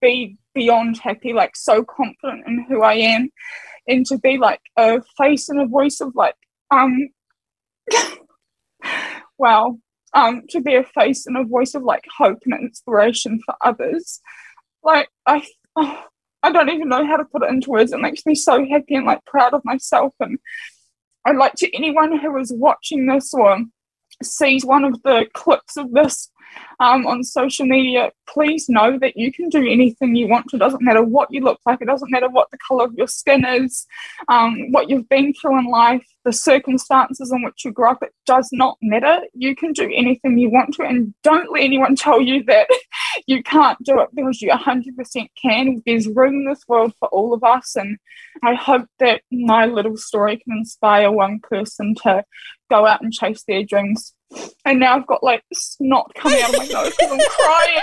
be 0.00 0.36
beyond 0.54 0.98
happy, 0.98 1.32
like 1.32 1.54
so 1.56 1.84
confident 1.84 2.46
in 2.46 2.64
who 2.68 2.82
I 2.82 2.94
am 2.94 3.30
and 3.86 4.06
to 4.06 4.18
be 4.18 4.38
like 4.38 4.60
a 4.76 5.02
face 5.16 5.48
and 5.48 5.60
a 5.60 5.66
voice 5.66 6.00
of 6.00 6.14
like 6.14 6.36
um 6.70 7.08
wow 9.38 9.76
um 10.14 10.42
to 10.48 10.60
be 10.60 10.74
a 10.74 10.84
face 10.84 11.26
and 11.26 11.36
a 11.36 11.44
voice 11.44 11.74
of 11.74 11.82
like 11.82 12.04
hope 12.18 12.38
and 12.44 12.54
inspiration 12.54 13.40
for 13.44 13.54
others. 13.62 14.20
Like 14.82 15.08
i 15.26 15.44
oh, 15.76 16.04
i 16.42 16.50
don't 16.50 16.70
even 16.70 16.88
know 16.88 17.06
how 17.06 17.16
to 17.16 17.24
put 17.24 17.42
it 17.42 17.50
into 17.50 17.70
words. 17.70 17.92
It 17.92 18.00
makes 18.00 18.26
me 18.26 18.34
so 18.34 18.64
happy 18.66 18.94
and 18.94 19.06
like 19.06 19.24
proud 19.24 19.54
of 19.54 19.64
myself. 19.64 20.12
And 20.20 20.38
i'd 21.24 21.36
like 21.36 21.54
to 21.54 21.74
anyone 21.74 22.18
who 22.18 22.36
is 22.38 22.52
watching 22.52 23.06
this 23.06 23.32
or 23.32 23.58
sees 24.22 24.64
one 24.64 24.84
of 24.84 25.02
the 25.02 25.26
clips 25.34 25.76
of 25.76 25.92
this 25.92 26.30
um, 26.80 27.06
on 27.06 27.22
social 27.22 27.66
media, 27.66 28.10
please 28.28 28.68
know 28.68 28.98
that 28.98 29.16
you 29.16 29.32
can 29.32 29.48
do 29.48 29.66
anything 29.66 30.16
you 30.16 30.28
want 30.28 30.48
to. 30.48 30.56
It 30.56 30.60
doesn't 30.60 30.82
matter 30.82 31.02
what 31.02 31.32
you 31.32 31.40
look 31.40 31.60
like, 31.66 31.80
it 31.80 31.86
doesn't 31.86 32.10
matter 32.10 32.28
what 32.28 32.50
the 32.50 32.58
color 32.58 32.84
of 32.84 32.94
your 32.94 33.08
skin 33.08 33.44
is, 33.44 33.86
um, 34.28 34.72
what 34.72 34.88
you've 34.88 35.08
been 35.08 35.32
through 35.34 35.58
in 35.58 35.66
life, 35.66 36.04
the 36.24 36.32
circumstances 36.32 37.32
in 37.32 37.42
which 37.42 37.64
you 37.64 37.72
grew 37.72 37.90
up, 37.90 38.02
it 38.02 38.14
does 38.26 38.48
not 38.52 38.78
matter. 38.80 39.20
You 39.34 39.54
can 39.54 39.72
do 39.72 39.90
anything 39.94 40.38
you 40.38 40.50
want 40.50 40.74
to, 40.74 40.82
and 40.82 41.14
don't 41.22 41.52
let 41.52 41.62
anyone 41.62 41.96
tell 41.96 42.20
you 42.20 42.42
that 42.44 42.68
you 43.26 43.42
can't 43.42 43.78
do 43.82 44.00
it 44.00 44.08
because 44.14 44.40
you 44.40 44.50
100% 44.50 45.28
can. 45.40 45.82
There's 45.84 46.08
room 46.08 46.34
in 46.34 46.46
this 46.46 46.64
world 46.68 46.94
for 46.98 47.08
all 47.08 47.34
of 47.34 47.44
us, 47.44 47.76
and 47.76 47.98
I 48.42 48.54
hope 48.54 48.86
that 48.98 49.22
my 49.30 49.66
little 49.66 49.96
story 49.96 50.36
can 50.38 50.58
inspire 50.58 51.10
one 51.10 51.40
person 51.40 51.94
to 52.02 52.24
go 52.70 52.86
out 52.86 53.02
and 53.02 53.12
chase 53.12 53.44
their 53.46 53.64
dreams. 53.64 54.14
And 54.64 54.80
now 54.80 54.96
I've 54.96 55.06
got 55.06 55.22
like 55.22 55.42
snot 55.52 56.12
coming 56.14 56.40
out 56.42 56.50
of 56.54 56.58
my 56.58 56.66
nose 56.66 56.94
because 56.96 57.12
I'm 57.12 57.18
crying. 57.18 57.80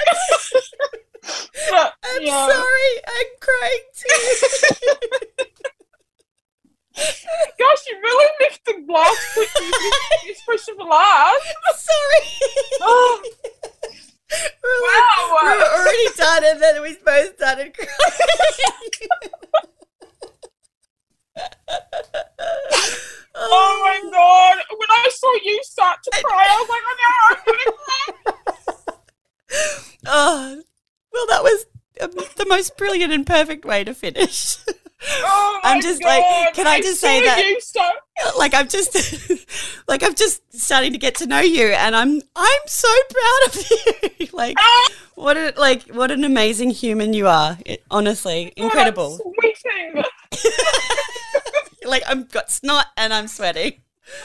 but, 1.69 1.93
I'm 2.05 2.21
yeah. 2.21 2.47
sorry, 2.47 2.91
I'm 3.07 3.27
crying 3.39 3.85
too. 3.95 5.45
Gosh, 7.57 7.83
you 7.87 7.97
really 8.01 8.31
left 8.41 8.65
the 8.65 8.73
last 8.87 9.35
this 10.27 10.41
question 10.43 10.75
for 10.75 10.85
last. 10.85 11.45
sorry. 11.77 12.25
Oh, 12.81 13.21
We're 14.31 14.81
like- 14.87 15.09
we 15.17 15.31
wow. 15.31 15.55
were 15.57 15.81
already 15.81 16.07
done, 16.17 16.43
and 16.45 16.61
then 16.61 16.81
we 16.81 16.95
both 17.03 17.35
started 17.35 17.73
crying. 17.73 17.89
Oh 23.41 23.79
my 23.83 24.09
god! 24.11 24.57
When 24.69 24.89
I 24.89 25.07
saw 25.11 25.33
you 25.43 25.59
start 25.63 25.99
to 26.03 26.23
cry, 26.23 26.47
I 26.49 26.59
was 26.59 26.69
like, 26.69 26.81
"Oh 26.85 26.95
no, 27.01 27.11
I'm 27.29 27.41
gonna 27.45 27.71
cry." 27.77 28.95
oh, 30.05 30.61
well, 31.13 31.27
that 31.29 31.43
was 31.43 31.65
um, 32.01 32.11
the 32.37 32.45
most 32.45 32.77
brilliant 32.77 33.13
and 33.13 33.25
perfect 33.25 33.65
way 33.65 33.83
to 33.83 33.93
finish. 33.93 34.57
Oh 35.01 35.59
I'm 35.63 35.81
just 35.81 36.01
God, 36.01 36.07
like, 36.07 36.53
can 36.53 36.67
I, 36.67 36.71
I 36.73 36.81
just 36.81 36.99
say 36.99 37.23
that? 37.23 37.43
Like, 38.37 38.53
I'm 38.53 38.67
just, 38.67 38.95
like, 39.87 40.03
I'm 40.03 40.15
just 40.15 40.41
starting 40.59 40.91
to 40.93 40.97
get 40.97 41.15
to 41.15 41.27
know 41.27 41.39
you, 41.39 41.67
and 41.67 41.95
I'm, 41.95 42.21
I'm 42.35 42.61
so 42.65 42.89
proud 43.09 43.47
of 43.47 43.71
you. 44.19 44.27
like, 44.33 44.55
ah! 44.59 44.89
what, 45.15 45.37
a, 45.37 45.53
like, 45.57 45.83
what 45.89 46.11
an 46.11 46.23
amazing 46.23 46.71
human 46.71 47.13
you 47.13 47.27
are. 47.27 47.57
It, 47.65 47.83
honestly, 47.89 48.53
oh, 48.57 48.63
incredible. 48.63 49.17
God, 49.17 50.05
like 51.89 52.03
I'm 52.07 52.25
got 52.25 52.51
snot 52.51 52.87
and 52.97 53.13
I'm 53.13 53.27
sweating. 53.27 53.73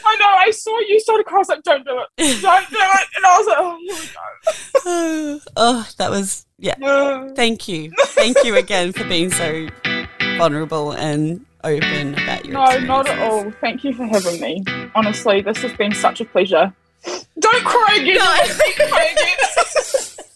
I 0.05 0.17
know. 0.17 0.27
I 0.27 0.51
saw 0.51 0.79
you 0.81 0.99
sort 1.01 1.21
of 1.21 1.27
cross 1.27 1.49
like, 1.49 1.63
"Don't 1.63 1.85
do 1.85 1.99
it, 1.99 2.43
don't 2.43 2.71
do 2.71 2.77
it," 2.79 3.09
and 3.17 3.27
I 3.27 3.39
was 3.39 3.47
like, 3.47 3.59
"Oh, 3.61 3.79
here 3.81 5.35
we 5.35 5.41
oh, 5.57 5.89
that 5.99 6.11
was 6.11 6.47
yeah. 6.59 6.79
go." 6.79 7.33
Thank 7.37 7.69
you. 7.69 7.93
Thank 8.09 8.39
you 8.45 8.57
again 8.57 8.93
for 8.93 9.05
being 9.05 9.31
so 9.31 9.69
vulnerable 10.39 10.93
and 10.93 11.45
open 11.65 12.15
about 12.15 12.45
your 12.45 12.55
No, 12.55 12.79
not 12.81 13.09
at 13.09 13.19
all. 13.19 13.51
Thank 13.61 13.85
you 13.85 13.93
for 13.93 14.05
having 14.07 14.41
me. 14.41 14.63
Honestly, 14.95 15.41
this 15.41 15.59
has 15.59 15.73
been 15.75 15.93
such 15.93 16.21
a 16.21 16.25
pleasure. 16.25 16.73
Don't 17.39 17.65
cry 17.65 17.99
again. 18.01 18.17
No. 18.17 18.37
Don't 18.47 18.89
cry 18.89 19.05
again. 19.13 20.25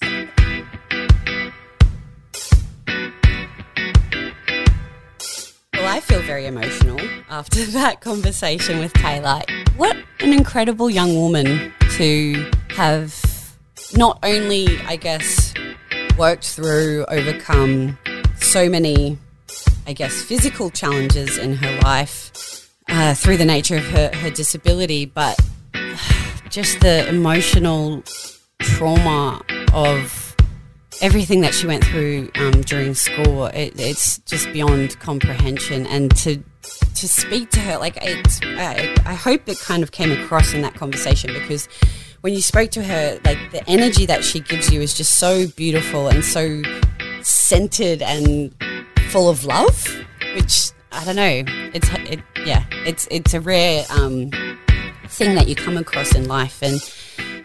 I 5.89 6.01
feel 6.01 6.21
very 6.21 6.45
emotional 6.45 7.01
after 7.31 7.65
that 7.73 8.03
conversation 8.03 8.79
with 8.79 8.93
Taylor. 8.93 9.41
What 9.79 9.97
an 10.21 10.35
incredible 10.35 10.91
young 10.91 11.15
woman 11.15 11.73
to 11.93 12.51
have 12.69 13.57
not 13.97 14.19
only, 14.23 14.79
I 14.83 14.97
guess, 14.97 15.55
worked 16.19 16.47
through, 16.47 17.07
overcome 17.09 17.99
so 18.37 18.69
many, 18.69 19.17
I 19.87 19.95
guess, 19.95 20.21
physical 20.21 20.69
challenges 20.69 21.39
in 21.39 21.55
her 21.55 21.81
life 21.81 22.71
uh, 22.91 23.15
through 23.15 23.39
the 23.39 23.47
nature 23.47 23.77
of 23.77 23.85
her, 23.87 24.11
her 24.15 24.31
disability, 24.31 25.07
but 25.07 25.41
just 26.51 26.81
the 26.81 27.09
emotional 27.09 28.03
trauma 28.61 29.41
of 29.73 30.28
everything 31.01 31.41
that 31.43 31.55
she 31.55 31.67
went 31.67 31.85
through 31.85 32.31
um, 32.37 32.63
during 32.63 32.95
school, 32.95 33.47
it, 33.47 33.79
it's 33.79 34.19
just 34.21 34.53
beyond 34.53 34.99
comprehension. 35.01 35.87
And 35.87 36.15
to 36.19 36.43
to 36.63 37.09
speak 37.09 37.51
to 37.51 37.61
her, 37.61 37.79
like 37.79 37.97
it's, 38.03 38.41
I, 38.43 38.95
I 39.07 39.15
hope 39.15 39.49
it 39.49 39.59
kind 39.61 39.83
of 39.83 39.93
came 39.93 40.11
across 40.13 40.53
in 40.53 40.63
that 40.63 40.75
conversation 40.75 41.33
because 41.33 41.67
when 42.21 42.35
you 42.35 42.43
spoke 42.43 42.71
to 42.73 42.83
her, 42.83 43.19
like 43.25 43.39
the 43.53 43.63
energy 43.69 44.05
that 44.07 44.25
she 44.25 44.41
gives 44.41 44.73
you 44.73 44.81
is 44.81 44.95
just 44.95 45.19
so 45.19 45.47
beautiful 45.49 46.09
and 46.09 46.25
so 46.25 46.63
centered 47.23 48.03
and 48.03 48.55
full 49.09 49.29
of 49.29 49.45
love, 49.45 49.87
which 50.35 50.73
I 50.93 51.05
don't 51.05 51.17
know. 51.17 51.45
It's 51.75 51.89
it, 51.93 52.21
yeah, 52.45 52.65
it's 52.85 53.07
it's 53.11 53.35
a 53.35 53.41
rare 53.41 53.85
um, 53.91 54.31
thing 55.07 55.35
that 55.37 55.49
you 55.49 55.55
come 55.55 55.77
across 55.77 56.15
in 56.15 56.27
life 56.27 56.63
and 56.63 56.81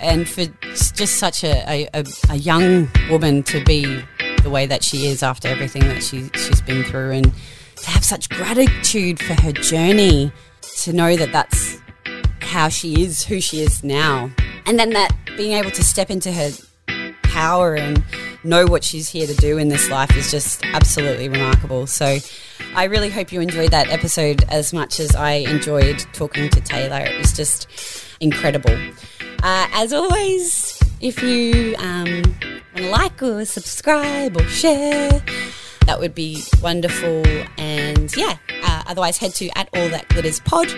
and 0.04 0.28
for 0.28 0.45
just 0.66 1.18
such 1.18 1.43
a, 1.43 1.88
a, 1.93 2.04
a, 2.30 2.36
young 2.36 2.89
woman 3.10 3.41
to 3.43 3.64
be 3.64 4.04
the 4.43 4.49
way 4.49 4.66
that 4.66 4.84
she 4.84 5.08
is 5.08 5.24
after 5.24 5.47
everything 5.47 5.82
that 5.84 6.04
she, 6.04 6.30
she's 6.36 6.62
been 6.62 6.84
through 6.84 7.12
and 7.12 7.34
to 7.78 7.89
have 7.89 8.04
such 8.04 8.30
gratitude 8.30 9.20
for 9.20 9.34
her 9.41 9.51
journey 9.51 10.32
to 10.78 10.93
know 10.93 11.16
that 11.16 11.32
that's 11.32 11.80
how 12.41 12.68
she 12.70 13.01
is 13.04 13.24
who 13.24 13.39
she 13.39 13.62
is 13.62 13.84
now 13.84 14.30
and 14.66 14.78
then 14.78 14.91
that 14.91 15.12
being 15.38 15.54
able 15.54 15.72
to 15.72 15.84
step 15.84 16.10
into 16.10 16.32
her 16.32 16.51
power 17.24 17.76
and 17.76 18.04
know 18.43 18.66
what 18.66 18.84
she's 18.84 19.10
here 19.10 19.26
to 19.26 19.36
do 19.36 19.58
in 19.58 19.70
this 19.70 19.89
life 19.89 20.16
is 20.16 20.30
just 20.30 20.64
absolutely 20.66 21.30
remarkable. 21.30 21.88
So 21.88 22.18
I 22.76 22.86
really 22.86 23.10
hope 23.10 23.32
you 23.32 23.41
enjoyed 23.41 23.72
that 23.72 23.89
episode 23.89 24.43
as 24.49 24.74
much 24.74 24.99
as 24.99 25.16
I 25.16 25.34
enjoyed 25.34 25.99
talking 26.14 26.49
to 26.49 26.62
Taylor. 26.62 26.99
It 26.99 27.18
was 27.18 27.34
just 27.34 27.68
incredible. 28.20 28.78
Uh, 29.44 29.68
as 29.74 29.91
always, 29.91 30.82
if 31.02 31.22
you 31.22 31.76
um, 31.78 32.24
like 32.80 33.22
or 33.22 33.44
subscribe 33.44 34.38
or 34.38 34.48
share, 34.48 35.22
that 35.86 36.00
would 36.00 36.16
be 36.16 36.41
wonderful. 36.62 37.28
And 37.58 38.16
yeah, 38.16 38.38
uh, 38.64 38.84
otherwise, 38.88 39.18
head 39.18 39.34
to 39.36 39.50
at 39.58 39.68
all 39.76 39.89
that 39.89 40.08
glitters 40.08 40.39
pod 40.39 40.72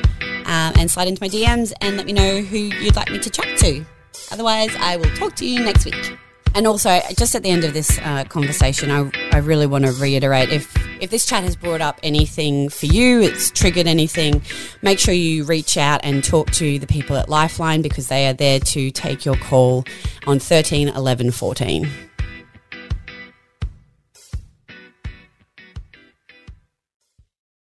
um, 0.47 0.74
and 0.80 0.89
slide 0.89 1.07
into 1.07 1.22
my 1.22 1.30
DMs 1.30 1.74
and 1.80 1.95
let 1.95 2.07
me 2.07 2.13
know 2.13 2.41
who 2.41 2.57
you'd 2.57 2.95
like 2.95 3.11
me 3.11 3.20
to 3.20 3.30
chat 3.30 3.55
to. 3.59 3.86
Otherwise, 4.32 4.76
I 4.80 4.97
will 4.97 5.16
talk 5.16 5.36
to 5.36 5.45
you 5.45 5.63
next 5.63 5.86
week. 5.86 6.18
And 6.56 6.68
also, 6.68 7.01
just 7.18 7.36
at 7.36 7.43
the 7.43 7.49
end 7.49 7.66
of 7.66 7.74
this 7.74 7.99
uh, 7.99 8.24
conversation, 8.24 8.89
I, 8.89 9.12
I 9.34 9.39
really 9.39 9.68
want 9.68 9.86
to 9.86 9.91
reiterate 9.91 10.49
if 10.49 10.74
if 11.01 11.10
this 11.10 11.26
chat 11.26 11.43
has 11.43 11.58
brought 11.58 11.82
up 11.82 11.99
anything 12.01 12.70
for 12.70 12.86
you, 12.86 13.22
it's 13.22 13.51
triggered 13.51 13.88
anything, 13.88 14.41
make 14.82 14.97
sure 14.97 15.14
you 15.14 15.43
reach 15.43 15.76
out 15.76 15.99
and 16.06 16.24
talk 16.24 16.51
to 16.51 16.80
the 16.80 16.88
people 16.88 17.18
at 17.18 17.28
Lifeline 17.28 17.82
because 17.82 18.08
they 18.08 18.26
are 18.28 18.34
there 18.34 18.62
to 18.62 18.89
take 18.91 19.26
your 19.26 19.36
call 19.36 19.84
on 20.26 20.39
13 20.39 20.88
11 20.88 21.32
14. 21.32 21.91